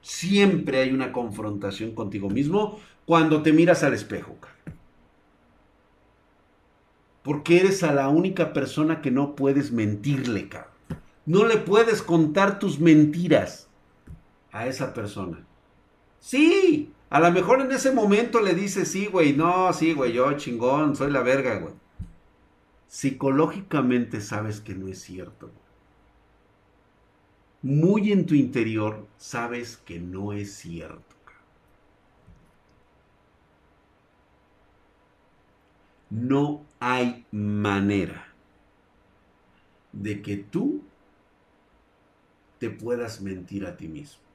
Siempre 0.00 0.80
hay 0.80 0.92
una 0.92 1.12
confrontación 1.12 1.94
contigo 1.94 2.28
mismo 2.30 2.78
cuando 3.04 3.42
te 3.42 3.52
miras 3.52 3.82
al 3.82 3.94
espejo. 3.94 4.36
Porque 7.22 7.60
eres 7.60 7.82
a 7.82 7.92
la 7.92 8.08
única 8.08 8.52
persona 8.52 9.00
que 9.00 9.10
no 9.10 9.34
puedes 9.34 9.72
mentirle, 9.72 10.48
cabrón. 10.48 10.72
No 11.26 11.44
le 11.44 11.56
puedes 11.56 12.00
contar 12.00 12.58
tus 12.58 12.80
mentiras 12.80 13.67
a 14.52 14.66
esa 14.66 14.94
persona. 14.94 15.44
Sí, 16.20 16.92
a 17.10 17.20
lo 17.20 17.30
mejor 17.30 17.60
en 17.60 17.72
ese 17.72 17.92
momento 17.92 18.40
le 18.40 18.54
dices, 18.54 18.90
sí, 18.90 19.06
güey, 19.06 19.34
no, 19.34 19.72
sí, 19.72 19.94
güey, 19.94 20.12
yo 20.12 20.32
chingón, 20.34 20.96
soy 20.96 21.10
la 21.10 21.22
verga, 21.22 21.58
güey. 21.58 21.74
Psicológicamente 22.88 24.20
sabes 24.20 24.60
que 24.60 24.74
no 24.74 24.88
es 24.88 25.00
cierto. 25.00 25.50
Muy 27.62 28.12
en 28.12 28.26
tu 28.26 28.34
interior 28.34 29.06
sabes 29.16 29.76
que 29.76 29.98
no 29.98 30.32
es 30.32 30.54
cierto. 30.54 31.16
No 36.10 36.64
hay 36.80 37.26
manera 37.32 38.28
de 39.92 40.22
que 40.22 40.36
tú 40.38 40.82
te 42.58 42.70
puedas 42.70 43.20
mentir 43.20 43.66
a 43.66 43.76
ti 43.76 43.88
mismo. 43.88 44.27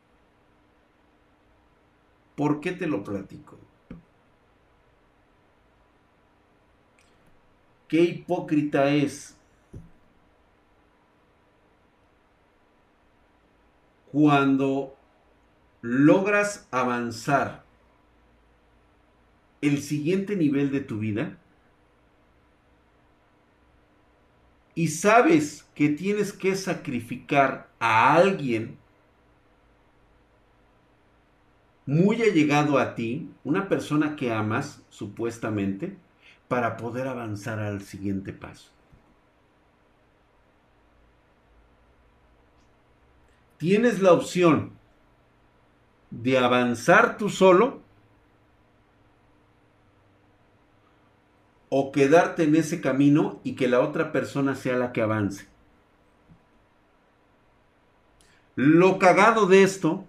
¿Por 2.36 2.62
qué 2.62 2.72
te 2.72 2.88
lo 2.88 3.04
platico? 3.04 3.58
¿Qué 7.88 8.02
hipócrita 8.02 8.90
es 8.90 9.36
cuando 14.12 14.96
logras 15.82 16.68
avanzar 16.72 17.64
el 19.62 19.82
siguiente 19.82 20.36
nivel 20.36 20.72
de 20.72 20.82
tu 20.82 21.00
vida 21.00 21.38
y 24.76 24.88
sabes 24.88 25.66
que 25.76 25.90
tienes 25.90 26.34
que 26.34 26.56
sacrificar 26.56 27.70
a 27.80 28.16
alguien 28.16 28.78
muy 31.86 32.22
allegado 32.22 32.78
a 32.78 32.96
ti, 32.96 33.30
una 33.44 33.68
persona 33.68 34.16
que 34.16 34.32
amas 34.32 34.82
supuestamente, 34.90 35.98
para 36.48 36.78
poder 36.78 37.08
avanzar 37.08 37.60
al 37.60 37.82
siguiente 37.82 38.34
paso. 38.34 38.74
tienes 43.64 44.02
la 44.02 44.12
opción 44.12 44.74
de 46.12 46.38
avanzar 46.38 47.18
tú 47.18 47.30
solo 47.30 47.80
o 51.70 51.94
quedarte 51.94 52.44
en 52.44 52.58
ese 52.58 52.82
camino 52.82 53.40
y 53.46 53.56
que 53.56 53.70
la 53.70 53.80
otra 53.80 54.12
persona 54.12 54.56
sea 54.56 54.76
la 54.76 54.92
que 54.92 55.02
avance. 55.02 55.48
Lo 58.56 59.00
cagado 59.00 59.46
de 59.46 59.64
esto 59.64 60.04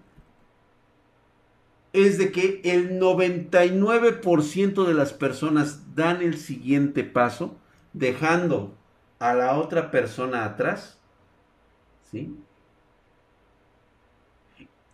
es 1.94 2.18
de 2.18 2.32
que 2.32 2.60
el 2.64 3.00
99% 3.00 4.84
de 4.84 4.94
las 4.94 5.12
personas 5.12 5.94
dan 5.94 6.22
el 6.22 6.36
siguiente 6.36 7.04
paso 7.04 7.56
dejando 7.92 8.76
a 9.20 9.32
la 9.32 9.56
otra 9.56 9.92
persona 9.92 10.44
atrás, 10.44 10.98
¿sí? 12.10 12.36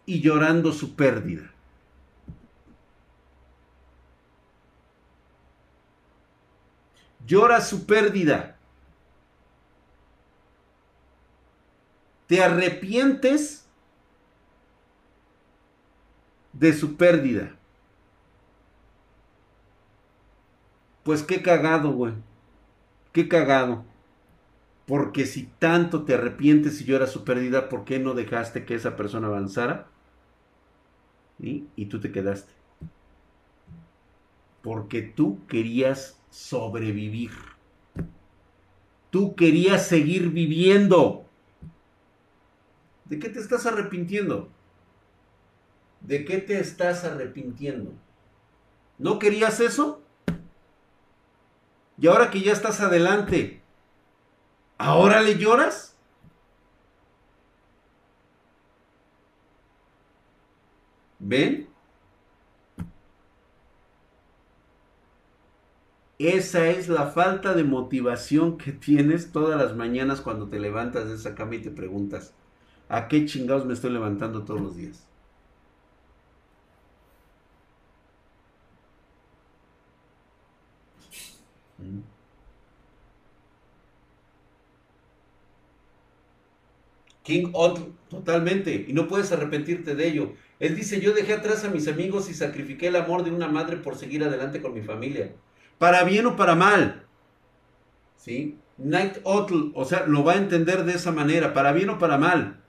y 0.05 0.21
llorando 0.21 0.73
su 0.73 0.95
pérdida. 0.95 1.51
Llora 7.27 7.63
su 7.63 7.87
pérdida. 7.87 8.59
Te 12.27 12.43
arrepientes 12.43 13.60
de 16.61 16.75
su 16.75 16.97
pérdida. 16.97 17.57
Pues 21.03 21.23
qué 21.23 21.41
cagado, 21.41 21.91
güey. 21.93 22.13
Qué 23.13 23.29
cagado. 23.29 23.83
Porque 24.87 25.25
si 25.25 25.45
tanto 25.59 26.05
te 26.05 26.15
arrepientes 26.15 26.81
y 26.81 26.85
lloras 26.85 27.11
su 27.11 27.25
pérdida, 27.25 27.71
¿por 27.71 27.85
qué 27.85 27.99
no 27.99 28.13
dejaste 28.13 28.67
que 28.67 28.75
esa 28.75 28.95
persona 28.95 29.29
avanzara? 29.29 29.89
Y 31.39 31.87
tú 31.87 31.99
te 31.99 32.13
quedaste. 32.13 32.53
Porque 34.61 35.01
tú 35.01 35.47
querías 35.47 36.21
sobrevivir. 36.29 37.31
Tú 39.09 39.35
querías 39.35 39.87
seguir 39.87 40.29
viviendo. 40.29 41.25
¿De 43.07 43.19
qué 43.19 43.31
te 43.31 43.41
estás 43.41 43.65
arrepintiendo? 43.65 44.51
¿De 46.11 46.25
qué 46.25 46.39
te 46.39 46.59
estás 46.59 47.05
arrepintiendo? 47.05 47.93
¿No 48.99 49.21
querías 49.21 49.61
eso? 49.61 50.03
Y 51.99 52.09
ahora 52.09 52.33
que 52.33 52.41
ya 52.41 52.53
estás 52.53 52.81
adelante, 52.81 53.61
¿ahora 54.77 55.21
le 55.21 55.39
lloras? 55.39 55.95
¿Ven? 61.21 61.69
Esa 66.19 66.67
es 66.71 66.89
la 66.89 67.07
falta 67.07 67.55
de 67.55 67.63
motivación 67.63 68.59
que 68.59 68.73
tienes 68.73 69.31
todas 69.31 69.57
las 69.63 69.77
mañanas 69.77 70.21
cuando 70.21 70.49
te 70.49 70.59
levantas 70.59 71.09
de 71.09 71.15
esa 71.15 71.37
cama 71.37 71.55
y 71.55 71.63
te 71.63 71.71
preguntas, 71.71 72.35
¿a 72.89 73.07
qué 73.07 73.27
chingados 73.27 73.65
me 73.65 73.75
estoy 73.75 73.93
levantando 73.93 74.43
todos 74.43 74.61
los 74.61 74.75
días? 74.75 75.07
King 87.23 87.51
Otto, 87.53 87.93
totalmente, 88.09 88.87
y 88.89 88.93
no 88.93 89.07
puedes 89.07 89.31
arrepentirte 89.31 89.95
de 89.95 90.09
ello. 90.09 90.33
Él 90.59 90.75
dice, 90.75 91.01
yo 91.01 91.13
dejé 91.13 91.35
atrás 91.35 91.65
a 91.65 91.71
mis 91.71 91.87
amigos 91.87 92.29
y 92.29 92.35
sacrifiqué 92.35 92.89
el 92.89 92.97
amor 92.97 93.25
de 93.25 93.31
una 93.31 93.49
madre 93.49 93.77
por 93.77 93.97
seguir 93.97 94.25
adelante 94.25 94.61
con 94.61 94.75
mi 94.75 94.83
familia. 94.83 95.33
Para 95.79 96.03
bien 96.05 96.27
o 96.27 96.37
para 96.37 96.55
mal. 96.55 97.05
¿Sí? 98.17 98.59
Night 98.79 99.19
Owl, 99.25 99.73
o 99.75 99.85
sea, 99.85 100.07
lo 100.07 100.25
va 100.25 100.33
a 100.33 100.39
entender 100.39 100.85
de 100.85 100.95
esa 100.95 101.13
manera, 101.13 101.55
para 101.55 101.73
bien 101.73 101.91
o 101.91 101.99
para 101.99 102.19
mal. 102.19 102.61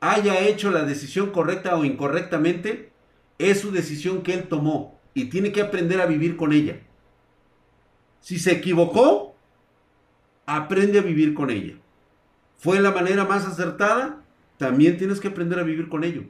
Haya 0.00 0.46
hecho 0.46 0.70
la 0.70 0.84
decisión 0.84 1.30
correcta 1.30 1.76
o 1.76 1.84
incorrectamente, 1.84 2.90
es 3.38 3.60
su 3.60 3.70
decisión 3.70 4.22
que 4.22 4.34
él 4.34 4.48
tomó 4.48 5.00
y 5.14 5.26
tiene 5.26 5.52
que 5.52 5.62
aprender 5.62 6.00
a 6.00 6.06
vivir 6.06 6.36
con 6.36 6.52
ella. 6.52 6.80
Si 8.20 8.38
se 8.38 8.52
equivocó, 8.52 9.34
aprende 10.46 10.98
a 10.98 11.02
vivir 11.02 11.34
con 11.34 11.50
ella. 11.50 11.74
¿Fue 12.58 12.80
la 12.80 12.90
manera 12.90 13.24
más 13.24 13.46
acertada? 13.46 14.22
También 14.58 14.98
tienes 14.98 15.20
que 15.20 15.28
aprender 15.28 15.58
a 15.58 15.62
vivir 15.62 15.88
con 15.88 16.04
ello. 16.04 16.24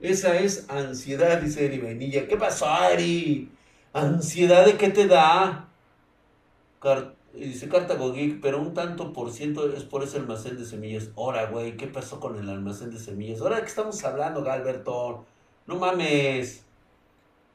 Esa 0.00 0.36
es 0.40 0.68
ansiedad, 0.68 1.40
dice 1.40 1.64
Eri 1.64 1.78
Benilla. 1.78 2.26
¿Qué 2.26 2.36
pasó, 2.36 2.66
Eri? 2.90 3.48
¿Ansiedad 3.92 4.66
de 4.66 4.76
qué 4.76 4.90
te 4.90 5.06
da? 5.06 5.68
dice 7.32 7.68
Cartago 7.68 8.12
Geek, 8.12 8.40
pero 8.40 8.60
un 8.60 8.74
tanto 8.74 9.12
por 9.12 9.30
ciento 9.32 9.72
es 9.72 9.84
por 9.84 10.02
ese 10.02 10.18
almacén 10.18 10.58
de 10.58 10.64
semillas. 10.64 11.10
Ahora, 11.16 11.46
güey, 11.46 11.76
¿qué 11.76 11.86
pasó 11.86 12.18
con 12.18 12.36
el 12.38 12.48
almacén 12.48 12.90
de 12.90 12.98
semillas? 12.98 13.40
Ahora 13.40 13.60
qué 13.60 13.66
estamos 13.66 14.02
hablando, 14.04 14.42
Galberto. 14.42 15.24
No 15.66 15.76
mames. 15.76 16.64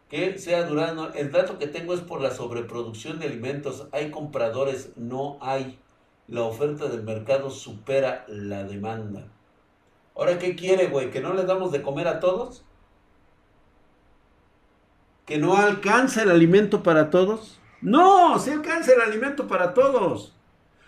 Que 0.10 0.38
sea 0.38 0.64
Durano. 0.64 1.14
El 1.14 1.32
dato 1.32 1.60
que 1.60 1.68
tengo 1.68 1.93
es 1.93 2.01
por 2.01 2.22
la 2.22 2.32
sobreproducción 2.32 3.20
de 3.20 3.28
alimentos. 3.28 3.88
Hay 3.91 4.12
compradores, 4.12 4.91
no 4.95 5.38
hay. 5.41 5.80
La 6.28 6.43
oferta 6.43 6.88
del 6.88 7.03
mercado 7.03 7.49
supera 7.49 8.26
la 8.28 8.64
demanda. 8.64 9.28
Ahora, 10.16 10.39
¿qué 10.39 10.55
quiere, 10.55 10.88
güey? 10.88 11.12
¿Que 11.12 11.22
no 11.22 11.34
le 11.34 11.43
damos 11.43 11.72
de 11.72 11.82
comer 11.82 12.08
a 12.08 12.20
todos? 12.20 12.66
¿Que 15.26 15.38
no 15.38 15.58
alcanza 15.58 16.24
el 16.24 16.32
alimento 16.32 16.84
para 16.84 17.10
todos? 17.10 17.60
No, 17.82 18.39
se 18.39 18.53
alcanza 18.53 18.93
el 18.93 19.01
alimento 19.01 19.47
para 19.47 19.74
todos. 19.74 20.34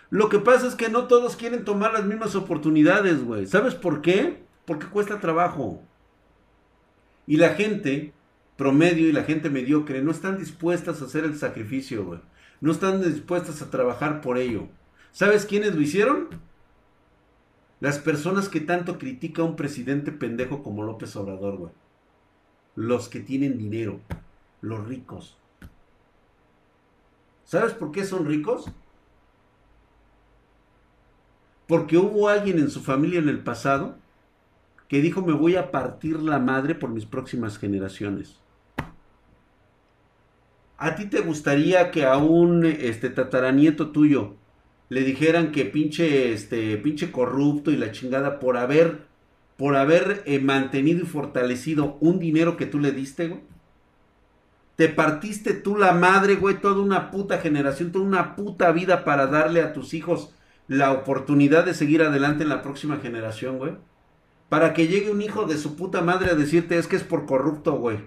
Lo 0.08 0.28
que 0.28 0.40
pasa 0.40 0.66
es 0.66 0.74
que 0.74 0.88
no 0.88 1.06
todos 1.06 1.36
quieren 1.36 1.64
tomar 1.64 1.92
las 1.92 2.04
mismas 2.04 2.34
oportunidades, 2.34 3.24
güey. 3.24 3.46
¿Sabes 3.46 3.74
por 3.74 4.02
qué? 4.02 4.42
Porque 4.64 4.86
cuesta 4.86 5.20
trabajo. 5.20 5.80
Y 7.26 7.36
la 7.36 7.50
gente 7.50 8.12
promedio 8.60 9.08
y 9.08 9.12
la 9.12 9.24
gente 9.24 9.48
mediocre 9.48 10.02
no 10.02 10.10
están 10.10 10.36
dispuestas 10.36 11.00
a 11.00 11.06
hacer 11.06 11.24
el 11.24 11.34
sacrificio. 11.34 12.20
No 12.60 12.72
están 12.72 13.00
dispuestas 13.00 13.62
a 13.62 13.70
trabajar 13.70 14.20
por 14.20 14.36
ello. 14.36 14.68
¿Sabes 15.12 15.46
quiénes 15.46 15.74
lo 15.74 15.80
hicieron? 15.80 16.28
Las 17.80 17.98
personas 17.98 18.50
que 18.50 18.60
tanto 18.60 18.98
critica 18.98 19.40
a 19.40 19.46
un 19.46 19.56
presidente 19.56 20.12
pendejo 20.12 20.62
como 20.62 20.82
López 20.82 21.16
Obrador. 21.16 21.72
Los 22.76 23.08
que 23.08 23.20
tienen 23.20 23.56
dinero, 23.56 23.98
los 24.60 24.86
ricos. 24.86 25.38
¿Sabes 27.46 27.72
por 27.72 27.92
qué 27.92 28.04
son 28.04 28.26
ricos? 28.26 28.66
Porque 31.66 31.96
hubo 31.96 32.28
alguien 32.28 32.58
en 32.58 32.68
su 32.68 32.82
familia 32.82 33.20
en 33.20 33.30
el 33.30 33.42
pasado 33.42 33.96
que 34.86 35.00
dijo 35.00 35.22
me 35.22 35.32
voy 35.32 35.56
a 35.56 35.70
partir 35.70 36.20
la 36.20 36.38
madre 36.38 36.74
por 36.74 36.90
mis 36.90 37.06
próximas 37.06 37.56
generaciones. 37.56 38.38
¿A 40.82 40.94
ti 40.94 41.04
te 41.04 41.20
gustaría 41.20 41.90
que 41.90 42.06
a 42.06 42.16
un 42.16 42.64
este, 42.64 43.10
tataranieto 43.10 43.90
tuyo 43.90 44.36
le 44.88 45.02
dijeran 45.02 45.52
que 45.52 45.66
pinche, 45.66 46.32
este, 46.32 46.78
pinche 46.78 47.12
corrupto 47.12 47.70
y 47.70 47.76
la 47.76 47.92
chingada 47.92 48.38
por 48.40 48.56
haber, 48.56 49.02
por 49.58 49.76
haber 49.76 50.22
eh, 50.24 50.40
mantenido 50.40 51.02
y 51.02 51.06
fortalecido 51.06 51.98
un 52.00 52.18
dinero 52.18 52.56
que 52.56 52.64
tú 52.64 52.78
le 52.78 52.92
diste, 52.92 53.28
güey? 53.28 53.42
Te 54.76 54.88
partiste 54.88 55.52
tú 55.52 55.76
la 55.76 55.92
madre, 55.92 56.36
güey, 56.36 56.62
toda 56.62 56.80
una 56.80 57.10
puta 57.10 57.36
generación, 57.40 57.92
toda 57.92 58.06
una 58.06 58.34
puta 58.34 58.72
vida 58.72 59.04
para 59.04 59.26
darle 59.26 59.60
a 59.60 59.74
tus 59.74 59.92
hijos 59.92 60.34
la 60.66 60.92
oportunidad 60.92 61.66
de 61.66 61.74
seguir 61.74 62.00
adelante 62.00 62.42
en 62.42 62.48
la 62.48 62.62
próxima 62.62 62.96
generación, 62.96 63.58
güey. 63.58 63.74
Para 64.48 64.72
que 64.72 64.88
llegue 64.88 65.10
un 65.10 65.20
hijo 65.20 65.44
de 65.44 65.58
su 65.58 65.76
puta 65.76 66.00
madre 66.00 66.30
a 66.30 66.36
decirte 66.36 66.78
es 66.78 66.86
que 66.86 66.96
es 66.96 67.04
por 67.04 67.26
corrupto, 67.26 67.74
güey. 67.74 67.98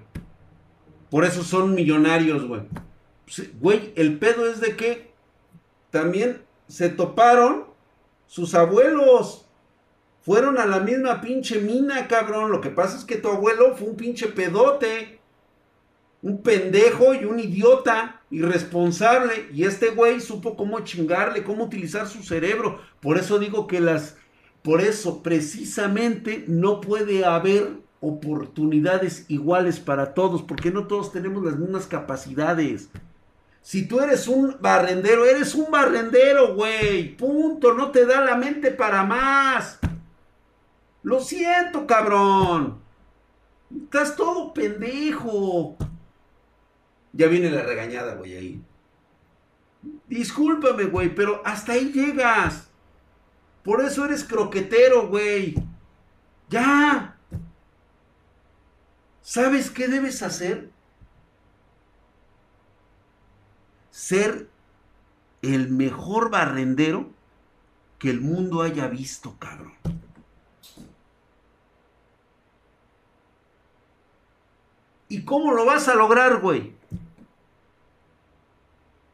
Por 1.13 1.25
eso 1.25 1.43
son 1.43 1.75
millonarios, 1.75 2.43
güey. 2.47 2.63
Güey, 3.59 3.93
el 3.95 4.17
pedo 4.17 4.47
es 4.47 4.59
de 4.59 4.75
que 4.75 5.11
también 5.91 6.41
se 6.67 6.89
toparon 6.89 7.65
sus 8.25 8.55
abuelos. 8.55 9.45
Fueron 10.23 10.57
a 10.57 10.65
la 10.65 10.79
misma 10.79 11.21
pinche 11.21 11.61
mina, 11.61 12.07
cabrón. 12.07 12.51
Lo 12.51 12.61
que 12.61 12.71
pasa 12.71 12.97
es 12.97 13.03
que 13.05 13.17
tu 13.17 13.27
abuelo 13.27 13.75
fue 13.75 13.89
un 13.89 13.95
pinche 13.95 14.25
pedote 14.25 15.19
un 16.23 16.41
pendejo 16.41 17.13
y 17.13 17.25
un 17.25 17.39
idiota 17.39 18.23
irresponsable. 18.31 19.49
Y 19.53 19.65
este 19.65 19.89
güey 19.89 20.19
supo 20.19 20.57
cómo 20.57 20.79
chingarle, 20.79 21.43
cómo 21.43 21.65
utilizar 21.65 22.07
su 22.07 22.23
cerebro. 22.23 22.79
Por 23.01 23.19
eso 23.19 23.37
digo 23.37 23.67
que 23.67 23.79
las... 23.79 24.17
Por 24.63 24.81
eso 24.81 25.21
precisamente 25.21 26.43
no 26.47 26.81
puede 26.81 27.23
haber 27.23 27.82
oportunidades 28.03 29.25
iguales 29.29 29.79
para 29.79 30.13
todos, 30.13 30.41
porque 30.41 30.71
no 30.71 30.87
todos 30.87 31.13
tenemos 31.13 31.41
las 31.41 31.57
mismas 31.57 31.87
capacidades. 31.87 32.89
Si 33.61 33.87
tú 33.87 34.01
eres 34.01 34.27
un 34.27 34.57
barrendero, 34.59 35.23
eres 35.23 35.55
un 35.55 35.71
barrendero, 35.71 36.53
güey. 36.53 37.15
Punto. 37.15 37.73
No 37.73 37.91
te 37.91 38.05
da 38.05 38.19
la 38.19 38.35
mente 38.35 38.71
para 38.71 39.05
más. 39.05 39.79
Lo 41.01 41.21
siento, 41.21 41.87
cabrón. 41.87 42.79
Estás 43.85 44.17
todo 44.17 44.53
pendejo. 44.53 45.77
Ya 47.13 47.27
viene 47.27 47.51
la 47.51 47.63
regañada, 47.63 48.15
güey, 48.15 48.35
ahí. 48.35 48.61
Discúlpame, 50.07 50.85
güey, 50.85 51.15
pero 51.15 51.41
hasta 51.45 51.71
ahí 51.71 51.93
llegas. 51.93 52.67
Por 53.63 53.81
eso 53.81 54.03
eres 54.03 54.25
croquetero, 54.25 55.07
güey. 55.07 55.55
Ya. 56.49 57.12
¿Sabes 59.23 59.71
qué 59.71 59.87
debes 59.87 60.21
hacer? 60.21 60.69
Ser 63.89 64.49
el 65.41 65.69
mejor 65.69 66.29
barrendero 66.29 67.09
que 67.99 68.09
el 68.09 68.19
mundo 68.19 68.61
haya 68.61 68.87
visto, 68.87 69.37
cabrón. 69.39 69.73
¿Y 75.07 75.23
cómo 75.23 75.53
lo 75.53 75.65
vas 75.65 75.87
a 75.87 75.95
lograr, 75.95 76.41
güey? 76.41 76.73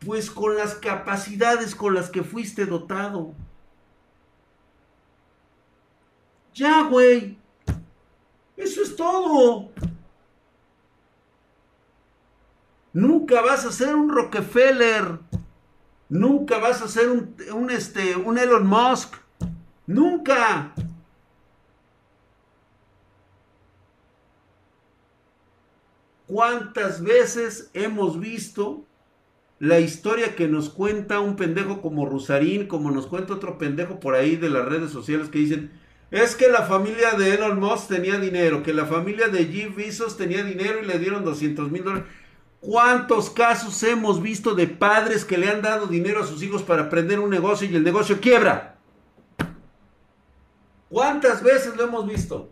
Pues 0.04 0.32
con 0.32 0.58
las 0.58 0.74
capacidades 0.74 1.76
con 1.76 1.94
las 1.94 2.10
que 2.10 2.24
fuiste 2.24 2.66
dotado. 2.66 3.34
Ya, 6.56 6.84
güey. 6.84 7.38
Eso 8.58 8.82
es 8.82 8.96
todo. 8.96 9.70
Nunca 12.94 13.42
vas 13.42 13.66
a 13.66 13.72
ser 13.72 13.96
un 13.96 14.10
Rockefeller. 14.10 15.20
Nunca 16.10 16.58
vas 16.58 16.82
a 16.82 16.88
ser 16.88 17.10
un, 17.10 17.70
este, 17.70 18.16
un 18.16 18.38
Elon 18.38 18.66
Musk. 18.66 19.16
Nunca. 19.86 20.74
¿Cuántas 26.26 27.04
veces 27.04 27.70
hemos 27.74 28.20
visto 28.20 28.86
la 29.60 29.80
historia 29.80 30.36
que 30.36 30.48
nos 30.48 30.70
cuenta 30.70 31.20
un 31.20 31.36
pendejo 31.36 31.82
como 31.82 32.06
Rusarín, 32.06 32.68
como 32.68 32.92
nos 32.92 33.08
cuenta 33.08 33.34
otro 33.34 33.58
pendejo 33.58 34.00
por 34.00 34.16
ahí 34.16 34.36
de 34.36 34.50
las 34.50 34.66
redes 34.66 34.92
sociales 34.92 35.30
que 35.30 35.40
dicen, 35.40 35.72
es 36.12 36.36
que 36.36 36.50
la 36.50 36.64
familia 36.64 37.12
de 37.12 37.34
Elon 37.34 37.60
Musk 37.60 37.90
tenía 37.90 38.20
dinero, 38.20 38.64
que 38.64 38.74
la 38.74 38.86
familia 38.86 39.28
de 39.28 39.46
Jeff 39.46 39.76
Bezos 39.76 40.18
tenía 40.18 40.44
dinero 40.44 40.82
y 40.82 40.88
le 40.88 40.98
dieron 40.98 41.24
200 41.24 41.70
mil 41.72 41.84
dólares. 41.84 42.08
¿Cuántos 42.62 43.30
casos 43.30 43.82
hemos 43.84 44.22
visto 44.22 44.54
de 44.54 44.68
padres 44.68 45.24
que 45.24 45.38
le 45.38 45.50
han 45.50 45.62
dado 45.62 45.88
dinero 45.88 46.22
a 46.22 46.28
sus 46.28 46.44
hijos 46.44 46.62
para 46.62 46.84
aprender 46.84 47.20
un 47.20 47.30
negocio 47.30 47.70
y 47.70 47.76
el 47.76 47.84
negocio 47.84 48.20
quiebra? 48.20 48.78
¿Cuántas 50.90 51.42
veces 51.42 51.76
lo 51.78 51.84
hemos 51.84 52.06
visto? 52.06 52.50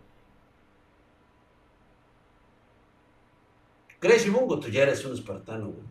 Crazy 4.00 4.30
Mungo, 4.30 4.60
tú 4.60 4.70
ya 4.70 4.84
eres 4.84 5.04
un 5.04 5.14
espartano, 5.14 5.66
güey. 5.68 5.86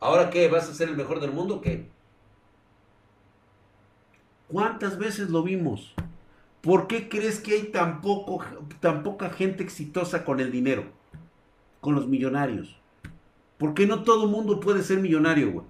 ¿Ahora 0.00 0.30
qué? 0.30 0.48
¿Vas 0.48 0.68
a 0.68 0.74
ser 0.74 0.88
el 0.88 0.96
mejor 0.96 1.20
del 1.20 1.30
mundo 1.30 1.56
o 1.56 1.60
qué? 1.60 1.88
¿Cuántas 4.48 4.98
veces 4.98 5.30
lo 5.30 5.42
vimos? 5.42 5.94
¿Por 6.60 6.88
qué 6.88 7.08
crees 7.08 7.40
que 7.40 7.52
hay 7.52 7.62
tan, 7.68 8.02
tan 8.80 9.02
poca 9.02 9.30
gente 9.30 9.62
exitosa 9.62 10.24
con 10.24 10.40
el 10.40 10.50
dinero? 10.50 10.84
Con 11.80 11.94
los 11.94 12.06
millonarios. 12.08 12.81
¿Por 13.58 13.74
qué 13.74 13.86
no 13.86 14.02
todo 14.02 14.26
mundo 14.26 14.60
puede 14.60 14.82
ser 14.82 14.98
millonario, 14.98 15.52
güey? 15.52 15.66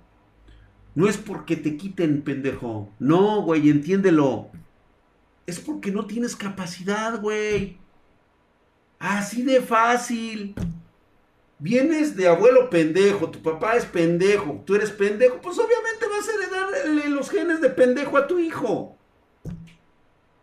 No 0.95 1.09
es 1.09 1.17
porque 1.17 1.57
te 1.57 1.77
quiten, 1.77 2.23
pendejo. 2.23 2.91
No, 2.99 3.43
güey, 3.43 3.71
entiéndelo. 3.71 4.51
Es 5.47 5.61
porque 5.61 5.91
no 5.91 6.07
tienes 6.07 6.37
capacidad, 6.37 7.21
güey. 7.21 7.79
Así 8.99 9.43
de 9.43 9.61
fácil 9.61 10.55
vienes 11.63 12.17
de 12.17 12.27
abuelo 12.27 12.69
pendejo, 12.71 13.31
tu 13.31 13.41
papá 13.41 13.77
es 13.77 13.85
pendejo, 13.85 14.65
tú 14.67 14.75
eres 14.75 14.91
pendejo, 14.91 15.41
pues 15.41 15.57
obviamente 15.59 16.07
vas 16.11 16.29
a 16.29 16.35
heredarle 16.35 17.09
los 17.09 17.31
genes 17.31 17.61
de 17.61 17.71
pendejo 17.71 18.19
a 18.19 18.27
tu 18.27 18.41
hijo. 18.41 18.97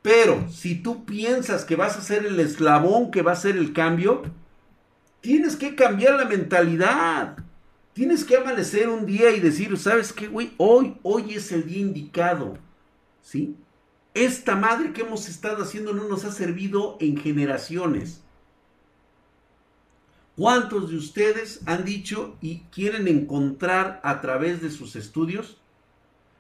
Pero 0.01 0.47
si 0.49 0.75
tú 0.75 1.03
piensas 1.03 1.65
que 1.65 1.75
vas 1.75 1.97
a 1.97 2.01
ser 2.01 2.25
el 2.25 2.39
eslabón 2.39 3.11
que 3.11 3.21
va 3.21 3.33
a 3.33 3.35
ser 3.35 3.57
el 3.57 3.73
cambio, 3.73 4.23
tienes 5.21 5.55
que 5.55 5.75
cambiar 5.75 6.15
la 6.15 6.25
mentalidad. 6.25 7.37
Tienes 7.93 8.23
que 8.23 8.37
amanecer 8.37 8.87
un 8.87 9.05
día 9.05 9.31
y 9.31 9.39
decir, 9.39 9.77
¿sabes 9.77 10.13
qué, 10.13 10.27
güey? 10.27 10.53
Hoy, 10.57 10.97
hoy 11.03 11.33
es 11.33 11.51
el 11.51 11.65
día 11.65 11.79
indicado. 11.79 12.57
¿Sí? 13.21 13.55
Esta 14.13 14.55
madre 14.55 14.93
que 14.93 15.01
hemos 15.01 15.27
estado 15.27 15.63
haciendo 15.63 15.93
no 15.93 16.07
nos 16.07 16.25
ha 16.25 16.31
servido 16.31 16.97
en 16.99 17.17
generaciones. 17.17 18.21
¿Cuántos 20.35 20.89
de 20.89 20.97
ustedes 20.97 21.61
han 21.65 21.83
dicho 21.83 22.37
y 22.41 22.61
quieren 22.71 23.09
encontrar 23.09 23.99
a 24.03 24.21
través 24.21 24.61
de 24.61 24.71
sus 24.71 24.95
estudios 24.95 25.57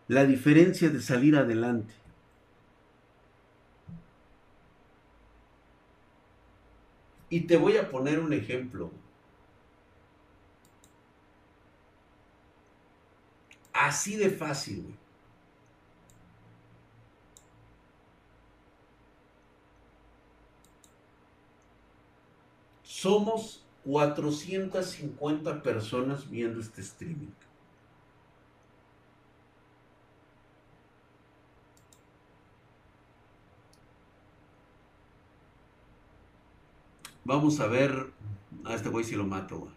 la 0.07 0.25
diferencia 0.25 0.89
de 0.89 1.01
salir 1.01 1.35
adelante? 1.35 1.93
Y 7.29 7.41
te 7.41 7.57
voy 7.57 7.77
a 7.77 7.89
poner 7.89 8.19
un 8.19 8.33
ejemplo. 8.33 8.91
Así 13.73 14.15
de 14.15 14.29
fácil, 14.29 14.83
güey. 14.83 14.95
Somos 22.83 23.63
450 23.85 25.63
personas 25.63 26.29
viendo 26.29 26.59
este 26.59 26.81
streaming. 26.81 27.31
Vamos 37.29 37.59
a 37.59 37.67
ver. 37.67 38.11
A 38.65 38.73
este 38.73 38.89
güey 38.89 39.05
si 39.05 39.15
lo 39.15 39.23
mato, 39.23 39.59
güey. 39.59 39.71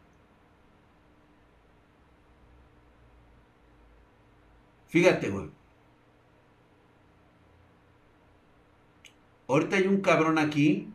Fíjate, 4.89 5.29
güey. 5.29 5.51
Ahorita 9.49 9.77
hay 9.77 9.87
un 9.87 10.01
cabrón 10.01 10.39
aquí. 10.39 10.89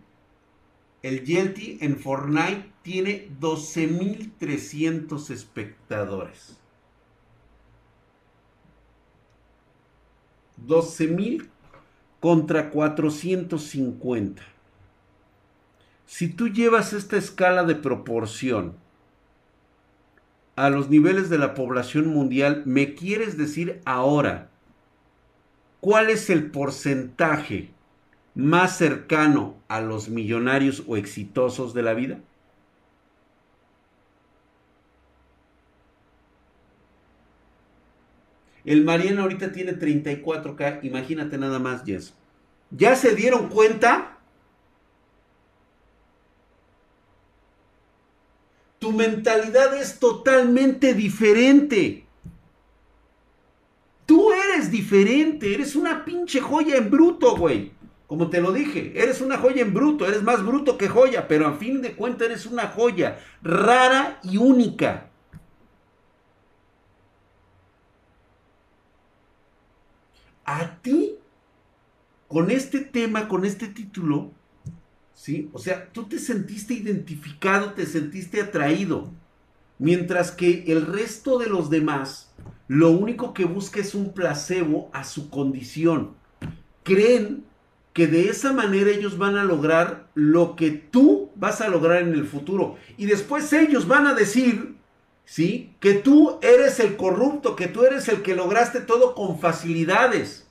El 1.04 1.24
Yelty 1.24 1.78
en 1.80 2.00
Fortnite 2.00 2.72
tiene 2.82 3.30
12.300 3.40 5.30
espectadores. 5.30 6.58
12.000 10.66 11.48
contra 12.20 12.72
450. 12.72 14.57
Si 16.08 16.30
tú 16.30 16.48
llevas 16.48 16.94
esta 16.94 17.18
escala 17.18 17.64
de 17.66 17.76
proporción 17.76 18.76
a 20.56 20.70
los 20.70 20.90
niveles 20.90 21.30
de 21.30 21.38
la 21.38 21.54
población 21.54 22.08
mundial, 22.08 22.64
¿me 22.66 22.96
quieres 22.96 23.38
decir 23.38 23.82
ahora 23.86 24.50
cuál 25.82 26.10
es 26.10 26.30
el 26.30 26.50
porcentaje 26.50 27.72
más 28.36 28.78
cercano 28.78 29.58
a 29.68 29.82
los 29.82 30.08
millonarios 30.08 30.84
o 30.88 30.96
exitosos 30.96 31.74
de 31.74 31.84
la 31.84 31.94
vida? 31.94 32.20
El 38.64 38.86
Mariano 38.86 39.24
ahorita 39.24 39.52
tiene 39.52 39.74
34K, 39.74 40.80
imagínate 40.84 41.38
nada 41.38 41.60
más, 41.60 41.84
Jess. 41.86 42.14
¿Ya 42.72 42.96
se 42.96 43.14
dieron 43.14 43.50
cuenta? 43.50 44.17
Tu 48.80 48.92
mentalidad 48.92 49.76
es 49.76 50.00
totalmente 50.00 50.94
diferente. 50.94 52.06
Tú 54.06 54.32
eres 54.32 54.72
diferente, 54.72 55.54
eres 55.54 55.76
una 55.76 56.06
pinche 56.06 56.40
joya 56.40 56.78
en 56.78 56.90
bruto, 56.90 57.36
güey. 57.36 57.72
Como 58.08 58.30
te 58.30 58.40
lo 58.40 58.54
dije, 58.54 58.94
eres 58.96 59.20
una 59.20 59.38
joya 59.38 59.62
en 59.62 59.74
bruto, 59.74 60.08
eres 60.08 60.24
más 60.24 60.46
bruto 60.46 60.78
que 60.78 60.88
joya, 60.88 61.28
pero 61.28 61.46
a 61.46 61.58
fin 61.58 61.82
de 61.82 61.94
cuentas 61.94 62.30
eres 62.30 62.46
una 62.46 62.70
joya 62.70 63.20
rara 63.42 64.20
y 64.24 64.38
única. 64.38 65.10
A 70.46 70.78
ti, 70.82 71.16
con 72.30 72.50
este 72.50 72.80
tema, 72.80 73.28
con 73.28 73.44
este 73.44 73.68
título, 73.68 74.32
¿sí? 75.18 75.50
O 75.52 75.60
sea, 75.60 75.90
tú 75.92 76.04
te 76.04 76.20
sentiste 76.20 76.76
identificado, 76.76 77.74
te 77.74 77.86
sentiste 77.86 78.40
atraído, 78.40 79.12
mientras 79.80 80.32
que 80.32 80.64
el 80.68 80.86
resto 80.86 81.40
de 81.40 81.48
los 81.48 81.70
demás 81.70 82.32
lo 82.68 82.92
único 82.92 83.34
que 83.34 83.46
busca 83.46 83.80
es 83.80 83.96
un 83.96 84.14
placebo 84.14 84.90
a 84.94 85.04
su 85.04 85.30
condición. 85.30 86.12
Creen 86.84 87.46
que 87.94 88.08
de 88.08 88.30
esa 88.30 88.54
manera 88.54 88.92
ellos 88.92 89.18
van 89.18 89.38
a 89.38 89.44
lograr 89.44 90.08
lo 90.14 90.56
que 90.56 90.72
tú 90.72 91.32
vas 91.36 91.62
a 91.62 91.70
lograr 91.70 92.04
en 92.04 92.14
el 92.14 92.28
futuro. 92.28 92.76
Y 92.98 93.08
después 93.08 93.52
ellos 93.54 93.88
van 93.88 94.06
a 94.06 94.14
decir, 94.14 94.76
¿sí? 95.26 95.74
Que 95.80 95.94
tú 95.94 96.38
eres 96.42 96.80
el 96.80 96.96
corrupto, 96.96 97.56
que 97.56 97.68
tú 97.68 97.84
eres 97.86 98.08
el 98.08 98.22
que 98.22 98.36
lograste 98.36 98.82
todo 98.82 99.16
con 99.16 99.40
facilidades. 99.40 100.46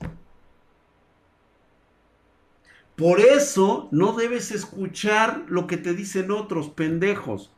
Por 2.97 3.19
eso 3.19 3.89
no 3.91 4.13
debes 4.13 4.51
escuchar 4.51 5.43
lo 5.49 5.67
que 5.67 5.77
te 5.77 5.93
dicen 5.93 6.31
otros 6.31 6.69
pendejos. 6.69 7.51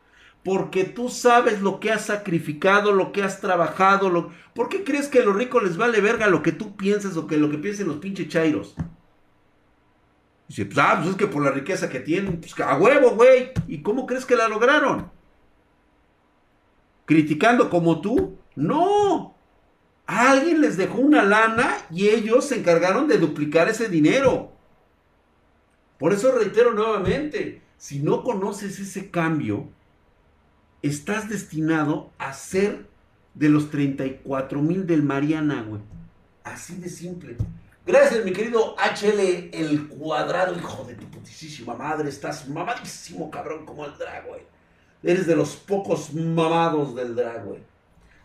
Porque 0.43 0.83
tú 0.83 1.07
sabes 1.07 1.61
lo 1.61 1.79
que 1.79 1.93
has 1.93 2.07
sacrificado, 2.07 2.91
lo 2.91 3.13
que 3.13 3.23
has 3.23 3.39
trabajado. 3.39 4.09
Lo... 4.09 4.31
¿Por 4.53 4.67
qué 4.67 4.83
crees 4.83 5.07
que 5.07 5.19
a 5.19 5.23
los 5.23 5.37
ricos 5.37 5.63
les 5.63 5.77
vale 5.77 6.01
verga 6.01 6.27
lo 6.27 6.43
que 6.43 6.51
tú 6.51 6.75
piensas 6.75 7.15
o 7.15 7.25
que 7.25 7.37
lo 7.37 7.49
que 7.49 7.57
piensen 7.57 7.87
los 7.87 7.97
pinches 7.97 8.27
chairos? 8.27 8.75
Dice, 10.49 10.65
pues, 10.65 10.77
ah, 10.77 10.95
pues 10.97 11.11
es 11.11 11.15
que 11.15 11.27
por 11.27 11.41
la 11.41 11.51
riqueza 11.51 11.89
que 11.89 12.01
tienen, 12.01 12.41
pues 12.41 12.59
a 12.59 12.77
huevo, 12.77 13.11
güey. 13.11 13.51
¿Y 13.69 13.81
cómo 13.81 14.05
crees 14.05 14.25
que 14.25 14.35
la 14.35 14.49
lograron? 14.49 15.09
¿Criticando 17.05 17.69
como 17.69 18.01
tú? 18.01 18.37
No. 18.57 19.35
Alguien 20.05 20.59
les 20.59 20.75
dejó 20.75 20.97
una 20.97 21.23
lana 21.23 21.77
y 21.89 22.09
ellos 22.09 22.43
se 22.43 22.57
encargaron 22.57 23.07
de 23.07 23.19
duplicar 23.19 23.69
ese 23.69 23.87
dinero. 23.87 24.58
Por 25.99 26.13
eso 26.13 26.31
reitero 26.31 26.73
nuevamente, 26.73 27.61
si 27.77 27.99
no 27.99 28.23
conoces 28.23 28.79
ese 28.79 29.11
cambio, 29.11 29.67
estás 30.81 31.29
destinado 31.29 32.09
a 32.17 32.33
ser 32.33 32.87
de 33.33 33.49
los 33.49 33.69
34 33.69 34.61
mil 34.61 34.87
del 34.87 35.03
Mariana, 35.03 35.61
güey. 35.61 35.81
Así 36.45 36.77
de 36.77 36.89
simple. 36.89 37.35
Gracias, 37.85 38.23
mi 38.23 38.31
querido 38.31 38.75
HL, 38.77 39.49
el 39.51 39.87
cuadrado, 39.89 40.55
hijo 40.55 40.85
de 40.85 40.95
tu 40.95 41.05
putísima 41.07 41.75
madre. 41.75 42.07
Estás 42.07 42.47
mamadísimo, 42.47 43.29
cabrón, 43.29 43.65
como 43.65 43.85
el 43.85 43.97
drag, 43.97 44.25
güey. 44.25 44.41
Eres 45.03 45.27
de 45.27 45.35
los 45.35 45.57
pocos 45.57 46.13
mamados 46.13 46.95
del 46.95 47.15
drag, 47.15 47.45
güey. 47.45 47.59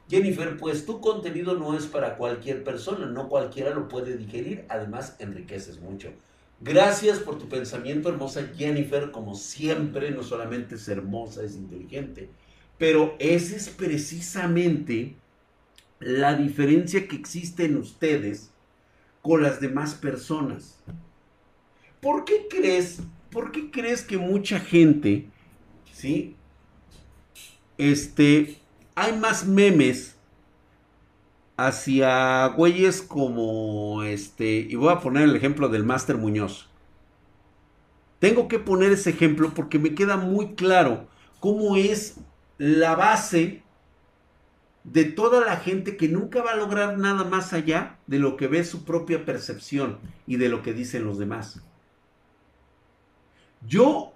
Jennifer, 0.09 0.57
pues 0.59 0.87
tu 0.87 1.01
contenido 1.01 1.55
no 1.55 1.77
es 1.77 1.87
para 1.87 2.17
cualquier 2.17 2.63
persona, 2.63 3.07
no 3.07 3.29
cualquiera 3.29 3.71
lo 3.71 3.89
puede 3.89 4.17
digerir, 4.17 4.65
además 4.69 5.17
enriqueces 5.19 5.81
mucho. 5.81 6.11
Gracias 6.61 7.19
por 7.19 7.39
tu 7.39 7.49
pensamiento, 7.49 8.09
hermosa 8.09 8.51
Jennifer. 8.57 9.11
Como 9.11 9.35
siempre, 9.35 10.11
no 10.11 10.23
solamente 10.23 10.77
es 10.77 10.89
hermosa, 10.89 11.43
es 11.43 11.57
inteligente. 11.57 12.29
Pero 12.79 13.17
esa 13.19 13.57
es 13.57 13.69
precisamente 13.69 15.17
la 16.01 16.35
diferencia 16.35 17.07
que 17.07 17.17
existe 17.17 17.65
en 17.65 17.77
ustedes 17.77 18.51
con 19.23 19.43
las 19.43 19.61
demás 19.61 19.95
personas. 19.95 20.79
¿Por 22.01 22.25
qué 22.25 22.47
crees, 22.51 23.01
por 23.31 23.53
qué 23.53 23.71
crees 23.71 24.03
que 24.03 24.19
mucha 24.19 24.61
gente, 24.61 25.27
sí, 25.93 26.37
este, 27.79 28.59
hay 28.95 29.17
más 29.17 29.47
memes 29.47 30.14
hacia 31.57 32.47
güeyes 32.49 33.03
como 33.03 34.03
este, 34.03 34.57
y 34.69 34.75
voy 34.75 34.93
a 34.93 35.01
poner 35.01 35.25
el 35.25 35.37
ejemplo 35.37 35.69
del 35.69 35.85
Máster 35.85 36.17
Muñoz. 36.17 36.69
Tengo 38.19 38.49
que 38.49 38.59
poner 38.59 38.93
ese 38.93 39.11
ejemplo 39.11 39.53
porque 39.55 39.79
me 39.79 39.95
queda 39.95 40.17
muy 40.17 40.55
claro 40.55 41.07
cómo 41.41 41.77
es 41.77 42.17
la 42.59 42.95
base 42.95 43.63
de 44.85 45.05
toda 45.05 45.45
la 45.45 45.57
gente 45.57 45.97
que 45.97 46.09
nunca 46.09 46.43
va 46.43 46.53
a 46.53 46.57
lograr 46.57 46.99
nada 46.99 47.25
más 47.25 47.53
allá 47.53 47.99
de 48.07 48.19
lo 48.19 48.37
que 48.37 48.49
ve 48.49 48.65
su 48.65 48.85
propia 48.85 49.25
percepción 49.25 49.99
y 50.27 50.37
de 50.37 50.49
lo 50.49 50.63
que 50.63 50.75
dicen 50.75 51.05
los 51.05 51.19
demás. 51.19 51.61
Yo 53.67 54.13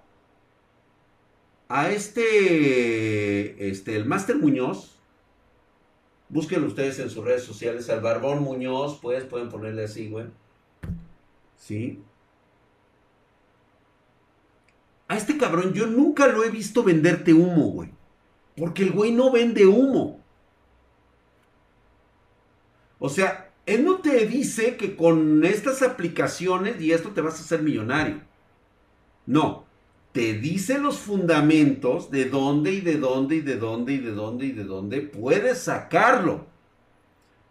a 1.69 1.89
este, 1.89 3.69
este, 3.69 3.95
el 3.95 4.05
Máster 4.05 4.37
Muñoz, 4.37 4.98
Búsquenlo 6.29 6.67
ustedes 6.67 6.99
en 6.99 7.09
sus 7.09 7.25
redes 7.25 7.43
sociales. 7.43 7.89
Al 7.89 8.01
Barbón 8.01 8.43
Muñoz, 8.43 8.99
pues, 9.01 9.23
pueden 9.25 9.49
ponerle 9.49 9.83
así, 9.83 10.09
güey. 10.09 10.27
¿Sí? 11.57 12.01
A 15.07 15.17
este 15.17 15.37
cabrón 15.37 15.73
yo 15.73 15.87
nunca 15.87 16.27
lo 16.27 16.43
he 16.43 16.51
visto 16.51 16.83
venderte 16.83 17.33
humo, 17.33 17.71
güey. 17.71 17.89
Porque 18.55 18.83
el 18.83 18.91
güey 18.91 19.11
no 19.11 19.31
vende 19.31 19.65
humo. 19.65 20.19
O 22.99 23.09
sea, 23.09 23.51
él 23.65 23.85
no 23.85 23.99
te 23.99 24.25
dice 24.27 24.77
que 24.77 24.95
con 24.95 25.43
estas 25.45 25.81
aplicaciones 25.81 26.79
y 26.79 26.91
esto 26.91 27.09
te 27.09 27.21
vas 27.21 27.39
a 27.39 27.43
hacer 27.43 27.63
millonario. 27.63 28.21
No. 29.25 29.68
Te 30.11 30.33
dice 30.33 30.79
los 30.79 30.97
fundamentos 30.97 32.09
de 32.09 32.25
dónde 32.25 32.71
y 32.71 32.81
de 32.81 32.97
dónde 32.97 33.35
y 33.35 33.41
de 33.41 33.57
dónde 33.57 33.93
y 33.93 33.97
de 33.99 34.11
dónde 34.11 34.45
y 34.45 34.51
de 34.51 34.63
dónde 34.63 35.01
puedes 35.01 35.59
sacarlo. 35.59 36.47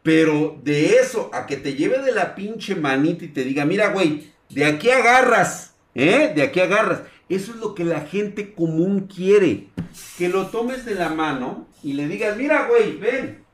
Pero 0.02 0.58
de 0.62 0.96
eso 0.96 1.30
a 1.32 1.46
que 1.46 1.56
te 1.56 1.74
lleve 1.74 2.02
de 2.02 2.12
la 2.12 2.34
pinche 2.34 2.74
manita 2.74 3.24
y 3.24 3.28
te 3.28 3.44
diga, 3.44 3.64
mira, 3.64 3.92
güey, 3.92 4.32
de 4.48 4.64
aquí 4.64 4.90
agarras, 4.90 5.74
¿eh? 5.94 6.32
De 6.34 6.42
aquí 6.42 6.60
agarras. 6.60 7.02
Eso 7.28 7.52
es 7.52 7.58
lo 7.58 7.74
que 7.74 7.84
la 7.84 8.00
gente 8.00 8.54
común 8.54 9.06
quiere. 9.06 9.68
Que 10.16 10.28
lo 10.28 10.46
tomes 10.48 10.84
de 10.84 10.94
la 10.94 11.10
mano 11.10 11.66
y 11.82 11.92
le 11.92 12.08
digas, 12.08 12.36
mira, 12.36 12.66
güey, 12.66 12.96
ven. 12.96 13.44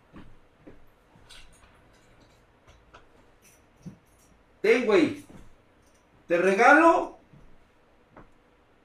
Ten, 4.61 4.87
güey. 4.87 5.25
Te 6.27 6.39
regalo 6.39 7.14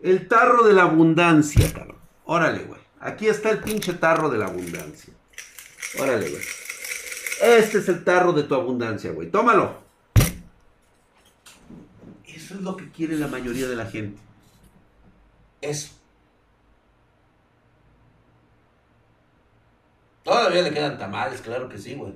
el 0.02 0.28
tarro 0.28 0.64
de 0.64 0.74
la 0.74 0.84
abundancia, 0.84 1.72
cabrón. 1.74 1.98
Órale, 2.26 2.64
güey. 2.64 2.80
Aquí 3.00 3.28
está 3.28 3.50
el 3.50 3.60
pinche 3.60 3.94
tarro 3.94 4.30
de 4.30 4.38
la 4.38 4.46
abundancia. 4.48 5.14
Órale, 6.00 6.30
güey. 6.30 6.44
Este 7.42 7.80
es 7.80 7.90
el 7.90 8.04
tarro 8.04 8.34
de 8.34 8.44
tu 8.44 8.56
abundancia, 8.56 9.12
güey. 9.12 9.30
Tómalo. 9.30 9.78
Eso 12.26 12.56
es 12.56 12.62
lo 12.62 12.76
que 12.76 12.90
quiere 12.92 13.16
la 13.16 13.28
mayoría 13.28 13.68
de 13.68 13.76
la 13.76 13.86
gente. 13.86 14.22
Eso. 15.62 15.94
Todavía 20.24 20.62
le 20.62 20.74
quedan 20.74 20.98
tamales, 20.98 21.42
claro 21.42 21.70
que 21.70 21.78
sí, 21.78 21.96
güey. 21.96 22.14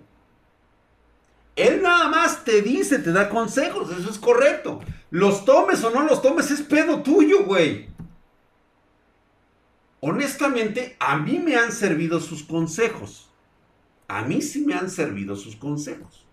Él 1.55 1.81
nada 1.81 2.07
más 2.09 2.43
te 2.43 2.61
dice, 2.61 2.99
te 2.99 3.11
da 3.11 3.29
consejos, 3.29 3.91
eso 3.91 4.09
es 4.09 4.17
correcto. 4.17 4.81
Los 5.11 5.45
tomes 5.45 5.83
o 5.83 5.91
no 5.91 6.01
los 6.03 6.21
tomes 6.21 6.49
es 6.49 6.61
pedo 6.61 7.03
tuyo, 7.03 7.45
güey. 7.45 7.89
Honestamente, 9.99 10.97
a 10.99 11.17
mí 11.17 11.39
me 11.39 11.55
han 11.55 11.71
servido 11.71 12.19
sus 12.19 12.43
consejos. 12.43 13.29
A 14.07 14.23
mí 14.23 14.41
sí 14.41 14.65
me 14.65 14.73
han 14.73 14.89
servido 14.89 15.35
sus 15.35 15.55
consejos. 15.55 16.25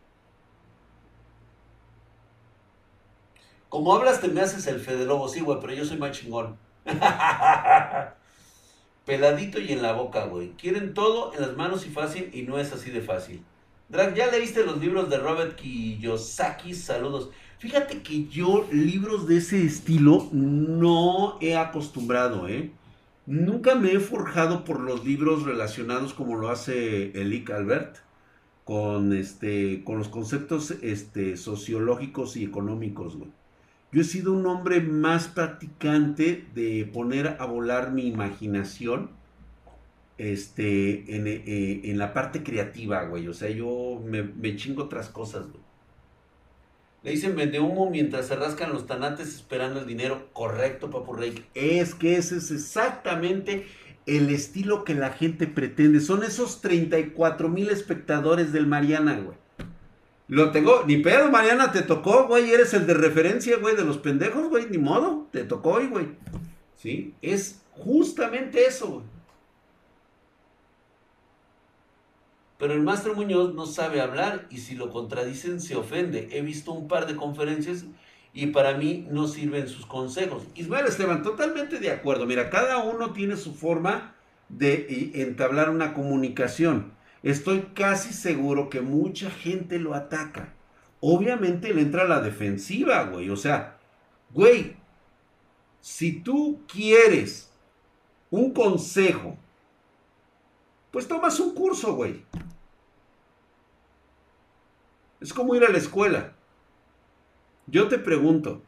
Como 3.69 3.95
hablas, 3.95 4.21
te 4.21 4.27
me 4.29 4.41
haces 4.41 4.67
el 4.67 4.81
Fede 4.81 5.07
Lobo, 5.07 5.29
sí, 5.29 5.41
güey, 5.41 5.61
pero 5.61 5.73
yo 5.73 5.85
soy 5.85 5.99
más 5.99 6.19
chingón. 6.19 6.59
Peladito 9.07 9.61
y 9.61 9.73
en 9.73 9.83
la 9.83 9.93
boca, 9.93 10.25
güey. 10.25 10.51
Quieren 10.55 10.93
todo 10.93 11.33
en 11.35 11.43
las 11.43 11.57
manos 11.57 11.87
y 11.87 11.91
fácil, 11.91 12.31
y 12.33 12.43
no 12.43 12.59
es 12.59 12.73
así 12.73 12.91
de 12.91 13.03
fácil. 13.03 13.45
Drag, 13.91 14.15
¿ya 14.15 14.31
leíste 14.31 14.65
los 14.65 14.79
libros 14.79 15.11
de 15.11 15.19
Robert 15.19 15.57
Kiyosaki? 15.57 16.75
Saludos. 16.75 17.31
Fíjate 17.59 18.03
que 18.03 18.29
yo 18.29 18.69
libros 18.71 19.27
de 19.27 19.39
ese 19.39 19.65
estilo 19.65 20.29
no 20.33 21.37
he 21.41 21.57
acostumbrado, 21.57 22.47
¿eh? 22.47 22.71
Nunca 23.27 23.75
me 23.75 23.91
he 23.91 23.99
forjado 23.99 24.65
por 24.65 24.79
los 24.79 25.05
libros 25.05 25.43
relacionados 25.43 26.15
como 26.15 26.37
lo 26.37 26.51
hace 26.51 27.11
Elic 27.21 27.51
Albert 27.51 27.97
con 28.65 29.13
este 29.13 29.83
con 29.83 29.99
los 29.99 30.09
conceptos 30.09 30.71
este 30.83 31.37
sociológicos 31.37 32.37
y 32.37 32.45
económicos. 32.45 33.17
Yo 33.91 34.03
he 34.03 34.05
sido 34.05 34.33
un 34.33 34.47
hombre 34.47 34.81
más 34.81 35.27
practicante 35.27 36.47
de 36.55 36.89
poner 36.93 37.39
a 37.41 37.45
volar 37.45 37.91
mi 37.91 38.07
imaginación 38.07 39.11
este, 40.21 41.17
en, 41.17 41.25
eh, 41.27 41.93
la 41.95 42.13
parte 42.13 42.43
creativa, 42.43 43.05
güey. 43.05 43.27
O 43.27 43.33
sea, 43.33 43.49
yo 43.49 44.03
me, 44.05 44.57
chingo 44.57 44.85
otras 44.85 45.09
cosas, 45.09 45.47
güey. 45.49 45.63
Le 47.03 47.13
dicen 47.13 47.35
vende 47.35 47.59
humo 47.61 47.89
mientras 47.89 48.27
se 48.27 48.37
rascan 48.37 48.71
los 48.71 48.87
tanates 48.87 49.29
esperando 49.29 49.81
el 49.81 49.87
dinero. 49.87 50.29
Correcto, 50.35 50.91
Papu 50.91 51.15
Rey. 51.15 51.47
Es 51.55 51.95
que 51.95 52.17
ese 52.17 52.37
es 52.37 52.51
exactamente 52.51 53.65
el 54.05 54.29
estilo 54.29 54.85
que 54.85 54.95
la 54.95 55.09
gente 55.09 55.47
pretende. 55.47 56.01
Son 56.01 56.23
esos 56.23 56.61
34 56.61 57.49
mil 57.49 57.71
espectadores 57.71 58.53
del 58.53 58.67
Mariana, 58.67 59.19
güey. 59.19 59.39
Lo 60.29 60.51
tengo, 60.53 60.85
ni 60.87 60.99
pedo, 60.99 61.31
Mariana, 61.31 61.73
te 61.73 61.81
tocó, 61.81 62.29
güey, 62.29 62.51
eres 62.51 62.75
el 62.75 62.87
de 62.87 62.95
referencia, 62.95 63.57
güey, 63.57 63.75
de 63.75 63.85
los 63.85 63.97
pendejos, 63.97 64.49
güey, 64.51 64.67
ni 64.71 64.79
modo, 64.79 65.27
te 65.33 65.45
tocó 65.45 65.71
hoy, 65.71 65.87
güey. 65.87 66.09
¿Sí? 66.77 67.15
Es 67.23 67.63
justamente 67.73 68.67
eso, 68.67 68.91
güey. 68.91 69.20
Pero 72.61 72.75
el 72.75 72.83
maestro 72.83 73.15
Muñoz 73.15 73.55
no 73.55 73.67
sabe 73.67 74.01
hablar 74.01 74.47
y 74.51 74.59
si 74.59 74.77
lo 74.77 74.91
contradicen 74.91 75.61
se 75.61 75.75
ofende. 75.75 76.29
He 76.31 76.43
visto 76.43 76.73
un 76.73 76.87
par 76.87 77.09
de 77.09 77.17
conferencias 77.17 77.87
y 78.33 78.49
para 78.49 78.77
mí 78.77 79.09
no 79.11 79.27
sirven 79.27 79.67
sus 79.67 79.87
consejos. 79.87 80.45
Ismael 80.55 80.87
Esteban, 80.87 81.25
totalmente 81.25 81.81
de 81.81 81.91
acuerdo. 81.91 82.27
Mira, 82.27 82.51
cada 82.51 82.79
uno 82.79 83.13
tiene 83.13 83.37
su 83.37 83.55
forma 83.55 84.15
de 84.49 85.11
entablar 85.15 85.71
una 85.71 85.95
comunicación 85.95 86.93
estoy 87.23 87.71
casi 87.75 88.13
seguro 88.13 88.71
que 88.71 88.81
mucha 88.81 89.31
gente 89.31 89.79
lo 89.79 89.95
ataca. 89.95 90.55
Obviamente 91.01 91.73
le 91.73 91.83
entra 91.83 92.03
a 92.03 92.09
la 92.09 92.21
defensiva, 92.21 93.05
güey. 93.05 93.31
O 93.31 93.37
sea, 93.37 93.79
güey, 94.31 94.77
si 95.81 96.21
tú 96.21 96.63
quieres 96.67 97.51
un 98.31 98.53
consejo, 98.53 99.37
pues 100.91 101.09
tomas 101.09 101.39
un 101.41 101.55
curso, 101.55 101.95
güey. 101.95 102.25
Es 105.21 105.33
como 105.33 105.55
ir 105.55 105.65
a 105.65 105.71
la 105.71 105.79
escuela. 105.79 106.33
Yo 107.67 107.89
te 107.89 107.99
pregunto, 107.99 108.63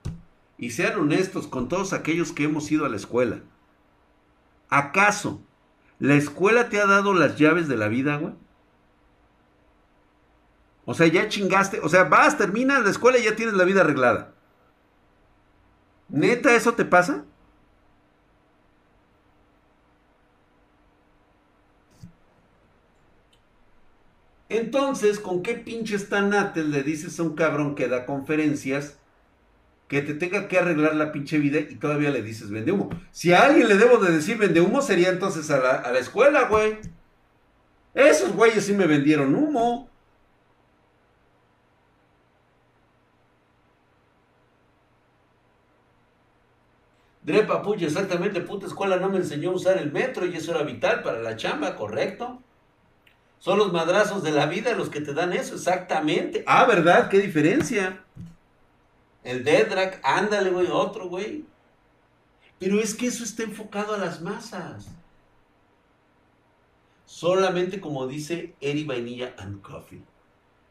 y 0.58 0.70
sean 0.70 0.98
honestos 0.98 1.46
con 1.46 1.68
todos 1.68 1.92
aquellos 1.92 2.32
que 2.32 2.44
hemos 2.44 2.70
ido 2.70 2.84
a 2.84 2.88
la 2.88 2.96
escuela, 2.96 3.40
¿acaso 4.68 5.40
la 5.98 6.14
escuela 6.14 6.68
te 6.68 6.80
ha 6.80 6.86
dado 6.86 7.14
las 7.14 7.36
llaves 7.36 7.68
de 7.68 7.76
la 7.76 7.88
vida, 7.88 8.16
güey? 8.16 8.34
O 10.84 10.94
sea, 10.94 11.06
ya 11.06 11.28
chingaste. 11.28 11.80
O 11.80 11.88
sea, 11.88 12.04
vas, 12.04 12.36
terminas 12.36 12.82
la 12.82 12.90
escuela 12.90 13.18
y 13.18 13.24
ya 13.24 13.36
tienes 13.36 13.54
la 13.54 13.64
vida 13.64 13.82
arreglada. 13.82 14.32
¿Neta 16.08 16.54
eso 16.54 16.74
te 16.74 16.84
pasa? 16.84 17.24
Entonces, 24.52 25.18
¿con 25.18 25.42
qué 25.42 25.54
pinches 25.54 26.10
tanates 26.10 26.66
le 26.66 26.82
dices 26.82 27.18
a 27.18 27.22
un 27.22 27.34
cabrón 27.34 27.74
que 27.74 27.88
da 27.88 28.04
conferencias 28.04 28.98
que 29.88 30.02
te 30.02 30.12
tenga 30.12 30.46
que 30.46 30.58
arreglar 30.58 30.94
la 30.94 31.10
pinche 31.10 31.38
vida 31.38 31.58
y 31.60 31.76
todavía 31.76 32.10
le 32.10 32.22
dices 32.22 32.50
vende 32.50 32.70
humo? 32.70 32.90
Si 33.12 33.32
a 33.32 33.44
alguien 33.44 33.66
le 33.66 33.76
debo 33.76 33.96
de 33.96 34.12
decir 34.12 34.36
vende 34.36 34.60
humo, 34.60 34.82
sería 34.82 35.08
entonces 35.08 35.50
a 35.50 35.58
la, 35.58 35.70
a 35.76 35.90
la 35.92 35.98
escuela, 36.00 36.48
güey. 36.48 36.78
Esos 37.94 38.32
güeyes 38.34 38.66
sí 38.66 38.74
me 38.74 38.86
vendieron 38.86 39.34
humo. 39.34 39.88
Drepa, 47.22 47.62
puya, 47.62 47.86
exactamente, 47.86 48.42
puta 48.42 48.66
escuela 48.66 48.98
no 48.98 49.08
me 49.08 49.16
enseñó 49.18 49.50
a 49.50 49.54
usar 49.54 49.78
el 49.78 49.92
metro 49.92 50.26
y 50.26 50.36
eso 50.36 50.54
era 50.54 50.62
vital 50.64 51.02
para 51.02 51.22
la 51.22 51.36
chamba, 51.36 51.74
¿correcto? 51.76 52.42
Son 53.42 53.58
los 53.58 53.72
madrazos 53.72 54.22
de 54.22 54.30
la 54.30 54.46
vida 54.46 54.72
los 54.76 54.88
que 54.88 55.00
te 55.00 55.14
dan 55.14 55.32
eso, 55.32 55.56
exactamente. 55.56 56.44
Ah, 56.46 56.64
¿verdad? 56.64 57.08
¿Qué 57.08 57.18
diferencia? 57.18 58.04
El 59.24 59.42
Dedrak, 59.42 59.98
ándale, 60.04 60.50
güey, 60.50 60.68
otro, 60.70 61.08
güey. 61.08 61.44
Pero 62.60 62.78
es 62.78 62.94
que 62.94 63.08
eso 63.08 63.24
está 63.24 63.42
enfocado 63.42 63.94
a 63.94 63.98
las 63.98 64.22
masas. 64.22 64.86
Solamente 67.04 67.80
como 67.80 68.06
dice 68.06 68.54
Eri 68.60 68.84
Vainilla 68.84 69.34
and 69.36 69.60
Coffee, 69.60 70.04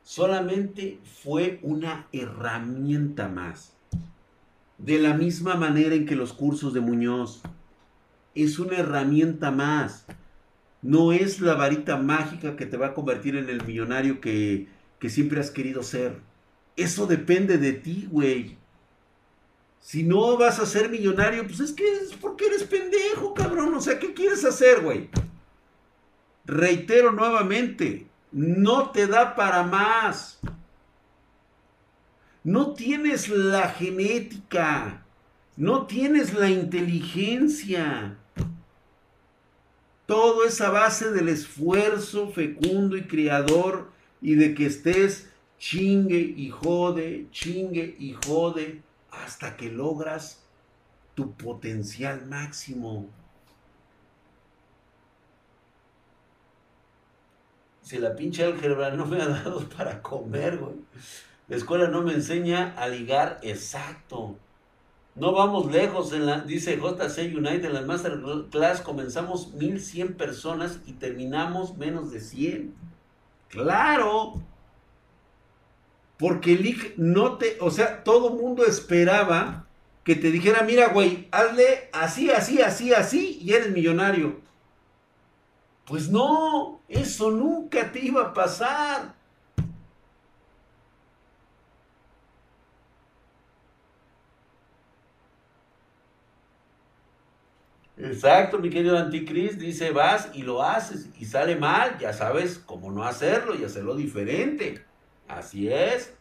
solamente 0.02 0.98
fue 1.22 1.60
una 1.64 2.08
herramienta 2.14 3.28
más 3.28 3.74
de 4.78 4.98
la 4.98 5.14
misma 5.14 5.56
manera 5.56 5.94
en 5.94 6.06
que 6.06 6.16
los 6.16 6.32
cursos 6.32 6.74
de 6.74 6.80
Muñoz. 6.80 7.42
Es 8.34 8.60
una 8.60 8.78
herramienta 8.78 9.52
más. 9.52 10.06
No 10.82 11.12
es 11.12 11.40
la 11.40 11.56
varita 11.56 11.98
mágica 11.98 12.56
que 12.56 12.66
te 12.66 12.78
va 12.78 12.88
a 12.88 12.94
convertir 12.94 13.36
en 13.36 13.50
el 13.50 13.64
millonario 13.66 14.20
que, 14.20 14.68
que 15.00 15.10
siempre 15.10 15.40
has 15.40 15.52
querido 15.52 15.84
ser. 15.84 16.20
Eso 16.76 17.06
depende 17.06 17.58
de 17.58 17.74
ti, 17.74 18.08
güey. 18.10 18.58
Si 19.80 20.04
no 20.04 20.38
vas 20.38 20.60
a 20.60 20.66
ser 20.66 20.90
millonario, 20.90 21.46
pues 21.46 21.60
es 21.60 21.74
que 21.74 21.92
es 21.92 22.14
porque 22.14 22.46
eres 22.46 22.64
pendejo, 22.64 23.34
cabrón. 23.34 23.74
O 23.74 23.82
sea, 23.82 24.00
¿qué 24.00 24.14
quieres 24.14 24.46
hacer, 24.46 24.82
güey? 24.82 25.10
Reitero 26.46 27.12
nuevamente, 27.12 28.08
no 28.32 28.92
te 28.92 29.08
da 29.08 29.36
para 29.36 29.64
más. 29.64 30.40
No 32.44 32.74
tienes 32.74 33.30
la 33.30 33.70
genética, 33.70 35.06
no 35.56 35.86
tienes 35.86 36.34
la 36.34 36.50
inteligencia. 36.50 38.18
Todo 40.06 40.46
es 40.46 40.60
a 40.62 40.70
base 40.70 41.12
del 41.12 41.30
esfuerzo 41.30 42.30
fecundo 42.32 42.98
y 42.98 43.04
criador 43.04 43.92
y 44.22 44.36
de 44.36 44.54
que 44.54 44.66
estés 44.66 45.30
chingue 45.58 46.20
y 46.20 46.50
jode, 46.50 47.28
chingue 47.32 47.96
y 48.00 48.16
jode 48.26 48.82
hasta 49.12 49.56
que 49.56 49.72
logras 49.72 50.42
tu 51.16 51.34
potencial 51.34 52.26
máximo. 52.26 53.10
Si 57.84 57.98
la 57.98 58.16
pinche 58.16 58.44
álgebra 58.44 58.92
no 58.92 59.06
me 59.06 59.22
ha 59.22 59.28
dado 59.28 59.68
para 59.78 60.02
comer, 60.02 60.58
güey. 60.58 60.76
La 61.48 61.58
escuela 61.58 61.90
no 61.90 62.02
me 62.02 62.14
enseña 62.14 62.74
a 62.78 62.88
ligar 62.88 63.40
exacto. 63.44 64.38
No 65.16 65.34
vamos 65.34 65.72
lejos, 65.72 66.14
en 66.14 66.26
la, 66.26 66.42
dice 66.42 66.78
JC 66.78 67.36
United, 67.36 67.66
en 67.66 67.74
la 67.74 67.82
Masterclass 67.82 68.82
comenzamos 68.82 69.54
1100 69.54 70.14
personas 70.14 70.80
y 70.86 70.94
terminamos 70.94 71.78
menos 71.78 72.12
de 72.12 72.22
100. 72.22 72.74
Claro. 73.50 74.42
Porque 76.18 76.54
el 76.54 76.94
no 76.98 77.38
te, 77.38 77.58
o 77.60 77.72
sea, 77.72 78.04
todo 78.04 78.30
mundo 78.30 78.66
esperaba 78.66 79.66
que 80.04 80.16
te 80.16 80.32
dijera, 80.32 80.64
mira, 80.64 80.90
güey, 80.90 81.28
hazle 81.32 81.90
así, 81.92 82.30
así, 82.30 82.62
así, 82.62 82.94
así 82.94 83.40
y 83.42 83.54
eres 83.54 83.72
millonario. 83.72 84.40
Pues 85.86 86.10
no, 86.10 86.80
eso 86.88 87.32
nunca 87.32 87.92
te 87.92 88.00
iba 88.00 88.22
a 88.22 88.34
pasar. 88.34 89.16
Exacto, 98.04 98.58
mi 98.58 98.70
querido 98.70 98.98
Anticris, 98.98 99.60
dice, 99.60 99.92
vas 99.92 100.30
y 100.34 100.42
lo 100.42 100.64
haces 100.64 101.10
y 101.20 101.26
sale 101.26 101.56
mal, 101.56 101.98
ya 102.00 102.14
sabes 102.14 102.58
cómo 102.66 102.92
no 102.92 103.04
hacerlo 103.04 103.54
y 103.56 103.64
hacerlo 103.64 103.96
diferente. 103.96 104.84
Así 105.28 105.70
es. 105.70 106.14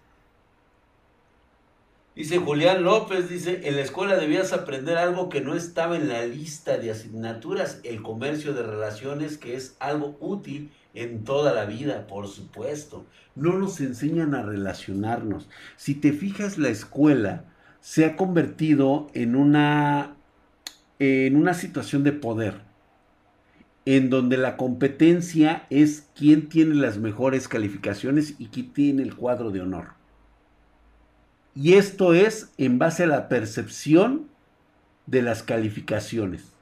Dice 2.15 2.39
Julián 2.39 2.83
López, 2.83 3.31
dice, 3.31 3.63
en 3.65 3.77
la 3.77 3.83
escuela 3.83 4.17
debías 4.17 4.53
aprender 4.53 4.99
algo 4.99 5.31
que 5.31 5.41
no 5.41 5.55
estaba 5.55 5.97
en 5.97 6.09
la 6.09 6.27
lista 6.27 6.77
de 6.77 6.91
asignaturas, 6.91 7.81
el 7.83 8.03
comercio 8.03 8.53
de 8.53 8.63
relaciones, 8.63 9.39
que 9.39 9.55
es 9.55 9.77
algo 9.79 10.19
útil 10.21 10.71
en 10.93 11.25
toda 11.25 11.55
la 11.55 11.65
vida, 11.65 12.07
por 12.07 12.29
supuesto. 12.29 13.07
No 13.35 13.59
nos 13.59 13.81
enseñan 13.81 14.35
a 14.35 14.43
relacionarnos. 14.43 15.49
Si 15.77 15.95
te 15.95 16.13
fijas, 16.13 16.59
la 16.59 16.69
escuela 16.69 17.45
se 17.81 18.05
ha 18.05 18.17
convertido 18.17 19.07
en 19.15 19.35
una 19.35 20.17
en 21.01 21.35
una 21.37 21.55
situación 21.55 22.05
de 22.05 22.13
poder, 22.13 22.61
en 23.87 24.11
donde 24.11 24.37
la 24.37 24.59
competencia 24.59 25.67
es 25.71 26.07
quién 26.15 26.49
tiene 26.49 26.75
las 26.75 26.99
mejores 26.99 27.49
calificaciones 27.49 28.35
y 28.39 28.49
quién 28.49 28.73
tiene 28.73 29.03
el 29.03 29.17
cuadro 29.17 29.51
de 29.51 29.63
honor. 29.63 29.95
Y 31.55 31.73
esto 31.73 32.13
es 32.13 32.53
en 32.59 32.79
base 32.79 33.05
a 33.05 33.09
la 33.09 33.29
percepción 33.29 34.29
de 35.07 35.23
las 35.23 35.43
calificaciones. 35.43 36.53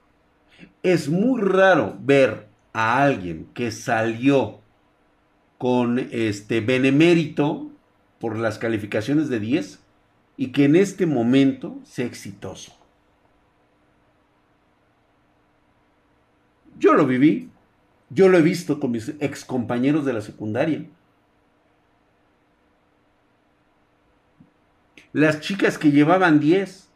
Es 0.84 1.08
muy 1.08 1.40
raro 1.42 1.98
ver 2.00 2.46
a 2.72 3.02
alguien 3.02 3.48
que 3.54 3.72
salió 3.72 4.60
con 5.58 5.98
este 5.98 6.60
benemérito 6.60 7.70
por 8.20 8.38
las 8.38 8.58
calificaciones 8.58 9.28
de 9.28 9.40
10 9.40 9.80
y 10.36 10.52
que 10.52 10.64
en 10.64 10.76
este 10.76 11.06
momento 11.06 11.76
sea 11.84 12.06
exitoso. 12.06 12.77
Yo 16.78 16.94
lo 16.94 17.06
viví. 17.06 17.50
Yo 18.10 18.28
lo 18.28 18.38
he 18.38 18.42
visto 18.42 18.80
con 18.80 18.92
mis 18.92 19.12
ex 19.20 19.44
compañeros 19.44 20.04
de 20.04 20.12
la 20.14 20.20
secundaria. 20.20 20.86
Las 25.12 25.40
chicas 25.40 25.78
que 25.78 25.90
llevaban 25.90 26.40
10 26.40 26.88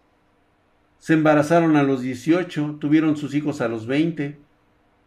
se 0.98 1.14
embarazaron 1.14 1.76
a 1.76 1.82
los 1.82 2.00
18, 2.00 2.76
tuvieron 2.80 3.16
sus 3.16 3.34
hijos 3.34 3.60
a 3.60 3.68
los 3.68 3.86
20. 3.86 4.38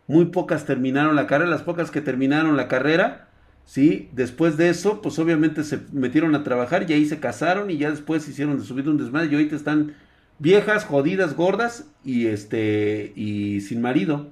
Muy 0.07 0.26
pocas 0.26 0.65
terminaron 0.65 1.15
la 1.15 1.26
carrera. 1.26 1.49
Las 1.49 1.63
pocas 1.63 1.89
que 1.89 2.01
terminaron 2.01 2.57
la 2.57 2.67
carrera, 2.67 3.30
¿sí? 3.65 4.09
Después 4.11 4.57
de 4.57 4.69
eso, 4.69 5.01
pues 5.01 5.17
obviamente 5.19 5.63
se 5.63 5.80
metieron 5.91 6.36
a 6.36 6.43
trabajar 6.43 6.89
y 6.89 6.93
ahí 6.93 7.05
se 7.05 7.19
casaron 7.19 7.71
y 7.71 7.78
ya 7.78 7.89
después 7.89 8.28
hicieron 8.28 8.59
de 8.59 8.65
subir 8.65 8.89
un 8.89 8.97
desmadre 8.97 9.30
y 9.32 9.36
ahorita 9.36 9.55
están 9.55 9.95
viejas, 10.38 10.86
jodidas, 10.86 11.36
gordas 11.36 11.88
y 12.03 12.28
este 12.28 13.13
y 13.15 13.61
sin 13.61 13.82
marido. 13.82 14.30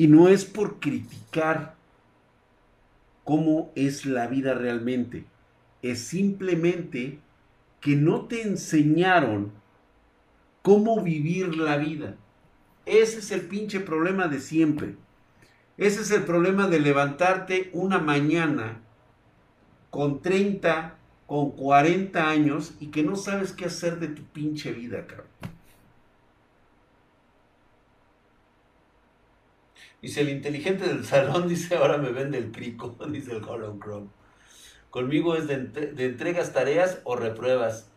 Y 0.00 0.08
no 0.08 0.28
es 0.28 0.46
por 0.46 0.80
criticar 0.80 1.74
cómo 3.22 3.70
es 3.74 4.06
la 4.06 4.28
vida 4.28 4.54
realmente. 4.54 5.26
Es 5.82 6.00
simplemente 6.00 7.18
que 7.82 7.96
no 7.96 8.24
te 8.24 8.40
enseñaron 8.40 9.52
cómo 10.62 11.02
vivir 11.02 11.54
la 11.54 11.76
vida. 11.76 12.16
Ese 12.86 13.18
es 13.18 13.30
el 13.30 13.42
pinche 13.42 13.78
problema 13.78 14.26
de 14.28 14.40
siempre. 14.40 14.94
Ese 15.76 16.00
es 16.00 16.10
el 16.12 16.22
problema 16.22 16.66
de 16.66 16.80
levantarte 16.80 17.68
una 17.74 17.98
mañana 17.98 18.80
con 19.90 20.22
30, 20.22 20.96
con 21.26 21.50
40 21.50 22.26
años 22.26 22.72
y 22.80 22.86
que 22.86 23.02
no 23.02 23.16
sabes 23.16 23.52
qué 23.52 23.66
hacer 23.66 23.98
de 23.98 24.08
tu 24.08 24.22
pinche 24.22 24.72
vida, 24.72 25.06
cabrón. 25.06 25.59
Dice, 30.02 30.22
el 30.22 30.30
inteligente 30.30 30.86
del 30.86 31.04
salón, 31.04 31.48
dice, 31.48 31.76
ahora 31.76 31.98
me 31.98 32.10
vende 32.10 32.38
el 32.38 32.50
crico, 32.52 32.96
dice 33.10 33.32
el 33.32 33.44
Hollow 33.44 33.78
Crow. 33.78 34.08
Conmigo 34.90 35.36
es 35.36 35.46
de, 35.46 35.92
entregas 35.98 36.52
tareas 36.52 37.00
o 37.04 37.16
repruebas. 37.16 37.88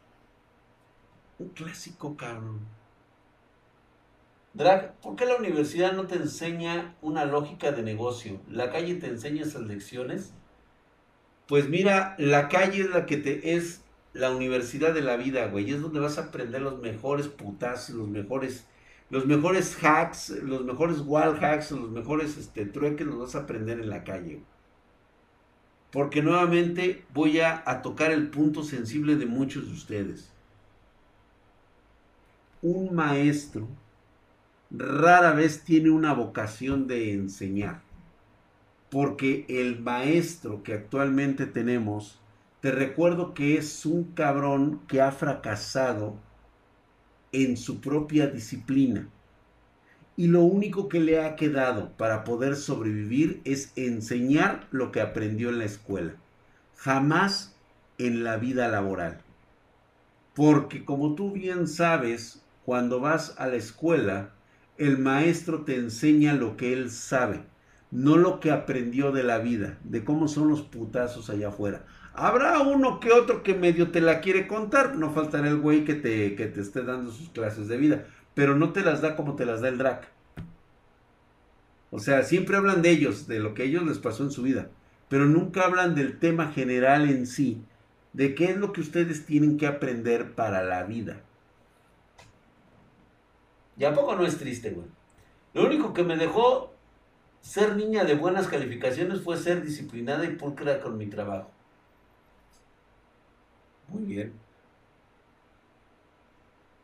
Un 1.40 1.50
clásico, 1.50 2.16
cabrón. 2.16 2.62
Drag, 4.54 4.94
¿por 5.02 5.16
qué 5.16 5.26
la 5.26 5.36
universidad 5.36 5.94
no 5.94 6.06
te 6.06 6.16
enseña 6.16 6.96
una 7.02 7.26
lógica 7.26 7.72
de 7.72 7.82
negocio? 7.82 8.40
¿La 8.48 8.72
calle 8.72 8.94
te 8.96 9.08
enseña 9.08 9.42
esas 9.42 9.64
lecciones? 9.64 10.34
Pues 11.48 11.68
mira, 11.68 12.16
la 12.20 12.50
calle 12.50 12.82
es 12.82 12.90
la 12.92 13.08
que 13.08 13.18
te 13.18 13.56
es 13.56 13.84
la 14.14 14.30
universidad 14.30 14.94
de 14.94 15.02
la 15.02 15.18
vida, 15.18 15.48
güey. 15.48 15.72
Es 15.72 15.82
donde 15.82 16.00
vas 16.00 16.20
a 16.20 16.26
aprender 16.26 16.62
los 16.62 16.80
mejores 16.80 17.28
putazos, 17.28 17.96
los 17.96 18.08
mejores 18.08 18.68
los 19.10 19.26
mejores 19.26 19.78
hacks, 19.84 20.30
los 20.30 20.64
mejores 20.66 21.00
wall 21.02 21.38
hacks, 21.44 21.72
los 21.72 21.92
mejores 21.92 22.38
este, 22.38 22.66
trueques 22.66 23.06
los 23.06 23.20
vas 23.20 23.36
a 23.36 23.40
aprender 23.40 23.80
en 23.80 23.90
la 23.90 24.04
calle. 24.04 24.42
Porque 25.92 26.24
nuevamente 26.24 27.06
voy 27.14 27.40
a, 27.40 27.64
a 27.66 27.82
tocar 27.82 28.12
el 28.12 28.30
punto 28.30 28.64
sensible 28.64 29.16
de 29.16 29.28
muchos 29.28 29.68
de 29.68 29.74
ustedes. 29.74 30.32
Un 32.62 32.96
maestro 32.96 33.68
rara 34.72 35.34
vez 35.34 35.64
tiene 35.64 35.92
una 35.92 36.14
vocación 36.14 36.88
de 36.88 37.14
enseñar. 37.14 37.82
Porque 38.90 39.46
el 39.48 39.80
maestro 39.80 40.64
que 40.64 40.74
actualmente 40.74 41.46
tenemos, 41.46 42.20
te 42.62 42.72
recuerdo 42.72 43.34
que 43.34 43.58
es 43.58 43.86
un 43.86 44.04
cabrón 44.14 44.82
que 44.88 45.02
ha 45.02 45.12
fracasado 45.12 46.18
en 47.34 47.58
su 47.58 47.82
propia 47.82 48.28
disciplina. 48.28 49.10
Y 50.16 50.28
lo 50.28 50.44
único 50.44 50.88
que 50.88 51.00
le 51.00 51.26
ha 51.26 51.36
quedado 51.36 51.90
para 51.98 52.24
poder 52.24 52.56
sobrevivir 52.56 53.42
es 53.44 53.74
enseñar 53.76 54.68
lo 54.72 54.92
que 54.92 55.02
aprendió 55.02 55.50
en 55.50 55.58
la 55.58 55.66
escuela. 55.66 56.14
Jamás 56.78 57.56
en 57.98 58.24
la 58.24 58.38
vida 58.38 58.68
laboral. 58.68 59.22
Porque 60.36 60.86
como 60.86 61.16
tú 61.16 61.32
bien 61.32 61.68
sabes, 61.68 62.44
cuando 62.66 63.00
vas 63.00 63.36
a 63.38 63.48
la 63.48 63.56
escuela, 63.56 64.32
el 64.78 64.98
maestro 64.98 65.64
te 65.64 65.76
enseña 65.76 66.34
lo 66.34 66.58
que 66.58 66.74
él 66.74 66.90
sabe, 66.90 67.44
no 67.92 68.18
lo 68.18 68.40
que 68.40 68.52
aprendió 68.52 69.12
de 69.12 69.24
la 69.24 69.38
vida, 69.38 69.78
de 69.84 70.04
cómo 70.04 70.28
son 70.28 70.50
los 70.50 70.62
putazos 70.62 71.30
allá 71.30 71.50
afuera. 71.50 71.86
Habrá 72.14 72.60
uno 72.60 73.00
que 73.00 73.12
otro 73.12 73.42
que 73.42 73.56
medio 73.56 73.92
te 73.92 74.00
la 74.00 74.22
quiere 74.22 74.48
contar. 74.48 74.96
No 74.96 75.12
faltará 75.12 75.48
el 75.48 75.58
güey 75.58 75.84
que 75.84 75.96
te, 75.96 76.36
que 76.36 76.46
te 76.46 76.62
esté 76.62 76.84
dando 76.84 77.12
sus 77.12 77.30
clases 77.30 77.68
de 77.68 77.78
vida. 77.78 78.06
Pero 78.34 78.56
no 78.56 78.72
te 78.72 78.82
las 78.82 79.02
da 79.02 79.16
como 79.16 79.36
te 79.36 79.46
las 79.46 79.62
da 79.62 79.70
el 79.70 79.78
drag. 79.78 80.08
O 81.90 82.00
sea, 82.00 82.24
siempre 82.24 82.58
hablan 82.58 82.82
de 82.82 82.90
ellos, 82.90 83.28
de 83.28 83.40
lo 83.40 83.54
que 83.54 83.64
a 83.64 83.66
ellos 83.66 83.84
les 83.84 84.00
pasó 84.00 84.24
en 84.24 84.32
su 84.32 84.44
vida. 84.44 84.70
Pero 85.10 85.26
nunca 85.26 85.66
hablan 85.66 85.96
del 85.96 86.20
tema 86.20 86.52
general 86.52 87.10
en 87.10 87.28
sí. 87.28 87.64
De 88.14 88.36
qué 88.36 88.46
es 88.46 88.58
lo 88.58 88.74
que 88.74 88.82
ustedes 88.82 89.26
tienen 89.26 89.58
que 89.58 89.68
aprender 89.68 90.34
para 90.34 90.64
la 90.64 90.84
vida. 90.84 91.22
Y 93.78 93.86
a 93.86 93.94
poco 93.94 94.16
no 94.16 94.26
es 94.26 94.38
triste, 94.38 94.70
güey. 94.70 94.88
Lo 95.54 95.66
único 95.66 95.94
que 95.94 96.04
me 96.04 96.18
dejó 96.18 96.74
ser 97.42 97.76
niña 97.76 98.04
de 98.06 98.16
buenas 98.16 98.48
calificaciones 98.48 99.22
fue 99.22 99.38
ser 99.38 99.64
disciplinada 99.64 100.26
y 100.26 100.36
pulcra 100.36 100.80
con 100.80 100.98
mi 100.98 101.08
trabajo. 101.08 101.53
Muy 103.94 104.04
bien. 104.06 104.34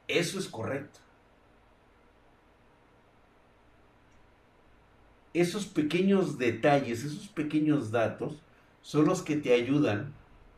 Eso 0.07 0.39
es 0.39 0.47
correcto. 0.47 0.99
Esos 5.34 5.66
pequeños 5.66 6.38
detalles, 6.38 7.03
esos 7.03 7.28
pequeños 7.28 7.91
datos 7.91 8.41
son 8.82 9.05
los 9.05 9.22
que 9.22 9.36
te 9.36 9.53
ayudan 9.53 10.14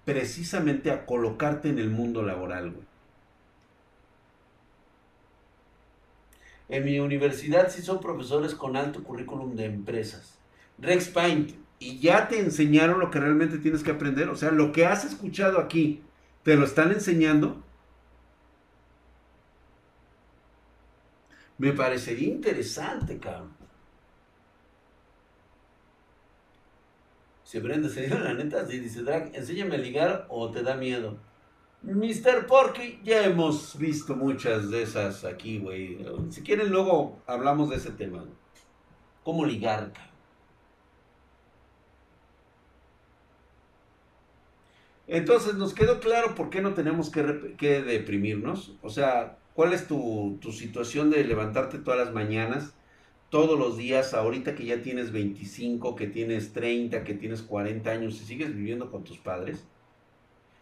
precisamente 0.05 0.91
a 0.91 1.05
colocarte 1.05 1.69
en 1.69 1.79
el 1.79 1.89
mundo 1.89 2.23
laboral. 2.23 2.73
En 6.69 6.85
mi 6.85 6.99
universidad 6.99 7.69
sí 7.69 7.81
son 7.81 7.99
profesores 7.99 8.55
con 8.55 8.77
alto 8.77 9.03
currículum 9.03 9.55
de 9.55 9.65
empresas. 9.65 10.39
Rex 10.79 11.09
Paint, 11.09 11.51
y 11.79 11.99
ya 11.99 12.27
te 12.29 12.39
enseñaron 12.39 12.99
lo 12.99 13.11
que 13.11 13.19
realmente 13.19 13.57
tienes 13.57 13.83
que 13.83 13.91
aprender. 13.91 14.29
O 14.29 14.35
sea, 14.35 14.51
lo 14.51 14.71
que 14.71 14.85
has 14.85 15.03
escuchado 15.03 15.59
aquí, 15.59 16.01
¿te 16.43 16.55
lo 16.55 16.65
están 16.65 16.91
enseñando? 16.91 17.63
Me 21.57 21.73
parecería 21.73 22.29
interesante, 22.29 23.19
cabrón. 23.19 23.51
Se 27.43 27.59
prende, 27.59 27.89
se 27.89 28.07
dio 28.07 28.17
la 28.17 28.33
neta, 28.33 28.65
si 28.65 28.79
dice 28.79 29.03
Drag, 29.03 29.35
enséñame 29.35 29.75
a 29.75 29.77
ligar 29.77 30.25
o 30.29 30.49
te 30.49 30.63
da 30.63 30.75
miedo. 30.75 31.17
Mr. 31.83 32.47
Porky, 32.47 33.01
ya 33.03 33.25
hemos 33.25 33.77
visto 33.77 34.15
muchas 34.15 34.69
de 34.69 34.83
esas 34.83 35.25
aquí, 35.25 35.59
güey. 35.59 35.97
Si 36.29 36.43
quieren, 36.43 36.69
luego 36.69 37.19
hablamos 37.27 37.69
de 37.69 37.75
ese 37.75 37.91
tema. 37.91 38.23
¿Cómo 39.23 39.45
ligar, 39.45 39.91
Entonces, 45.11 45.55
nos 45.55 45.73
quedó 45.73 45.99
claro 45.99 46.35
por 46.35 46.49
qué 46.49 46.61
no 46.61 46.73
tenemos 46.73 47.11
que, 47.11 47.21
deprimirnos. 47.83 48.77
O 48.81 48.89
sea, 48.89 49.37
¿cuál 49.53 49.73
es 49.73 49.87
tu, 49.87 50.37
tu 50.41 50.51
situación 50.51 51.09
de 51.11 51.23
levantarte 51.23 51.79
todas 51.79 51.99
las 51.99 52.13
mañanas? 52.13 52.73
todos 53.29 53.57
los 53.57 53.77
días, 53.77 54.13
ahorita 54.13 54.55
que 54.55 54.65
ya 54.65 54.81
tienes 54.83 55.11
25, 55.13 55.95
que 55.95 56.07
tienes 56.07 56.53
30, 56.53 57.03
que 57.05 57.13
tienes 57.15 57.41
40 57.41 57.89
años 57.91 58.15
y 58.21 58.25
sigues 58.25 58.53
viviendo 58.55 58.91
con 58.91 59.05
tus 59.05 59.19
padres? 59.19 59.65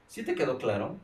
¿Sí 0.07 0.23
te 0.23 0.35
quedó 0.35 0.57
claro? 0.57 0.97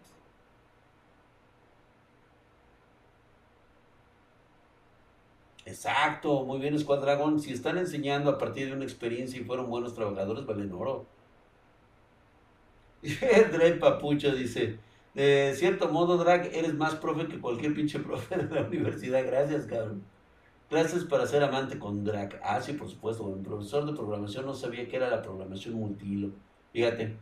Exacto, 5.65 6.43
muy 6.45 6.59
bien, 6.59 6.75
Escuadragón. 6.75 7.39
Si 7.39 7.51
están 7.51 7.77
enseñando 7.77 8.29
a 8.31 8.37
partir 8.37 8.67
de 8.67 8.73
una 8.73 8.83
experiencia 8.85 9.39
y 9.39 9.43
fueron 9.43 9.69
buenos 9.69 9.93
trabajadores, 9.95 10.45
valen 10.45 10.71
oro. 10.71 11.11
Drake 13.51 13.77
Papucho 13.79 14.33
dice: 14.33 14.77
De 15.13 15.53
cierto 15.55 15.89
modo, 15.89 16.17
Drag, 16.17 16.47
eres 16.53 16.73
más 16.73 16.95
profe 16.95 17.27
que 17.27 17.39
cualquier 17.39 17.73
pinche 17.73 17.99
profe 18.01 18.37
de 18.37 18.53
la 18.53 18.67
universidad. 18.67 19.25
Gracias, 19.25 19.65
cabrón. 19.65 20.03
Clases 20.69 21.03
para 21.03 21.27
ser 21.27 21.43
amante 21.43 21.77
con 21.77 22.03
drag. 22.03 22.39
Ah, 22.43 22.59
sí, 22.59 22.73
por 22.73 22.89
supuesto. 22.89 23.31
El 23.33 23.43
profesor 23.43 23.85
de 23.85 23.93
programación 23.93 24.45
no 24.45 24.55
sabía 24.55 24.87
qué 24.87 24.95
era 24.95 25.09
la 25.09 25.21
programación 25.21 25.75
multihilo. 25.75 26.31
Fíjate, 26.73 27.15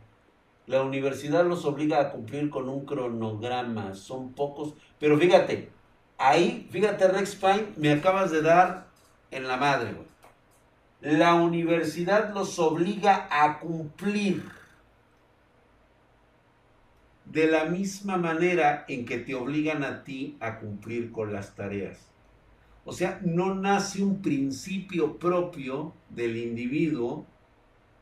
la 0.66 0.82
universidad 0.82 1.44
los 1.44 1.66
obliga 1.66 2.00
a 2.00 2.10
cumplir 2.10 2.48
con 2.48 2.70
un 2.70 2.86
cronograma. 2.86 3.94
Son 3.94 4.32
pocos. 4.32 4.74
Pero 4.98 5.18
fíjate, 5.18 5.68
ahí, 6.16 6.66
fíjate, 6.70 7.06
Rex 7.08 7.34
Pine, 7.34 7.66
me 7.76 7.92
acabas 7.92 8.30
de 8.30 8.40
dar 8.40 8.86
en 9.30 9.46
la 9.46 9.58
madre, 9.58 9.92
güey. 9.92 10.06
La 11.18 11.34
universidad 11.34 12.32
los 12.32 12.58
obliga 12.58 13.28
a 13.30 13.60
cumplir 13.60 14.42
de 17.34 17.48
la 17.48 17.64
misma 17.64 18.16
manera 18.16 18.84
en 18.86 19.04
que 19.04 19.18
te 19.18 19.34
obligan 19.34 19.82
a 19.82 20.04
ti 20.04 20.36
a 20.38 20.60
cumplir 20.60 21.10
con 21.10 21.32
las 21.32 21.56
tareas. 21.56 21.98
O 22.84 22.92
sea, 22.92 23.20
no 23.24 23.56
nace 23.56 24.04
un 24.04 24.22
principio 24.22 25.18
propio 25.18 25.92
del 26.10 26.36
individuo 26.36 27.26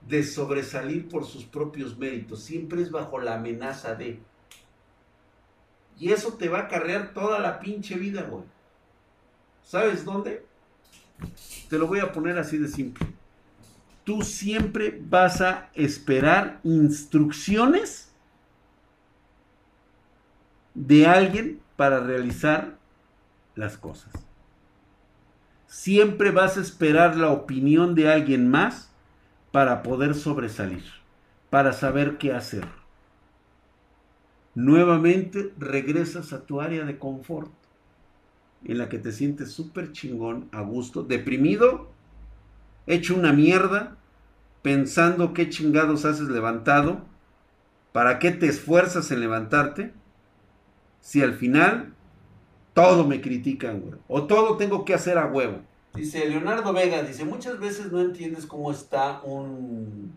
de 0.06 0.22
sobresalir 0.22 1.08
por 1.08 1.24
sus 1.24 1.44
propios 1.44 1.96
méritos. 1.96 2.42
Siempre 2.42 2.82
es 2.82 2.90
bajo 2.90 3.18
la 3.20 3.36
amenaza 3.36 3.94
de. 3.94 4.20
Y 5.98 6.10
eso 6.10 6.34
te 6.34 6.50
va 6.50 6.58
a 6.58 6.62
acarrear 6.64 7.14
toda 7.14 7.38
la 7.38 7.58
pinche 7.58 7.94
vida, 7.94 8.22
güey. 8.22 8.44
¿Sabes 9.62 10.04
dónde? 10.04 10.44
Te 11.70 11.78
lo 11.78 11.86
voy 11.86 12.00
a 12.00 12.12
poner 12.12 12.36
así 12.36 12.58
de 12.58 12.68
simple. 12.68 13.06
Tú 14.04 14.20
siempre 14.22 15.00
vas 15.00 15.40
a 15.40 15.70
esperar 15.74 16.60
instrucciones 16.64 18.11
de 20.74 21.06
alguien 21.06 21.60
para 21.76 22.00
realizar 22.00 22.78
las 23.54 23.76
cosas 23.76 24.12
siempre 25.72 26.30
vas 26.32 26.58
a 26.58 26.60
esperar 26.60 27.16
la 27.16 27.30
opinión 27.30 27.94
de 27.94 28.12
alguien 28.12 28.50
más 28.50 28.92
para 29.52 29.82
poder 29.82 30.14
sobresalir, 30.14 30.84
para 31.48 31.72
saber 31.72 32.18
qué 32.18 32.34
hacer. 32.34 32.68
Nuevamente 34.54 35.50
regresas 35.58 36.34
a 36.34 36.44
tu 36.44 36.60
área 36.60 36.84
de 36.84 36.98
confort, 36.98 37.50
en 38.66 38.76
la 38.76 38.90
que 38.90 38.98
te 38.98 39.12
sientes 39.12 39.50
súper 39.50 39.92
chingón, 39.92 40.50
a 40.52 40.60
gusto, 40.60 41.04
deprimido, 41.04 41.90
hecho 42.86 43.14
una 43.14 43.32
mierda, 43.32 43.96
pensando 44.60 45.32
qué 45.32 45.48
chingados 45.48 46.04
haces 46.04 46.28
levantado, 46.28 47.00
para 47.92 48.18
qué 48.18 48.30
te 48.30 48.46
esfuerzas 48.46 49.10
en 49.10 49.20
levantarte, 49.20 49.94
si 51.02 51.20
al 51.20 51.34
final 51.34 51.92
todo 52.72 53.04
me 53.06 53.20
critican, 53.20 53.80
güey. 53.80 53.94
O 54.08 54.26
todo 54.26 54.56
tengo 54.56 54.86
que 54.86 54.94
hacer 54.94 55.18
a 55.18 55.26
huevo. 55.26 55.58
Dice 55.92 56.26
Leonardo 56.26 56.72
Vega, 56.72 57.02
dice, 57.02 57.26
muchas 57.26 57.58
veces 57.60 57.92
no 57.92 58.00
entiendes 58.00 58.46
cómo 58.46 58.72
está 58.72 59.20
un 59.22 60.14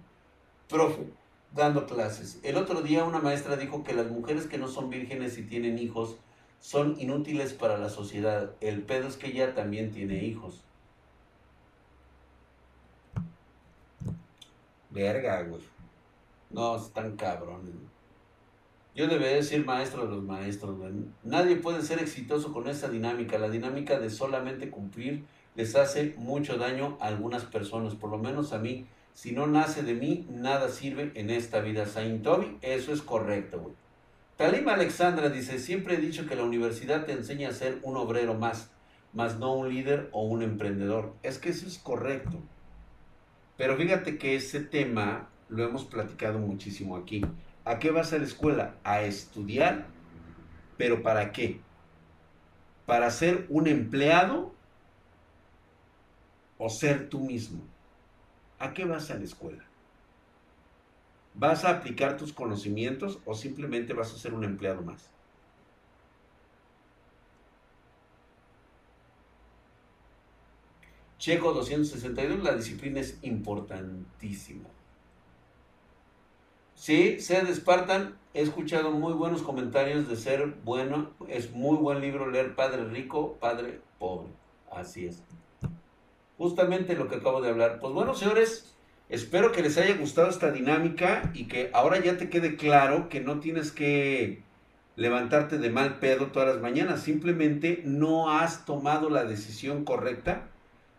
profe 0.69 1.09
dando 1.53 1.85
clases. 1.85 2.39
El 2.43 2.55
otro 2.55 2.81
día 2.81 3.03
una 3.03 3.19
maestra 3.19 3.57
dijo 3.57 3.83
que 3.83 3.93
las 3.93 4.09
mujeres 4.09 4.45
que 4.45 4.57
no 4.57 4.69
son 4.69 4.89
vírgenes 4.89 5.37
y 5.37 5.43
tienen 5.43 5.79
hijos 5.79 6.17
son 6.59 6.95
inútiles 6.99 7.53
para 7.53 7.77
la 7.77 7.89
sociedad. 7.89 8.51
El 8.61 8.83
pedo 8.83 9.07
es 9.07 9.17
que 9.17 9.27
ella 9.27 9.53
también 9.53 9.91
tiene 9.91 10.23
hijos. 10.23 10.63
Verga, 14.91 15.41
güey. 15.43 15.61
No, 16.51 16.77
están 16.77 17.17
cabrones. 17.17 17.73
Yo 18.95 19.07
debería 19.07 19.35
decir 19.35 19.65
maestro 19.65 20.07
de 20.07 20.15
los 20.15 20.23
maestros, 20.23 20.77
Nadie 21.21 21.57
puede 21.57 21.81
ser 21.81 21.99
exitoso 21.99 22.53
con 22.53 22.69
esa 22.69 22.87
dinámica. 22.87 23.37
La 23.37 23.49
dinámica 23.49 23.99
de 23.99 24.09
solamente 24.09 24.69
cumplir 24.69 25.25
les 25.53 25.75
hace 25.75 26.15
mucho 26.17 26.57
daño 26.57 26.97
a 27.01 27.07
algunas 27.07 27.43
personas, 27.43 27.93
por 27.93 28.09
lo 28.09 28.17
menos 28.17 28.53
a 28.53 28.59
mí. 28.59 28.87
Si 29.13 29.33
no 29.33 29.47
nace 29.47 29.83
de 29.83 29.95
mí, 29.95 30.25
nada 30.29 30.69
sirve 30.69 31.11
en 31.15 31.29
esta 31.29 31.59
vida. 31.59 31.85
Saint 31.85 32.23
Toby, 32.23 32.57
eso 32.61 32.93
es 32.93 33.01
correcto. 33.01 33.73
Talima 34.37 34.75
Alexandra 34.75 35.29
dice, 35.29 35.59
siempre 35.59 35.95
he 35.95 35.97
dicho 35.97 36.25
que 36.25 36.37
la 36.37 36.43
universidad 36.43 37.05
te 37.05 37.11
enseña 37.11 37.49
a 37.49 37.53
ser 37.53 37.79
un 37.83 37.97
obrero 37.97 38.33
más, 38.33 38.71
más 39.11 39.39
no 39.39 39.55
un 39.55 39.69
líder 39.69 40.09
o 40.13 40.23
un 40.23 40.41
emprendedor. 40.41 41.13
Es 41.21 41.37
que 41.37 41.49
eso 41.49 41.67
es 41.67 41.77
correcto. 41.79 42.41
Pero 43.57 43.75
fíjate 43.75 44.17
que 44.17 44.35
ese 44.35 44.61
tema 44.61 45.27
lo 45.49 45.65
hemos 45.65 45.83
platicado 45.83 46.39
muchísimo 46.39 46.95
aquí. 46.95 47.21
¿A 47.65 47.79
qué 47.79 47.89
vas 47.89 48.13
a 48.13 48.19
la 48.19 48.25
escuela? 48.25 48.75
A 48.83 49.01
estudiar, 49.01 49.87
pero 50.77 51.01
¿para 51.01 51.31
qué? 51.31 51.59
¿Para 52.85 53.09
ser 53.09 53.47
un 53.49 53.67
empleado 53.67 54.53
o 56.59 56.69
ser 56.69 57.09
tú 57.09 57.19
mismo? 57.19 57.63
¿A 58.59 58.73
qué 58.73 58.85
vas 58.85 59.09
a 59.09 59.15
la 59.15 59.23
escuela? 59.23 59.63
¿Vas 61.33 61.65
a 61.65 61.71
aplicar 61.71 62.17
tus 62.17 62.31
conocimientos 62.31 63.19
o 63.25 63.33
simplemente 63.33 63.93
vas 63.93 64.13
a 64.13 64.17
ser 64.19 64.33
un 64.33 64.43
empleado 64.43 64.83
más? 64.83 65.09
Checo 71.17 71.51
262, 71.53 72.43
la 72.43 72.55
disciplina 72.55 72.99
es 72.99 73.17
importantísima. 73.23 74.69
Sí, 76.75 77.21
Sed 77.21 77.47
Spartan, 77.55 78.15
he 78.33 78.41
escuchado 78.41 78.91
muy 78.91 79.13
buenos 79.13 79.41
comentarios 79.41 80.09
de 80.09 80.17
ser 80.17 80.55
bueno. 80.65 81.11
Es 81.29 81.51
muy 81.51 81.77
buen 81.77 82.01
libro 82.01 82.29
leer 82.29 82.53
Padre 82.53 82.83
Rico, 82.83 83.37
Padre 83.39 83.79
Pobre. 83.97 84.27
Así 84.69 85.07
es. 85.07 85.23
Justamente 86.37 86.95
lo 86.95 87.07
que 87.07 87.15
acabo 87.15 87.41
de 87.41 87.49
hablar. 87.49 87.79
Pues 87.79 87.93
bueno, 87.93 88.13
señores, 88.13 88.75
espero 89.07 89.53
que 89.53 89.61
les 89.63 89.77
haya 89.77 89.95
gustado 89.95 90.29
esta 90.29 90.51
dinámica 90.51 91.31
y 91.33 91.45
que 91.47 91.71
ahora 91.73 91.97
ya 91.99 92.17
te 92.17 92.29
quede 92.29 92.57
claro 92.57 93.07
que 93.07 93.21
no 93.21 93.39
tienes 93.39 93.71
que 93.71 94.43
levantarte 94.97 95.57
de 95.57 95.69
mal 95.69 95.99
pedo 95.99 96.27
todas 96.27 96.49
las 96.49 96.61
mañanas. 96.61 97.01
Simplemente 97.01 97.83
no 97.85 98.29
has 98.29 98.65
tomado 98.65 99.09
la 99.09 99.23
decisión 99.23 99.85
correcta. 99.85 100.49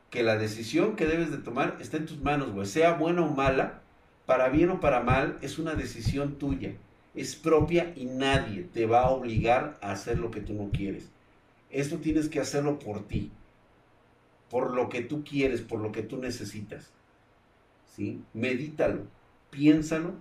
Que 0.08 0.22
la 0.22 0.38
decisión 0.38 0.96
que 0.96 1.04
debes 1.04 1.30
de 1.30 1.38
tomar 1.38 1.76
está 1.80 1.98
en 1.98 2.06
tus 2.06 2.18
manos, 2.22 2.52
güey. 2.52 2.64
Sea 2.64 2.94
buena 2.94 3.22
o 3.22 3.28
mala 3.34 3.82
para 4.26 4.48
bien 4.48 4.70
o 4.70 4.80
para 4.80 5.00
mal, 5.00 5.38
es 5.40 5.58
una 5.58 5.74
decisión 5.74 6.34
tuya, 6.36 6.74
es 7.14 7.36
propia 7.36 7.92
y 7.96 8.04
nadie 8.06 8.64
te 8.64 8.86
va 8.86 9.02
a 9.02 9.10
obligar 9.10 9.78
a 9.80 9.92
hacer 9.92 10.18
lo 10.18 10.30
que 10.30 10.40
tú 10.40 10.52
no 10.52 10.70
quieres. 10.70 11.08
Esto 11.70 11.98
tienes 11.98 12.28
que 12.28 12.40
hacerlo 12.40 12.78
por 12.78 13.06
ti, 13.06 13.30
por 14.50 14.74
lo 14.74 14.88
que 14.88 15.02
tú 15.02 15.24
quieres, 15.24 15.62
por 15.62 15.80
lo 15.80 15.92
que 15.92 16.02
tú 16.02 16.18
necesitas. 16.18 16.90
¿Sí? 17.94 18.22
Medítalo, 18.34 19.06
piénsalo, 19.50 20.14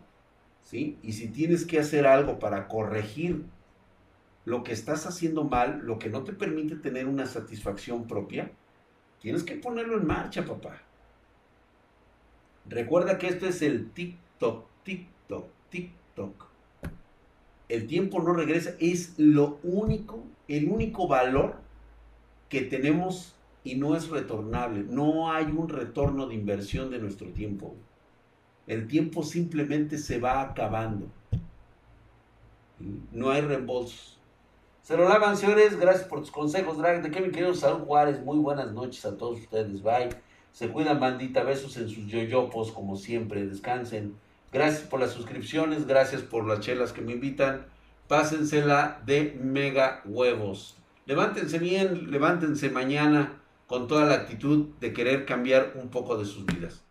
¿sí? 0.64 0.98
Y 1.04 1.14
si 1.14 1.28
tienes 1.28 1.66
que 1.66 1.80
hacer 1.80 2.08
algo 2.08 2.40
para 2.40 2.68
corregir 2.68 3.44
lo 4.46 4.64
que 4.64 4.72
estás 4.72 5.06
haciendo 5.08 5.44
mal, 5.44 5.82
lo 5.84 6.00
que 6.00 6.10
no 6.10 6.24
te 6.24 6.32
permite 6.32 6.76
tener 6.76 7.08
una 7.08 7.26
satisfacción 7.26 8.08
propia, 8.08 8.52
tienes 9.20 9.44
que 9.44 9.56
ponerlo 9.56 9.98
en 9.98 10.08
marcha, 10.08 10.46
papá. 10.46 10.85
Recuerda 12.68 13.18
que 13.18 13.28
esto 13.28 13.48
es 13.48 13.62
el 13.62 13.92
TikTok, 13.92 14.66
TikTok, 14.84 15.48
TikTok. 15.70 16.46
El 17.70 17.88
tiempo 17.88 18.22
no 18.22 18.34
regresa, 18.34 18.76
es 18.80 19.18
lo 19.18 19.60
único, 19.64 20.24
el 20.48 20.70
único 20.70 21.08
valor 21.08 21.56
que 22.50 22.62
tenemos 22.62 23.36
y 23.64 23.76
no 23.76 23.96
es 23.96 24.10
retornable. 24.10 24.84
No 24.88 25.32
hay 25.32 25.46
un 25.46 25.70
retorno 25.70 26.28
de 26.28 26.36
inversión 26.36 26.92
de 26.92 27.00
nuestro 27.00 27.28
tiempo. 27.30 27.76
El 28.68 28.88
tiempo 28.88 29.24
simplemente 29.24 29.98
se 29.98 30.20
va 30.20 30.42
acabando. 30.42 31.08
No 33.12 33.32
hay 33.32 33.42
reembolsos. 33.42 34.20
Se 34.84 34.96
lo 34.96 35.10
lavan, 35.10 35.38
señores. 35.38 35.80
Gracias 35.80 36.08
por 36.08 36.20
tus 36.20 36.32
consejos, 36.32 36.78
Drag. 36.78 37.02
De 37.02 37.10
que 37.10 37.22
mi 37.22 37.32
querido 37.32 37.54
Salud 37.56 37.86
Juárez. 37.86 38.24
Muy 38.24 38.38
buenas 38.38 38.72
noches 38.72 39.04
a 39.06 39.18
todos 39.18 39.40
ustedes. 39.40 39.82
Bye. 39.82 40.10
Se 40.56 40.70
cuidan, 40.70 41.02
bandita. 41.02 41.44
Besos 41.44 41.76
en 41.76 41.90
sus 41.90 42.08
yoyopos, 42.08 42.72
como 42.72 42.96
siempre. 42.96 43.46
Descansen. 43.46 44.16
Gracias 44.54 44.84
por 44.88 45.02
las 45.02 45.12
suscripciones. 45.12 45.86
Gracias 45.86 46.22
por 46.22 46.48
las 46.48 46.62
chelas 46.62 46.94
que 46.94 47.02
me 47.02 47.12
invitan. 47.12 47.66
Pásensela 48.08 49.02
de 49.06 49.38
mega 49.44 50.02
huevos. 50.06 50.78
Levántense 51.08 51.60
bien. 51.60 52.10
Levántense 52.10 52.70
mañana 52.70 53.34
con 53.68 53.90
toda 53.90 54.06
la 54.06 54.16
actitud 54.16 54.70
de 54.80 54.94
querer 54.94 55.26
cambiar 55.26 55.74
un 55.76 55.90
poco 55.90 56.16
de 56.16 56.24
sus 56.24 56.46
vidas. 56.46 56.86